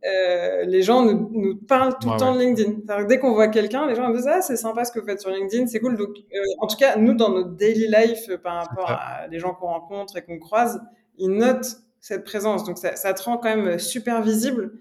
euh, 0.05 0.65
les 0.65 0.81
gens 0.81 1.03
nous, 1.05 1.29
nous 1.31 1.55
parlent 1.55 1.97
tout 1.99 2.09
le 2.09 2.17
temps 2.17 2.35
de 2.35 2.39
LinkedIn. 2.39 3.05
Dès 3.05 3.19
qu'on 3.19 3.33
voit 3.33 3.47
quelqu'un, 3.47 3.87
les 3.87 3.95
gens 3.95 4.09
nous 4.09 4.15
disent 4.15 4.27
ah 4.27 4.41
c'est 4.41 4.57
sympa 4.57 4.83
ce 4.83 4.91
que 4.91 4.99
vous 4.99 5.05
faites 5.05 5.21
sur 5.21 5.29
LinkedIn, 5.29 5.67
c'est 5.67 5.79
cool. 5.79 5.95
Donc, 5.95 6.09
euh, 6.09 6.39
en 6.59 6.67
tout 6.67 6.75
cas, 6.75 6.97
nous 6.97 7.13
dans 7.13 7.29
notre 7.29 7.51
daily 7.51 7.87
life, 7.87 8.29
euh, 8.29 8.37
par 8.37 8.55
rapport 8.55 8.91
à 8.91 9.27
les 9.27 9.39
gens 9.39 9.53
qu'on 9.53 9.67
rencontre 9.67 10.17
et 10.17 10.21
qu'on 10.21 10.39
croise, 10.39 10.81
ils 11.17 11.29
notent 11.29 11.77
cette 12.01 12.25
présence. 12.25 12.65
Donc 12.65 12.77
ça, 12.77 12.97
ça, 12.97 13.13
te 13.13 13.23
rend 13.23 13.37
quand 13.37 13.55
même 13.55 13.79
super 13.79 14.21
visible, 14.21 14.73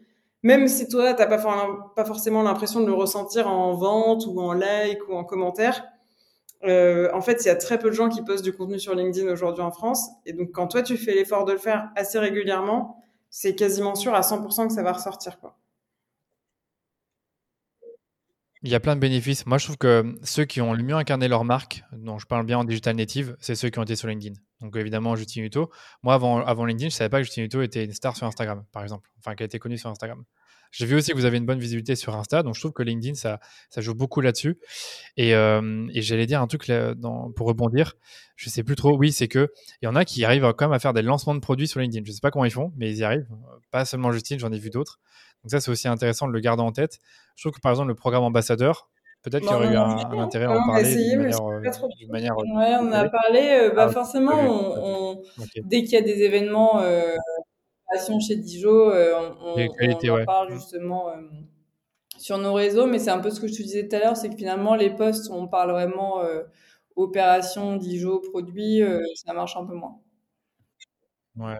même 0.42 0.66
si 0.66 0.88
toi 0.88 1.14
t'as 1.14 1.26
pas, 1.26 1.38
pas 1.94 2.04
forcément 2.04 2.42
l'impression 2.42 2.80
de 2.80 2.86
le 2.86 2.94
ressentir 2.94 3.48
en 3.48 3.74
vente 3.74 4.26
ou 4.26 4.40
en 4.40 4.52
like 4.52 5.08
ou 5.08 5.14
en 5.14 5.22
commentaire. 5.22 5.84
En 6.64 7.20
fait, 7.20 7.44
il 7.44 7.46
y 7.46 7.50
a 7.50 7.56
très 7.56 7.78
peu 7.78 7.90
de 7.90 7.94
gens 7.94 8.08
qui 8.08 8.22
postent 8.22 8.44
du 8.44 8.52
contenu 8.52 8.80
sur 8.80 8.94
LinkedIn 8.94 9.30
aujourd'hui 9.32 9.62
en 9.62 9.70
France. 9.70 10.08
Et 10.26 10.32
donc, 10.32 10.50
quand 10.52 10.66
toi, 10.66 10.82
tu 10.82 10.96
fais 10.96 11.14
l'effort 11.14 11.44
de 11.44 11.52
le 11.52 11.58
faire 11.58 11.90
assez 11.96 12.18
régulièrement, 12.18 13.02
c'est 13.32 13.56
quasiment 13.56 13.94
sûr 13.94 14.14
à 14.14 14.20
100% 14.20 14.68
que 14.68 14.74
ça 14.74 14.82
va 14.82 14.92
ressortir. 14.92 15.38
Il 18.62 18.70
y 18.70 18.74
a 18.76 18.80
plein 18.80 18.94
de 18.94 19.00
bénéfices. 19.00 19.44
Moi, 19.46 19.58
je 19.58 19.64
trouve 19.64 19.78
que 19.78 20.14
ceux 20.22 20.44
qui 20.44 20.60
ont 20.60 20.72
le 20.74 20.84
mieux 20.84 20.94
incarné 20.94 21.26
leur 21.26 21.42
marque, 21.42 21.82
dont 21.92 22.18
je 22.18 22.26
parle 22.26 22.46
bien 22.46 22.58
en 22.58 22.64
digital 22.64 22.94
native, 22.94 23.36
c'est 23.40 23.56
ceux 23.56 23.70
qui 23.70 23.80
ont 23.80 23.82
été 23.82 23.96
sur 23.96 24.06
LinkedIn. 24.06 24.38
Donc, 24.60 24.76
évidemment, 24.76 25.16
Justin 25.16 25.42
Hutto. 25.42 25.70
Moi, 26.04 26.14
avant, 26.14 26.44
avant 26.44 26.64
LinkedIn, 26.66 26.90
je 26.90 26.94
ne 26.94 26.98
savais 26.98 27.08
pas 27.08 27.18
que 27.18 27.24
Justin 27.24 27.42
Hutto 27.42 27.62
était 27.62 27.84
une 27.84 27.92
star 27.92 28.16
sur 28.16 28.26
Instagram, 28.26 28.64
par 28.70 28.84
exemple. 28.84 29.10
Enfin, 29.18 29.34
qu'elle 29.34 29.46
était 29.46 29.58
connue 29.58 29.78
sur 29.78 29.90
Instagram. 29.90 30.22
J'ai 30.72 30.86
vu 30.86 30.96
aussi 30.96 31.12
que 31.12 31.16
vous 31.16 31.26
avez 31.26 31.36
une 31.36 31.44
bonne 31.44 31.58
visibilité 31.58 31.94
sur 31.94 32.16
Insta, 32.16 32.42
donc 32.42 32.54
je 32.54 32.60
trouve 32.60 32.72
que 32.72 32.82
LinkedIn, 32.82 33.14
ça, 33.14 33.40
ça 33.68 33.82
joue 33.82 33.94
beaucoup 33.94 34.22
là-dessus. 34.22 34.58
Et, 35.18 35.34
euh, 35.34 35.86
et 35.92 36.00
j'allais 36.00 36.26
dire 36.26 36.40
un 36.40 36.46
truc 36.46 36.66
là, 36.66 36.94
dans, 36.94 37.30
pour 37.30 37.46
rebondir, 37.46 37.94
je 38.36 38.48
sais 38.48 38.62
plus 38.62 38.74
trop, 38.74 38.96
oui, 38.96 39.12
c'est 39.12 39.28
que 39.28 39.52
il 39.82 39.84
y 39.84 39.88
en 39.88 39.94
a 39.94 40.06
qui 40.06 40.24
arrivent 40.24 40.50
quand 40.56 40.66
même 40.66 40.72
à 40.72 40.78
faire 40.78 40.94
des 40.94 41.02
lancements 41.02 41.34
de 41.34 41.40
produits 41.40 41.68
sur 41.68 41.78
LinkedIn. 41.80 42.04
Je 42.06 42.12
sais 42.12 42.20
pas 42.20 42.30
comment 42.30 42.46
ils 42.46 42.50
font, 42.50 42.72
mais 42.76 42.90
ils 42.90 42.96
y 42.96 43.04
arrivent. 43.04 43.28
Pas 43.70 43.84
seulement 43.84 44.10
Justine, 44.12 44.38
j'en 44.38 44.50
ai 44.50 44.58
vu 44.58 44.70
d'autres. 44.70 44.98
Donc 45.44 45.50
ça, 45.50 45.60
c'est 45.60 45.70
aussi 45.70 45.88
intéressant 45.88 46.26
de 46.26 46.32
le 46.32 46.40
garder 46.40 46.62
en 46.62 46.72
tête. 46.72 46.98
Je 47.36 47.42
trouve 47.42 47.52
que 47.52 47.60
par 47.60 47.72
exemple, 47.72 47.88
le 47.88 47.94
programme 47.94 48.24
ambassadeur, 48.24 48.88
Peut-être 49.22 49.42
qu'il 49.42 49.52
y 49.52 49.54
aurait 49.54 49.72
eu 49.72 49.76
un, 49.76 50.18
intérêt 50.18 50.46
à 50.46 50.50
en 50.50 50.66
parler 50.66 50.82
essayé, 50.82 51.10
d'une 51.10 51.22
manière, 51.22 51.42
euh, 51.42 51.60
manière 52.10 52.32
euh, 52.32 52.58
Ouais, 52.58 52.74
on 52.80 52.90
a 52.90 53.08
parlé. 53.08 53.50
Euh, 53.52 53.70
bah, 53.70 53.86
ah, 53.88 53.92
forcément, 53.92 54.34
on, 54.34 55.22
on, 55.22 55.44
dès 55.62 55.84
qu'il 55.84 55.92
y 55.92 55.96
a 55.96 56.02
des 56.02 56.22
événements 56.22 56.80
euh, 56.80 57.14
chez 58.20 58.36
Dijon, 58.36 58.90
euh, 58.90 59.12
on, 59.40 59.56
on, 59.56 60.10
en 60.10 60.24
parle 60.24 60.52
justement 60.52 61.10
euh, 61.10 61.16
sur 62.18 62.38
nos 62.38 62.54
réseaux, 62.54 62.86
mais 62.86 62.98
c'est 62.98 63.10
un 63.10 63.20
peu 63.20 63.30
ce 63.30 63.40
que 63.40 63.46
je 63.48 63.54
te 63.54 63.62
disais 63.62 63.88
tout 63.88 63.96
à 63.96 63.98
l'heure, 63.98 64.16
c'est 64.16 64.30
que 64.30 64.36
finalement 64.36 64.74
les 64.74 64.90
posts, 64.90 65.30
on 65.30 65.48
parle 65.48 65.70
vraiment 65.72 66.20
euh, 66.20 66.42
opération, 66.96 67.76
Dijon, 67.76 68.20
produit, 68.20 68.82
ça 69.14 69.32
marche 69.32 69.56
un 69.56 69.64
peu 69.64 69.74
moins. 69.74 69.98
Ouais. 71.36 71.58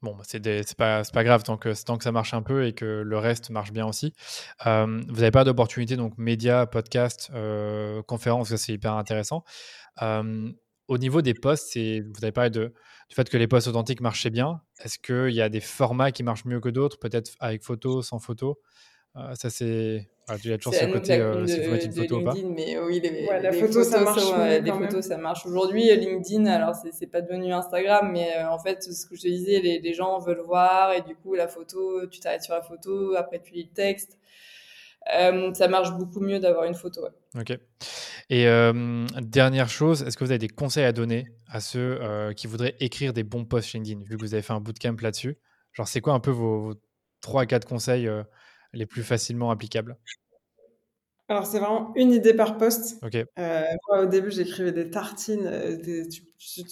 Bon, 0.00 0.14
bah, 0.14 0.22
c'est 0.24 0.76
pas, 0.76 1.02
pas 1.12 1.24
grave 1.24 1.42
tant 1.42 1.56
que, 1.56 1.84
tant 1.84 1.98
que 1.98 2.04
ça 2.04 2.12
marche 2.12 2.32
un 2.32 2.42
peu 2.42 2.66
et 2.66 2.72
que 2.72 3.02
le 3.04 3.18
reste 3.18 3.50
marche 3.50 3.72
bien 3.72 3.86
aussi. 3.86 4.12
vous 4.64 4.70
n'avez 4.70 5.32
pas 5.32 5.44
d'opportunité, 5.44 5.96
donc 5.96 6.16
médias, 6.18 6.66
podcasts, 6.66 7.30
euh, 7.34 8.02
conférences, 8.02 8.54
c'est 8.54 8.72
hyper 8.72 8.92
intéressant. 8.92 9.44
Au 10.88 10.98
niveau 10.98 11.22
des 11.22 11.34
posts, 11.34 11.76
vous 11.76 12.24
avez 12.24 12.32
parlé 12.32 12.50
de, 12.50 12.72
du 13.08 13.14
fait 13.14 13.28
que 13.28 13.36
les 13.36 13.46
posts 13.46 13.68
authentiques 13.68 14.00
marchaient 14.00 14.30
bien. 14.30 14.62
Est-ce 14.82 14.98
qu'il 14.98 15.34
y 15.34 15.42
a 15.42 15.48
des 15.48 15.60
formats 15.60 16.10
qui 16.12 16.22
marchent 16.22 16.46
mieux 16.46 16.60
que 16.60 16.70
d'autres, 16.70 16.98
peut-être 16.98 17.32
avec 17.40 17.62
photo, 17.62 18.02
sans 18.02 18.18
photo? 18.18 18.58
Euh, 19.16 19.34
Ça, 19.34 19.50
c'est 19.50 20.08
il 20.44 20.50
y 20.50 20.52
a 20.52 20.58
toujours 20.58 20.74
ce 20.74 20.84
côté, 20.84 21.14
euh, 21.14 21.46
si 21.46 21.58
vous 21.60 21.70
mettez 21.70 21.86
une 21.86 21.92
photo 21.92 22.20
ou 22.20 22.24
pas? 22.24 22.34
Mais 22.34 22.78
oui, 22.78 23.00
les, 23.00 23.26
la 23.26 23.52
photo, 23.52 23.82
ça 23.82 24.00
marche. 24.00 24.22
les 24.62 24.72
photos, 24.72 25.06
ça 25.06 25.16
marche. 25.16 25.46
Aujourd'hui, 25.46 25.84
LinkedIn, 25.96 26.44
alors 26.46 26.74
c'est 26.74 27.06
pas 27.06 27.22
devenu 27.22 27.52
Instagram, 27.52 28.10
mais 28.12 28.36
euh, 28.36 28.50
en 28.50 28.58
fait, 28.58 28.82
ce 28.82 29.06
que 29.06 29.16
je 29.16 29.22
te 29.22 29.28
disais, 29.28 29.60
les, 29.60 29.80
les, 29.80 29.94
gens 29.94 30.18
veulent 30.18 30.42
voir, 30.44 30.92
et 30.92 31.00
du 31.00 31.14
coup, 31.14 31.34
la 31.34 31.48
photo, 31.48 32.06
tu 32.08 32.20
t'arrêtes 32.20 32.42
sur 32.42 32.54
la 32.54 32.60
photo, 32.62 33.14
après 33.16 33.40
tu 33.40 33.54
lis 33.54 33.68
le 33.70 33.74
texte. 33.74 34.18
Euh, 35.16 35.52
ça 35.54 35.68
marche 35.68 35.92
beaucoup 35.92 36.20
mieux 36.20 36.38
d'avoir 36.38 36.64
une 36.64 36.74
photo. 36.74 37.06
Ok. 37.38 37.58
Et 38.30 38.46
euh, 38.46 39.06
dernière 39.20 39.68
chose, 39.68 40.02
est-ce 40.02 40.16
que 40.16 40.24
vous 40.24 40.30
avez 40.30 40.38
des 40.38 40.48
conseils 40.48 40.84
à 40.84 40.92
donner 40.92 41.26
à 41.46 41.60
ceux 41.60 41.98
euh, 42.02 42.32
qui 42.32 42.46
voudraient 42.46 42.76
écrire 42.80 43.12
des 43.12 43.22
bons 43.22 43.44
posts 43.44 43.72
LinkedIn, 43.72 44.02
vu 44.04 44.16
que 44.16 44.22
vous 44.22 44.34
avez 44.34 44.42
fait 44.42 44.52
un 44.52 44.60
bootcamp 44.60 44.96
là-dessus? 45.00 45.38
Genre, 45.72 45.88
c'est 45.88 46.00
quoi 46.00 46.12
un 46.12 46.20
peu 46.20 46.30
vos, 46.30 46.60
vos 46.60 46.74
3 47.20 47.42
à 47.42 47.46
4 47.46 47.66
conseils 47.66 48.10
les 48.72 48.86
plus 48.86 49.02
facilement 49.02 49.50
applicables? 49.50 49.96
Alors, 51.30 51.44
c'est 51.44 51.58
vraiment 51.58 51.92
une 51.94 52.10
idée 52.12 52.32
par 52.32 52.56
poste. 52.56 52.98
Euh, 53.38 53.62
moi, 53.88 54.02
au 54.02 54.06
début, 54.06 54.30
j'écrivais 54.30 54.72
des 54.72 54.88
tartines. 54.88 55.46
Euh, 55.46 55.76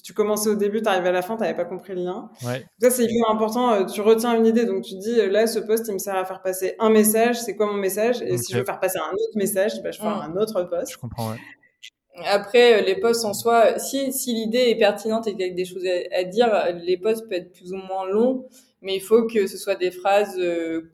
tu, 0.03 0.15
commençais 0.15 0.49
au 0.49 0.55
début, 0.55 0.81
tu 0.81 0.89
arrivais 0.89 1.11
à 1.11 1.13
la 1.13 1.21
fin, 1.21 1.37
tu 1.37 1.43
n'avais 1.43 1.55
pas 1.55 1.67
compris 1.67 1.95
le 1.95 2.05
lien. 2.05 2.31
Ça, 2.41 2.91
c'est 2.91 3.05
hyper 3.05 3.31
important. 3.31 3.71
Euh, 3.73 3.85
tu 3.85 4.01
retiens 4.01 4.35
une 4.35 4.47
idée. 4.47 4.65
Donc, 4.65 4.83
tu 4.83 4.95
dis, 4.97 5.17
là, 5.29 5.47
ce 5.47 5.59
poste, 5.59 5.89
il 5.89 5.93
me 5.93 5.99
sert 5.99 6.17
à 6.17 6.25
faire 6.25 6.41
passer 6.41 6.75
un 6.79 6.89
message. 6.89 7.39
C'est 7.39 7.55
quoi 7.55 7.67
mon 7.67 7.77
message? 7.77 8.23
Et 8.23 8.39
si 8.39 8.55
je 8.55 8.59
veux 8.59 8.65
faire 8.65 8.81
passer 8.81 8.99
un 8.99 9.13
autre 9.13 9.37
message, 9.37 9.83
bah, 9.83 9.91
je 9.91 9.99
fais 9.99 10.07
mm. 10.07 10.33
un 10.35 10.37
autre 10.37 10.63
poste. 10.63 10.93
Je 10.93 10.99
comprends, 10.99 11.33
ouais. 11.33 11.39
Après, 12.25 12.81
les 12.81 12.99
posts 12.99 13.27
en 13.27 13.35
soi, 13.35 13.79
si, 13.79 14.11
si 14.11 14.33
l'idée 14.33 14.71
est 14.71 14.79
pertinente 14.79 15.27
et 15.27 15.33
qu'il 15.33 15.47
y 15.47 15.51
a 15.51 15.53
des 15.53 15.67
choses 15.67 15.85
à, 16.13 16.25
dire, 16.25 16.49
les 16.83 16.97
posts 16.97 17.29
peuvent 17.29 17.41
être 17.41 17.53
plus 17.53 17.75
ou 17.75 17.77
moins 17.77 18.09
longs, 18.09 18.49
mais 18.81 18.97
il 18.97 19.03
faut 19.03 19.27
que 19.27 19.47
ce 19.47 19.59
soit 19.59 19.75
des 19.75 19.91
phrases 19.91 20.41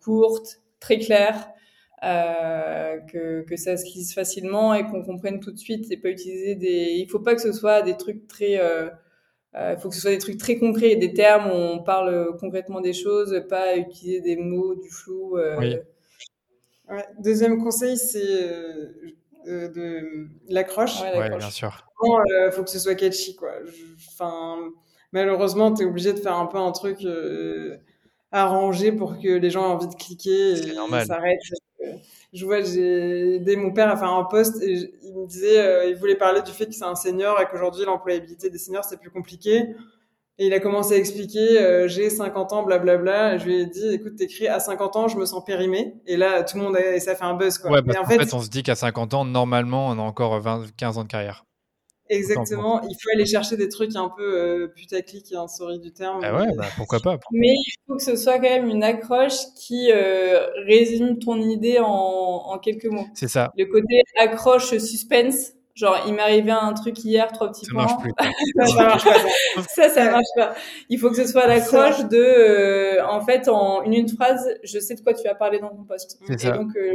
courtes, 0.03 0.59
très 0.81 0.99
claires, 0.99 1.49
euh, 2.05 2.99
que, 3.13 3.43
que 3.43 3.57
ça 3.57 3.77
se 3.77 3.85
lise 3.85 4.13
facilement 4.13 4.75
et 4.75 4.85
qu'on 4.85 5.05
comprenne 5.05 5.39
tout 5.39 5.53
de 5.53 5.59
suite 5.59 5.89
et 5.93 5.97
pas 5.97 6.09
utiliser 6.09 6.57
des 6.57 6.97
il 6.97 7.09
faut 7.09 7.21
pas 7.21 7.33
que 7.37 7.41
ce 7.41 7.53
soit 7.53 7.83
des 7.83 7.97
trucs 7.97 8.27
très 8.27 8.59
euh, 8.59 8.89
euh, 9.55 9.75
il 9.77 9.81
faut 9.81 9.89
que 9.89 9.95
ce 9.95 10.01
soit 10.01 10.11
des 10.11 10.19
trucs 10.19 10.39
très 10.39 10.57
concrets. 10.57 10.97
Des 10.97 11.15
termes 11.15 11.47
où 11.47 11.55
on 11.55 11.81
parle 11.81 12.37
concrètement 12.41 12.81
des 12.81 12.93
choses 12.93 13.41
pas 13.49 13.77
utiliser 13.77 14.21
des 14.21 14.35
mots 14.35 14.75
du 14.75 14.91
flou 14.91 15.39
oui. 15.59 15.77
ouais. 16.91 17.05
deuxième 17.21 17.63
conseil 17.63 17.97
c'est 17.97 18.51
de 19.47 20.29
l'accroche. 20.49 21.01
Ouais, 21.03 21.29
bien 21.29 21.51
sûr. 21.51 21.87
Il 22.03 22.51
faut 22.51 22.65
que 22.65 22.71
ce 22.71 22.81
soit 22.81 22.97
catchy 22.97 23.37
quoi. 23.37 23.53
Enfin 24.09 24.57
malheureusement 25.13 25.73
tu 25.73 25.85
es 25.85 25.87
obligé 25.87 26.13
de 26.13 26.19
faire 26.19 26.35
un 26.35 26.47
peu 26.47 26.59
un 26.59 26.73
truc 26.73 27.07
arrangé 28.33 28.91
pour 28.91 29.21
que 29.21 29.29
les 29.29 29.51
gens 29.51 29.63
aient 29.69 29.75
envie 29.75 29.89
de 29.89 29.95
cliquer 29.95 30.55
et 30.55 31.05
s'arrêtent 31.05 31.39
je 32.33 32.45
vois, 32.45 32.63
j'ai 32.63 33.37
aidé 33.37 33.57
mon 33.57 33.73
père 33.73 33.91
à 33.91 33.97
faire 33.97 34.13
un 34.13 34.25
poste 34.25 34.63
et 34.63 34.91
il 35.03 35.15
me 35.15 35.27
disait, 35.27 35.61
euh, 35.61 35.85
il 35.87 35.97
voulait 35.97 36.17
parler 36.17 36.41
du 36.43 36.51
fait 36.51 36.67
que 36.67 36.75
c'est 36.75 36.85
un 36.85 36.95
senior 36.95 37.41
et 37.41 37.47
qu'aujourd'hui 37.47 37.85
l'employabilité 37.85 38.49
des 38.49 38.59
seniors 38.59 38.85
c'est 38.85 38.99
plus 38.99 39.11
compliqué. 39.11 39.75
Et 40.39 40.47
il 40.47 40.55
a 40.55 40.61
commencé 40.61 40.95
à 40.95 40.97
expliquer, 40.97 41.61
euh, 41.61 41.89
j'ai 41.89 42.09
50 42.09 42.55
ans, 42.55 42.63
blablabla. 42.63 43.37
je 43.37 43.45
lui 43.45 43.61
ai 43.61 43.67
dit, 43.67 43.87
écoute, 43.89 44.17
t'écris 44.17 44.49
à 44.49 44.61
50 44.61 44.97
ans, 44.97 45.07
je 45.07 45.19
me 45.19 45.27
sens 45.27 45.45
périmé. 45.45 45.95
Et 46.07 46.17
là, 46.17 46.43
tout 46.43 46.57
le 46.57 46.63
monde, 46.65 46.77
a, 46.77 46.99
ça 47.01 47.15
fait 47.15 47.25
un 47.25 47.35
buzz, 47.35 47.59
quoi. 47.59 47.71
Ouais, 47.71 47.83
parce 47.83 47.99
en, 47.99 48.07
fait, 48.07 48.33
on 48.33 48.41
se 48.41 48.49
dit 48.49 48.63
qu'à 48.63 48.75
50 48.75 49.13
ans, 49.13 49.25
normalement, 49.27 49.89
on 49.89 49.99
a 49.99 50.03
encore 50.03 50.41
20, 50.41 50.75
15 50.75 50.97
ans 50.97 51.05
de 51.05 51.09
carrière. 51.09 51.45
Exactement. 52.13 52.83
Il 52.83 52.95
faut 53.01 53.11
aller 53.15 53.27
chercher 53.27 53.57
des 53.57 53.69
trucs 53.69 53.97
un 53.97 54.11
peu 54.15 54.23
euh, 54.23 54.69
putaclic, 54.69 55.35
en 55.35 55.49
souris 55.49 55.81
du 55.81 55.93
terme. 55.93 56.21
Ah 56.23 56.37
ouais, 56.37 56.55
bah, 56.57 56.67
pourquoi 56.77 57.01
pas. 57.01 57.19
Mais 57.33 57.55
il 57.55 57.75
faut 57.87 57.97
que 57.97 58.03
ce 58.03 58.17
soit 58.17 58.35
quand 58.35 58.43
même 58.43 58.69
une 58.69 58.83
accroche 58.83 59.39
qui 59.57 59.91
euh, 59.91 60.47
résume 60.67 61.19
ton 61.19 61.41
idée 61.41 61.79
en, 61.79 61.87
en 61.87 62.59
quelques 62.59 62.87
mots. 62.87 63.07
C'est 63.15 63.29
ça. 63.29 63.51
Le 63.57 63.65
côté 63.65 64.03
accroche 64.21 64.77
suspense. 64.79 65.53
Genre, 65.75 66.05
il 66.07 66.13
m'est 66.13 66.23
arrivé 66.23 66.51
un 66.51 66.75
truc 66.75 67.03
hier, 67.03 67.33
trois 67.33 67.51
petits 67.51 67.65
ça 67.65 67.73
points. 67.73 67.85
Marche 67.85 68.03
plus, 68.03 68.13
ça, 68.67 68.85
marche 68.85 69.05
pas. 69.05 69.63
Ça, 69.69 69.89
ça, 69.89 70.11
marche 70.11 70.25
pas. 70.37 70.55
Il 70.91 70.99
faut 70.99 71.09
que 71.09 71.17
ce 71.17 71.27
soit 71.27 71.47
l'accroche 71.47 72.05
de, 72.09 72.19
euh, 72.19 73.07
en 73.07 73.23
fait, 73.23 73.49
en 73.49 73.83
une, 73.83 73.95
une 73.95 74.09
phrase, 74.09 74.47
je 74.63 74.79
sais 74.79 74.95
de 74.95 75.01
quoi 75.01 75.15
tu 75.15 75.25
vas 75.25 75.35
parler 75.35 75.61
dans 75.61 75.71
ton 75.71 75.85
poste. 75.85 76.19
Et 76.29 76.37
ça. 76.37 76.51
donc, 76.51 76.77
euh, 76.77 76.93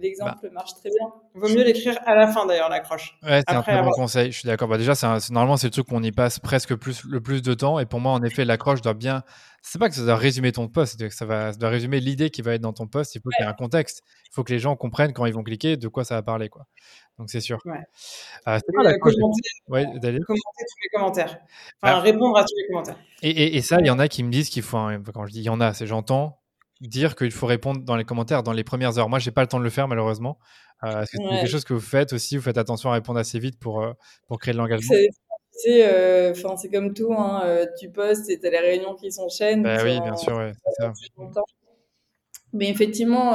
l'exemple 0.00 0.36
bah. 0.42 0.48
marche 0.52 0.74
très 0.74 0.90
bien. 0.90 1.08
Il 1.34 1.40
vaut 1.40 1.48
mieux 1.48 1.64
l'écrire 1.64 1.98
à 2.06 2.14
la 2.14 2.28
fin 2.28 2.46
d'ailleurs 2.46 2.68
l'accroche. 2.68 3.18
Ouais, 3.22 3.42
c'est 3.46 3.54
un 3.54 3.62
très 3.62 3.82
bon 3.82 3.90
conseil. 3.90 4.32
Je 4.32 4.38
suis 4.38 4.46
d'accord. 4.46 4.68
Bah 4.68 4.78
déjà, 4.78 4.94
c'est 4.94 5.06
normalement 5.30 5.56
c'est 5.56 5.68
le 5.68 5.72
truc 5.72 5.86
qu'on 5.86 6.02
y 6.02 6.12
passe 6.12 6.38
presque 6.38 6.74
plus 6.74 7.04
le 7.04 7.20
plus 7.20 7.42
de 7.42 7.54
temps. 7.54 7.78
Et 7.78 7.86
pour 7.86 8.00
moi, 8.00 8.12
en 8.12 8.22
effet, 8.22 8.44
l'accroche 8.44 8.82
doit 8.82 8.94
bien. 8.94 9.22
C'est 9.62 9.78
pas 9.78 9.88
que 9.88 9.94
ça 9.94 10.04
doit 10.04 10.16
résumer 10.16 10.52
ton 10.52 10.68
poste, 10.68 10.98
que 11.00 11.14
ça 11.14 11.26
va, 11.26 11.52
ça 11.52 11.58
doit 11.58 11.68
résumer 11.68 12.00
l'idée 12.00 12.30
qui 12.30 12.42
va 12.42 12.54
être 12.54 12.60
dans 12.60 12.72
ton 12.72 12.86
poste. 12.86 13.14
Il 13.14 13.20
faut 13.20 13.28
qu'il 13.30 13.44
y 13.44 13.46
ait 13.46 13.50
un 13.50 13.54
contexte. 13.54 14.02
Il 14.26 14.34
faut 14.34 14.44
que 14.44 14.52
les 14.52 14.58
gens 14.58 14.76
comprennent 14.76 15.12
quand 15.12 15.26
ils 15.26 15.34
vont 15.34 15.42
cliquer 15.42 15.76
de 15.76 15.88
quoi 15.88 16.04
ça 16.04 16.14
va 16.14 16.22
parler, 16.22 16.48
quoi. 16.48 16.66
Donc 17.18 17.30
c'est 17.30 17.40
sûr. 17.40 17.58
Ouais. 17.64 17.78
Euh, 18.46 18.58
c'est 18.64 18.72
pas 18.72 18.82
la 18.82 18.98
commenter, 18.98 19.40
ouais, 19.68 19.84
commenter 19.84 20.22
tous 20.26 20.78
les 20.82 20.88
commentaires. 20.92 21.38
Enfin, 21.82 21.96
ah. 21.96 22.00
répondre 22.00 22.36
à 22.38 22.42
tous 22.42 22.54
les 22.56 22.66
commentaires. 22.68 22.98
Et, 23.22 23.30
et, 23.30 23.56
et 23.56 23.62
ça, 23.62 23.78
il 23.80 23.86
y 23.86 23.90
en 23.90 23.98
a 23.98 24.08
qui 24.08 24.22
me 24.22 24.30
disent 24.30 24.48
qu'il 24.48 24.62
faut. 24.62 24.78
Quand 25.12 25.26
je 25.26 25.32
dis 25.32 25.40
il 25.40 25.44
y 25.44 25.50
en 25.50 25.60
a, 25.60 25.74
c'est 25.74 25.86
j'entends 25.86 26.40
dire 26.80 27.16
qu'il 27.16 27.32
faut 27.32 27.46
répondre 27.46 27.80
dans 27.82 27.96
les 27.96 28.04
commentaires 28.04 28.42
dans 28.42 28.52
les 28.52 28.64
premières 28.64 28.98
heures. 28.98 29.08
Moi, 29.08 29.18
j'ai 29.18 29.32
pas 29.32 29.40
le 29.40 29.48
temps 29.48 29.58
de 29.58 29.64
le 29.64 29.70
faire 29.70 29.88
malheureusement. 29.88 30.38
Euh, 30.84 31.02
Est-ce 31.02 31.10
que 31.10 31.16
c'est 31.22 31.40
quelque 31.40 31.50
chose 31.50 31.64
que 31.64 31.74
vous 31.74 31.80
faites 31.80 32.12
aussi 32.12 32.36
Vous 32.36 32.42
faites 32.42 32.58
attention 32.58 32.90
à 32.90 32.92
répondre 32.92 33.18
assez 33.18 33.40
vite 33.40 33.58
pour, 33.58 33.82
euh, 33.82 33.92
pour 34.28 34.38
créer 34.38 34.52
de 34.52 34.58
l'engagement 34.58 34.94
c'est 35.58 35.84
euh, 35.84 36.34
c'est 36.34 36.70
comme 36.70 36.94
tout, 36.94 37.12
hein, 37.12 37.42
euh, 37.44 37.66
tu 37.78 37.90
postes 37.90 38.30
et 38.30 38.38
tu 38.38 38.46
as 38.46 38.50
les 38.50 38.58
réunions 38.58 38.94
qui 38.94 39.10
s'enchaînent. 39.10 39.62
Bah, 39.62 39.78
oui, 39.82 40.00
bien 40.00 40.16
sûr, 40.16 40.36
ouais, 40.36 40.52
ça. 40.78 40.92
Mais 42.52 42.70
effectivement, 42.70 43.32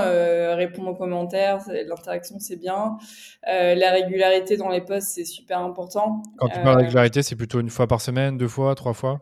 répondre 0.56 0.90
aux 0.90 0.96
commentaires, 0.96 1.60
l'interaction, 1.68 2.38
c'est 2.40 2.56
bien. 2.56 2.98
la 3.46 3.92
régularité 3.92 4.58
dans 4.58 4.70
les 4.70 4.82
posts, 4.82 5.10
c'est 5.10 5.26
super 5.26 5.60
important. 5.60 6.24
Quand 6.38 6.48
tu 6.48 6.60
parles 6.62 6.78
de 6.78 6.86
régularité, 6.86 7.22
c'est 7.22 7.36
plutôt 7.36 7.60
une 7.60 7.70
fois 7.70 7.88
par 7.88 8.02
semaine, 8.02 8.38
deux 8.38 8.48
fois, 8.48 8.74
trois 8.76 8.94
fois? 8.94 9.22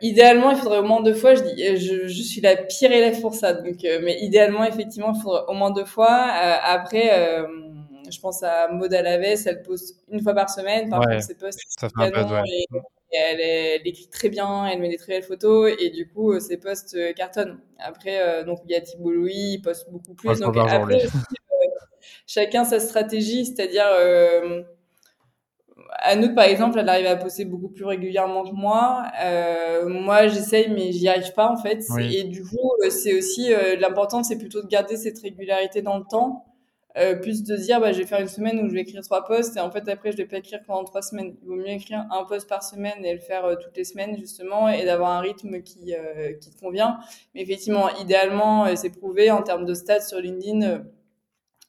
Idéalement, 0.00 0.50
il 0.50 0.56
faudrait 0.56 0.78
au 0.78 0.84
moins 0.84 1.02
deux 1.02 1.14
fois. 1.14 1.34
Je 1.34 1.42
dis, 1.42 1.62
euh, 1.62 1.76
je, 1.76 2.08
je 2.08 2.22
suis 2.22 2.40
la 2.40 2.56
pire 2.56 2.90
élève 2.90 3.20
pour 3.20 3.34
ça. 3.34 3.52
Donc, 3.52 3.84
euh, 3.84 4.00
mais 4.02 4.18
idéalement, 4.20 4.64
effectivement, 4.64 5.12
il 5.14 5.20
faudrait 5.20 5.42
au 5.46 5.52
moins 5.52 5.70
deux 5.70 5.84
fois. 5.84 6.08
Euh, 6.08 6.54
après, 6.62 7.10
euh, 7.12 7.46
je 8.10 8.18
pense 8.18 8.42
à 8.42 8.68
Maud 8.68 8.92
Alaves, 8.94 9.42
elle 9.46 9.62
poste 9.62 9.96
une 10.10 10.22
fois 10.22 10.34
par 10.34 10.48
semaine. 10.48 10.88
Par 10.88 11.00
contre, 11.00 11.22
ses 11.22 11.34
posts, 11.34 11.60
ça 11.68 11.88
fait 11.88 12.16
un 12.16 12.30
ouais. 12.30 12.48
et, 12.48 12.66
elle, 13.14 13.40
elle, 13.40 13.86
écrit 13.86 14.08
très 14.08 14.28
bien, 14.28 14.66
elle 14.66 14.80
met 14.80 14.88
des 14.88 14.96
très 14.96 15.14
belles 15.14 15.22
photos 15.22 15.72
et 15.78 15.90
du 15.90 16.08
coup, 16.08 16.38
ses 16.40 16.58
posts 16.58 16.96
cartonnent. 17.14 17.60
Après, 17.78 18.44
donc 18.44 18.60
il 18.64 18.72
y 18.72 18.74
a 18.74 18.80
Thibault 18.80 19.12
Louis, 19.12 19.54
il 19.54 19.62
poste 19.62 19.90
beaucoup 19.90 20.14
plus. 20.14 20.40
donc 20.40 20.56
après, 20.56 21.06
chacun 22.26 22.64
sa 22.64 22.80
stratégie, 22.80 23.46
c'est-à-dire 23.46 23.86
Anouk, 26.02 26.34
par 26.34 26.44
exemple, 26.44 26.78
elle 26.78 26.88
arrive 26.88 27.06
à 27.06 27.16
poster 27.16 27.44
beaucoup 27.44 27.68
plus 27.68 27.84
régulièrement 27.84 28.44
que 28.44 28.54
moi. 28.54 29.04
Euh, 29.22 29.88
moi, 29.88 30.26
j'essaye, 30.28 30.68
mais 30.70 30.92
j'y 30.92 31.08
arrive 31.08 31.32
pas, 31.32 31.50
en 31.50 31.56
fait. 31.56 31.84
Et 32.00 32.24
du 32.24 32.42
coup, 32.42 32.72
euh, 32.84 32.90
c'est 32.90 33.16
aussi, 33.16 33.52
euh, 33.52 33.76
l'important, 33.76 34.22
c'est 34.22 34.38
plutôt 34.38 34.62
de 34.62 34.68
garder 34.68 34.96
cette 34.96 35.18
régularité 35.18 35.82
dans 35.82 35.98
le 35.98 36.04
temps. 36.04 36.44
Euh, 36.96 37.16
plus 37.16 37.42
de 37.42 37.56
dire, 37.56 37.80
bah, 37.80 37.92
je 37.92 37.98
vais 37.98 38.06
faire 38.06 38.20
une 38.20 38.28
semaine 38.28 38.60
où 38.60 38.68
je 38.68 38.74
vais 38.74 38.82
écrire 38.82 39.02
trois 39.02 39.24
posts 39.24 39.56
et 39.56 39.60
en 39.60 39.70
fait, 39.70 39.88
après, 39.88 40.12
je 40.12 40.16
vais 40.16 40.26
pas 40.26 40.38
écrire 40.38 40.60
pendant 40.64 40.84
trois 40.84 41.02
semaines. 41.02 41.34
Il 41.42 41.48
vaut 41.48 41.56
mieux 41.56 41.68
écrire 41.68 42.04
un 42.10 42.24
post 42.24 42.48
par 42.48 42.62
semaine 42.62 43.04
et 43.04 43.12
le 43.12 43.18
faire 43.18 43.44
euh, 43.44 43.56
toutes 43.56 43.76
les 43.76 43.84
semaines, 43.84 44.16
justement, 44.18 44.68
et 44.68 44.84
d'avoir 44.84 45.10
un 45.10 45.20
rythme 45.20 45.60
qui, 45.62 45.94
qui 46.40 46.50
te 46.50 46.60
convient. 46.60 46.98
Mais 47.34 47.42
effectivement, 47.42 47.88
idéalement, 47.96 48.74
c'est 48.76 48.90
prouvé 48.90 49.30
en 49.30 49.42
termes 49.42 49.64
de 49.64 49.74
stats 49.74 50.02
sur 50.02 50.20
LinkedIn, 50.20 50.84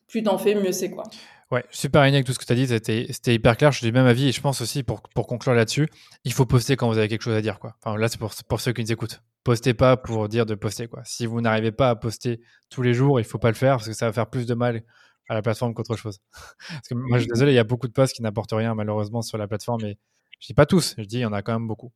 plus 0.08 0.24
t'en 0.24 0.38
fais, 0.38 0.56
mieux 0.56 0.72
c'est, 0.72 0.92
quoi. 0.92 1.04
Ouais, 1.52 1.64
super 1.70 2.02
aligné 2.02 2.18
avec 2.18 2.26
tout 2.26 2.34
ce 2.34 2.40
que 2.40 2.46
tu 2.46 2.54
as 2.54 2.56
dit, 2.56 2.68
c'était 2.68 3.34
hyper 3.34 3.56
clair, 3.56 3.72
je 3.72 3.78
suis 3.78 3.86
du 3.86 3.94
même 3.94 4.08
avis 4.08 4.30
et 4.30 4.32
je 4.32 4.42
pense 4.42 4.62
aussi, 4.62 4.82
pour, 4.82 5.02
pour 5.02 5.28
conclure 5.28 5.54
là-dessus, 5.54 5.88
il 6.24 6.34
faut 6.34 6.46
poster 6.46 6.76
quand 6.76 6.88
vous 6.88 6.98
avez 6.98 7.08
quelque 7.08 7.22
chose 7.22 7.36
à 7.36 7.42
dire. 7.42 7.60
Quoi. 7.60 7.76
Enfin, 7.84 7.98
là, 7.98 8.08
c'est 8.08 8.18
pour, 8.18 8.34
pour 8.48 8.60
ceux 8.60 8.74
qui 8.74 8.82
nous 8.82 8.92
écoutent. 8.92 9.22
Postez 9.44 9.76
pas 9.76 9.96
pour 9.96 10.28
dire 10.28 10.48
de 10.48 10.56
poster. 10.56 10.88
Quoi. 10.88 11.04
Si 11.06 11.28
vous 11.28 11.42
n'arrivez 11.42 11.72
pas 11.72 11.92
à 11.92 11.96
poster 11.96 12.42
tous 12.72 12.82
les 12.82 12.96
jours, 12.96 13.20
il 13.20 13.26
faut 13.26 13.38
pas 13.38 13.50
le 13.50 13.56
faire 13.56 13.76
parce 13.76 13.88
que 13.88 13.94
ça 13.94 14.08
va 14.08 14.14
faire 14.14 14.28
plus 14.28 14.48
de 14.48 14.56
mal 14.56 14.82
à 15.28 15.34
la 15.34 15.42
plateforme 15.42 15.74
qu'autre 15.74 15.96
chose. 15.96 16.20
parce 16.70 16.88
que 16.88 16.96
moi, 16.96 17.18
je 17.18 17.24
suis 17.24 17.32
désolé, 17.32 17.52
il 17.52 17.56
y 17.56 17.60
a 17.60 17.64
beaucoup 17.64 17.88
de 17.88 17.94
posts 17.94 18.16
qui 18.16 18.22
n'apportent 18.22 18.54
rien 18.54 18.76
malheureusement 18.76 19.22
sur 19.22 19.38
la 19.38 19.48
plateforme 19.48 19.84
et 19.86 19.98
je 20.40 20.48
dis 20.48 20.54
pas 20.54 20.66
tous, 20.66 20.96
je 20.98 21.04
dis 21.04 21.18
il 21.18 21.22
y 21.22 21.26
en 21.26 21.34
a 21.34 21.42
quand 21.42 21.54
même 21.54 21.68
beaucoup. 21.68 21.92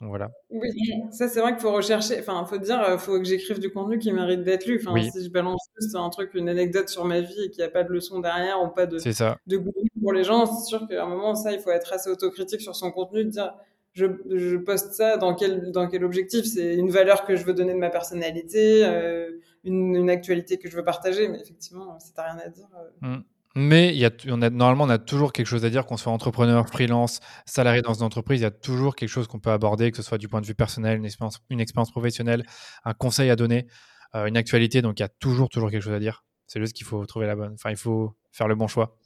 Donc 0.00 0.08
voilà. 0.08 0.30
Oui, 0.50 0.68
ça 1.12 1.28
c'est 1.28 1.40
vrai 1.40 1.52
qu'il 1.52 1.60
faut 1.60 1.72
rechercher, 1.72 2.18
enfin, 2.18 2.44
il 2.44 2.48
faut 2.48 2.58
dire, 2.58 2.82
il 2.86 2.92
euh, 2.92 2.98
faut 2.98 3.18
que 3.18 3.24
j'écrive 3.24 3.60
du 3.60 3.70
contenu 3.70 3.98
qui 3.98 4.12
mérite 4.12 4.42
d'être 4.42 4.66
lu. 4.66 4.82
Enfin, 4.84 5.00
si 5.00 5.24
je 5.24 5.30
balance 5.30 5.60
juste 5.80 5.94
un 5.94 6.10
truc, 6.10 6.34
une 6.34 6.48
anecdote 6.48 6.88
sur 6.88 7.04
ma 7.04 7.20
vie 7.20 7.44
et 7.44 7.50
qu'il 7.50 7.58
n'y 7.58 7.66
a 7.66 7.70
pas 7.70 7.84
de 7.84 7.92
leçon 7.92 8.18
derrière 8.18 8.60
ou 8.62 8.68
pas 8.68 8.86
de, 8.86 8.98
ça. 8.98 9.38
de 9.46 9.56
goût 9.56 9.72
pour 10.02 10.12
les 10.12 10.24
gens, 10.24 10.46
c'est 10.46 10.66
sûr 10.66 10.86
qu'à 10.88 11.04
un 11.04 11.06
moment, 11.06 11.34
ça, 11.34 11.52
il 11.52 11.60
faut 11.60 11.70
être 11.70 11.92
assez 11.92 12.10
autocritique 12.10 12.60
sur 12.60 12.74
son 12.74 12.90
contenu, 12.90 13.24
de 13.24 13.30
dire, 13.30 13.54
je, 13.94 14.56
poste 14.56 14.92
ça 14.92 15.16
dans 15.16 15.34
quel 15.34 15.70
dans 15.70 15.88
quel 15.88 16.04
objectif? 16.04 16.44
C'est 16.44 16.74
une 16.74 16.90
valeur 16.90 17.24
que 17.24 17.36
je 17.36 17.44
veux 17.44 17.54
donner 17.54 17.74
de 17.74 17.78
ma 17.78 17.90
personnalité, 17.90 18.84
euh, 18.84 19.30
une, 19.62 20.10
actualité 20.10 20.58
que 20.58 20.68
je 20.68 20.76
veux 20.76 20.84
partager, 20.84 21.28
mais 21.28 21.40
effectivement, 21.40 21.98
ça 22.00 22.10
n'a 22.16 22.32
rien 22.32 22.42
à 22.44 22.48
dire. 22.48 22.68
Mmh. 23.00 23.18
Mais 23.56 23.94
y 23.94 24.04
a, 24.04 24.10
on 24.28 24.42
a, 24.42 24.50
normalement, 24.50 24.84
on 24.84 24.90
a 24.90 24.98
toujours 24.98 25.32
quelque 25.32 25.46
chose 25.46 25.64
à 25.64 25.70
dire, 25.70 25.86
qu'on 25.86 25.96
soit 25.96 26.12
entrepreneur, 26.12 26.66
freelance, 26.68 27.20
salarié 27.46 27.82
dans 27.82 27.94
une 27.94 28.02
entreprise, 28.02 28.40
il 28.40 28.42
y 28.42 28.46
a 28.46 28.50
toujours 28.50 28.96
quelque 28.96 29.08
chose 29.08 29.28
qu'on 29.28 29.38
peut 29.38 29.52
aborder, 29.52 29.92
que 29.92 29.96
ce 29.96 30.02
soit 30.02 30.18
du 30.18 30.28
point 30.28 30.40
de 30.40 30.46
vue 30.46 30.56
personnel, 30.56 30.98
une 30.98 31.04
expérience, 31.04 31.38
une 31.50 31.60
expérience 31.60 31.92
professionnelle, 31.92 32.44
un 32.84 32.94
conseil 32.94 33.30
à 33.30 33.36
donner, 33.36 33.68
euh, 34.16 34.26
une 34.26 34.36
actualité. 34.36 34.82
Donc, 34.82 34.98
il 34.98 35.02
y 35.02 35.06
a 35.06 35.08
toujours, 35.08 35.48
toujours 35.50 35.70
quelque 35.70 35.82
chose 35.82 35.94
à 35.94 36.00
dire. 36.00 36.24
C'est 36.48 36.60
juste 36.60 36.74
qu'il 36.74 36.84
faut 36.84 37.06
trouver 37.06 37.28
la 37.28 37.36
bonne. 37.36 37.52
Enfin, 37.54 37.70
il 37.70 37.76
faut 37.76 38.16
faire 38.32 38.48
le 38.48 38.56
bon 38.56 38.66
choix. 38.66 38.98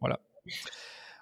Voilà. 0.00 0.20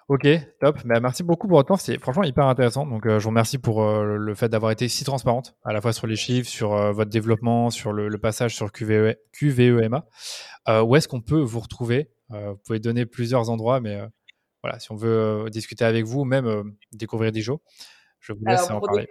Ok, 0.07 0.27
top. 0.59 0.79
Bah, 0.85 0.99
merci 0.99 1.23
beaucoup 1.23 1.47
pour 1.47 1.57
votre 1.57 1.69
temps. 1.69 1.77
C'est 1.77 1.97
franchement 1.99 2.23
hyper 2.23 2.45
intéressant. 2.45 2.85
Donc, 2.85 3.05
euh, 3.05 3.19
je 3.19 3.23
vous 3.23 3.29
remercie 3.29 3.57
pour 3.57 3.83
euh, 3.83 4.17
le 4.17 4.35
fait 4.35 4.49
d'avoir 4.49 4.71
été 4.71 4.87
si 4.87 5.03
transparente, 5.03 5.55
à 5.63 5.71
la 5.71 5.81
fois 5.81 5.93
sur 5.93 6.07
les 6.07 6.15
chiffres, 6.15 6.49
sur 6.49 6.69
votre 6.93 7.09
développement, 7.09 7.69
sur 7.69 7.93
le, 7.93 8.17
passage 8.17 8.55
sur 8.55 8.71
QVE, 8.71 9.15
QVEMA. 9.31 10.05
où 10.83 10.95
est-ce 10.95 11.07
qu'on 11.07 11.21
peut 11.21 11.39
vous 11.39 11.59
retrouver? 11.59 12.09
Euh, 12.33 12.51
vous 12.51 12.57
pouvez 12.57 12.79
donner 12.79 13.05
plusieurs 13.05 13.49
endroits, 13.49 13.79
mais 13.79 13.95
euh, 13.95 14.07
voilà, 14.63 14.79
si 14.79 14.91
on 14.91 14.95
veut 14.95 15.45
euh, 15.45 15.49
discuter 15.49 15.85
avec 15.85 16.05
vous, 16.05 16.23
même 16.23 16.75
découvrir 16.91 17.31
Dijo, 17.31 17.61
je 18.19 18.33
vous 18.33 18.45
laisse 18.45 18.69
en 18.69 18.79
parler. 18.79 19.07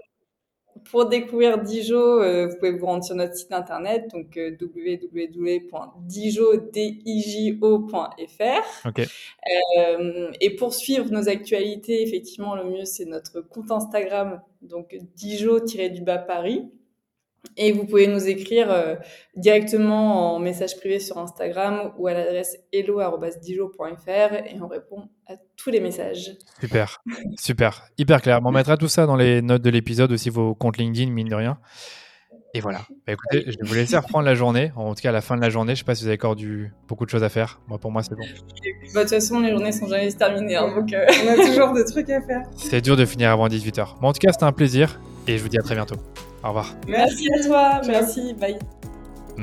Pour 0.91 1.07
découvrir 1.07 1.59
Dijo, 1.59 2.19
vous 2.19 2.57
pouvez 2.57 2.73
vous 2.73 2.87
rendre 2.87 3.05
sur 3.05 3.15
notre 3.15 3.35
site 3.35 3.53
internet, 3.53 4.11
donc 4.13 4.37
www.dijo.fr. 4.37 5.73
et 10.41 10.57
pour 10.57 10.75
suivre 10.75 11.11
nos 11.11 11.29
actualités, 11.29 12.03
effectivement, 12.03 12.55
le 12.57 12.65
mieux, 12.65 12.85
c'est 12.85 13.05
notre 13.05 13.41
compte 13.41 13.71
Instagram, 13.71 14.41
donc 14.63 14.97
Dijo-du-bas 15.17 16.19
Paris. 16.19 16.71
Et 17.57 17.73
vous 17.73 17.85
pouvez 17.85 18.07
nous 18.07 18.29
écrire 18.29 18.71
euh, 18.71 18.95
directement 19.37 20.35
en 20.35 20.39
message 20.39 20.77
privé 20.77 20.99
sur 20.99 21.19
Instagram 21.19 21.93
ou 21.99 22.07
à 22.07 22.15
l'adresse 22.15 22.59
hello.dijo.fr 22.73 24.09
et 24.09 24.61
on 24.61 24.69
répond 24.69 25.09
à 25.27 25.35
tous 25.57 25.71
les 25.71 25.81
messages. 25.81 26.33
Super, 26.61 27.03
super, 27.39 27.89
hyper 27.99 28.23
clair. 28.23 28.41
on 28.45 28.51
mettra 28.51 28.77
tout 28.77 28.89
ça 28.89 29.07
dans 29.07 29.17
les 29.17 29.43
notes 29.43 29.63
de 29.63 29.71
l'épisode, 29.71 30.13
aussi 30.13 30.31
vos 30.31 30.55
comptes 30.55 30.79
LinkedIn, 30.79 31.11
mine 31.11 31.29
de 31.29 31.35
rien. 31.35 31.59
Et 32.53 32.61
voilà. 32.61 32.81
Bah, 33.07 33.13
écoutez, 33.13 33.45
je 33.47 33.57
vais 33.59 33.65
vous 33.65 33.75
laisser 33.75 33.97
reprendre 33.97 34.25
la 34.25 34.35
journée. 34.35 34.73
En 34.75 34.95
tout 34.95 35.03
cas, 35.03 35.11
à 35.11 35.13
la 35.13 35.21
fin 35.21 35.37
de 35.37 35.41
la 35.41 35.51
journée, 35.51 35.75
je 35.75 35.81
sais 35.81 35.85
pas 35.85 35.95
si 35.95 36.03
vous 36.03 36.09
avez 36.09 36.17
encore 36.17 36.35
du... 36.35 36.73
beaucoup 36.89 37.05
de 37.05 37.11
choses 37.11 37.23
à 37.23 37.29
faire. 37.29 37.61
Moi, 37.69 37.79
pour 37.79 37.93
moi, 37.93 38.03
c'est 38.03 38.15
bon. 38.15 38.25
Bah, 38.93 39.05
de 39.05 39.09
toute 39.09 39.11
façon, 39.11 39.41
les 39.41 39.51
journées 39.51 39.73
sont 39.73 39.87
jamais 39.87 40.11
terminées. 40.11 40.57
Hein, 40.57 40.75
donc, 40.75 40.93
euh, 40.93 41.07
On 41.25 41.29
a 41.29 41.47
toujours 41.47 41.73
des 41.73 41.85
trucs 41.85 42.11
à 42.11 42.21
faire. 42.21 42.43
C'est 42.57 42.81
dur 42.81 42.97
de 42.97 43.05
finir 43.05 43.31
avant 43.31 43.47
18h. 43.47 44.01
Bon, 44.01 44.09
en 44.09 44.13
tout 44.13 44.19
cas, 44.19 44.33
c'était 44.33 44.45
un 44.45 44.53
plaisir 44.53 45.01
et 45.29 45.39
je 45.39 45.43
vous 45.43 45.49
dis 45.49 45.59
à 45.59 45.63
très 45.63 45.77
bientôt. 45.77 45.97
Au 46.43 46.49
revoir. 46.49 46.75
Merci 46.89 47.29
à 47.33 47.47
toi. 47.47 47.81
Merci. 47.87 48.35
Bye. 48.35 48.59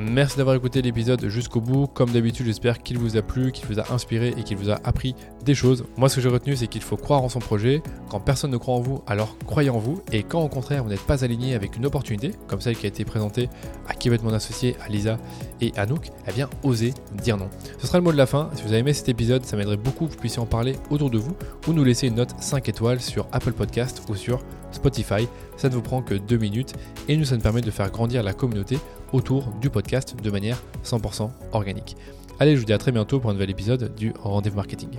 Merci 0.00 0.36
d'avoir 0.36 0.54
écouté 0.54 0.80
l'épisode 0.80 1.26
jusqu'au 1.26 1.60
bout. 1.60 1.88
Comme 1.88 2.10
d'habitude, 2.10 2.46
j'espère 2.46 2.84
qu'il 2.84 2.98
vous 2.98 3.16
a 3.16 3.22
plu, 3.22 3.50
qu'il 3.50 3.66
vous 3.66 3.80
a 3.80 3.92
inspiré 3.92 4.32
et 4.36 4.44
qu'il 4.44 4.56
vous 4.56 4.70
a 4.70 4.78
appris 4.84 5.16
des 5.44 5.56
choses. 5.56 5.86
Moi, 5.96 6.08
ce 6.08 6.16
que 6.16 6.20
j'ai 6.20 6.28
retenu, 6.28 6.54
c'est 6.54 6.68
qu'il 6.68 6.82
faut 6.82 6.96
croire 6.96 7.24
en 7.24 7.28
son 7.28 7.40
projet. 7.40 7.82
Quand 8.08 8.20
personne 8.20 8.52
ne 8.52 8.56
croit 8.58 8.76
en 8.76 8.80
vous, 8.80 9.02
alors 9.08 9.36
croyez 9.44 9.70
en 9.70 9.78
vous. 9.78 10.00
Et 10.12 10.22
quand 10.22 10.40
au 10.40 10.48
contraire, 10.48 10.84
vous 10.84 10.90
n'êtes 10.90 11.04
pas 11.04 11.24
aligné 11.24 11.54
avec 11.54 11.76
une 11.76 11.84
opportunité, 11.84 12.32
comme 12.46 12.60
celle 12.60 12.76
qui 12.76 12.86
a 12.86 12.88
été 12.88 13.04
présentée 13.04 13.48
à 13.88 13.94
qui 13.94 14.08
va 14.08 14.14
être 14.14 14.22
mon 14.22 14.32
associé, 14.32 14.76
à 14.86 14.88
Lisa 14.88 15.18
et 15.60 15.72
à 15.76 15.84
Nook, 15.84 16.12
eh 16.28 16.32
bien, 16.32 16.48
osez 16.62 16.94
dire 17.14 17.36
non. 17.36 17.48
Ce 17.78 17.88
sera 17.88 17.98
le 17.98 18.04
mot 18.04 18.12
de 18.12 18.18
la 18.18 18.26
fin. 18.26 18.50
Si 18.54 18.62
vous 18.62 18.68
avez 18.68 18.78
aimé 18.78 18.92
cet 18.92 19.08
épisode, 19.08 19.44
ça 19.44 19.56
m'aiderait 19.56 19.76
beaucoup 19.76 20.06
que 20.06 20.12
vous 20.12 20.18
puissiez 20.18 20.40
en 20.40 20.46
parler 20.46 20.76
autour 20.90 21.10
de 21.10 21.18
vous 21.18 21.34
ou 21.66 21.72
nous 21.72 21.82
laisser 21.82 22.06
une 22.06 22.14
note 22.14 22.34
5 22.38 22.68
étoiles 22.68 23.00
sur 23.00 23.26
Apple 23.32 23.52
Podcast 23.52 24.02
ou 24.08 24.14
sur 24.14 24.44
Spotify. 24.72 25.28
Ça 25.56 25.68
ne 25.68 25.74
vous 25.74 25.82
prend 25.82 26.02
que 26.02 26.14
2 26.14 26.36
minutes 26.36 26.74
et 27.08 27.16
nous, 27.16 27.24
ça 27.24 27.36
nous 27.36 27.42
permet 27.42 27.60
de 27.60 27.70
faire 27.70 27.90
grandir 27.90 28.22
la 28.22 28.32
communauté 28.32 28.78
autour 29.12 29.48
du 29.60 29.70
podcast 29.70 30.16
de 30.22 30.30
manière 30.30 30.62
100% 30.84 31.30
organique. 31.52 31.96
Allez, 32.40 32.54
je 32.54 32.60
vous 32.60 32.66
dis 32.66 32.72
à 32.72 32.78
très 32.78 32.92
bientôt 32.92 33.18
pour 33.18 33.30
un 33.30 33.32
nouvel 33.32 33.50
épisode 33.50 33.94
du 33.96 34.12
Rendez-vous 34.22 34.56
Marketing. 34.56 34.90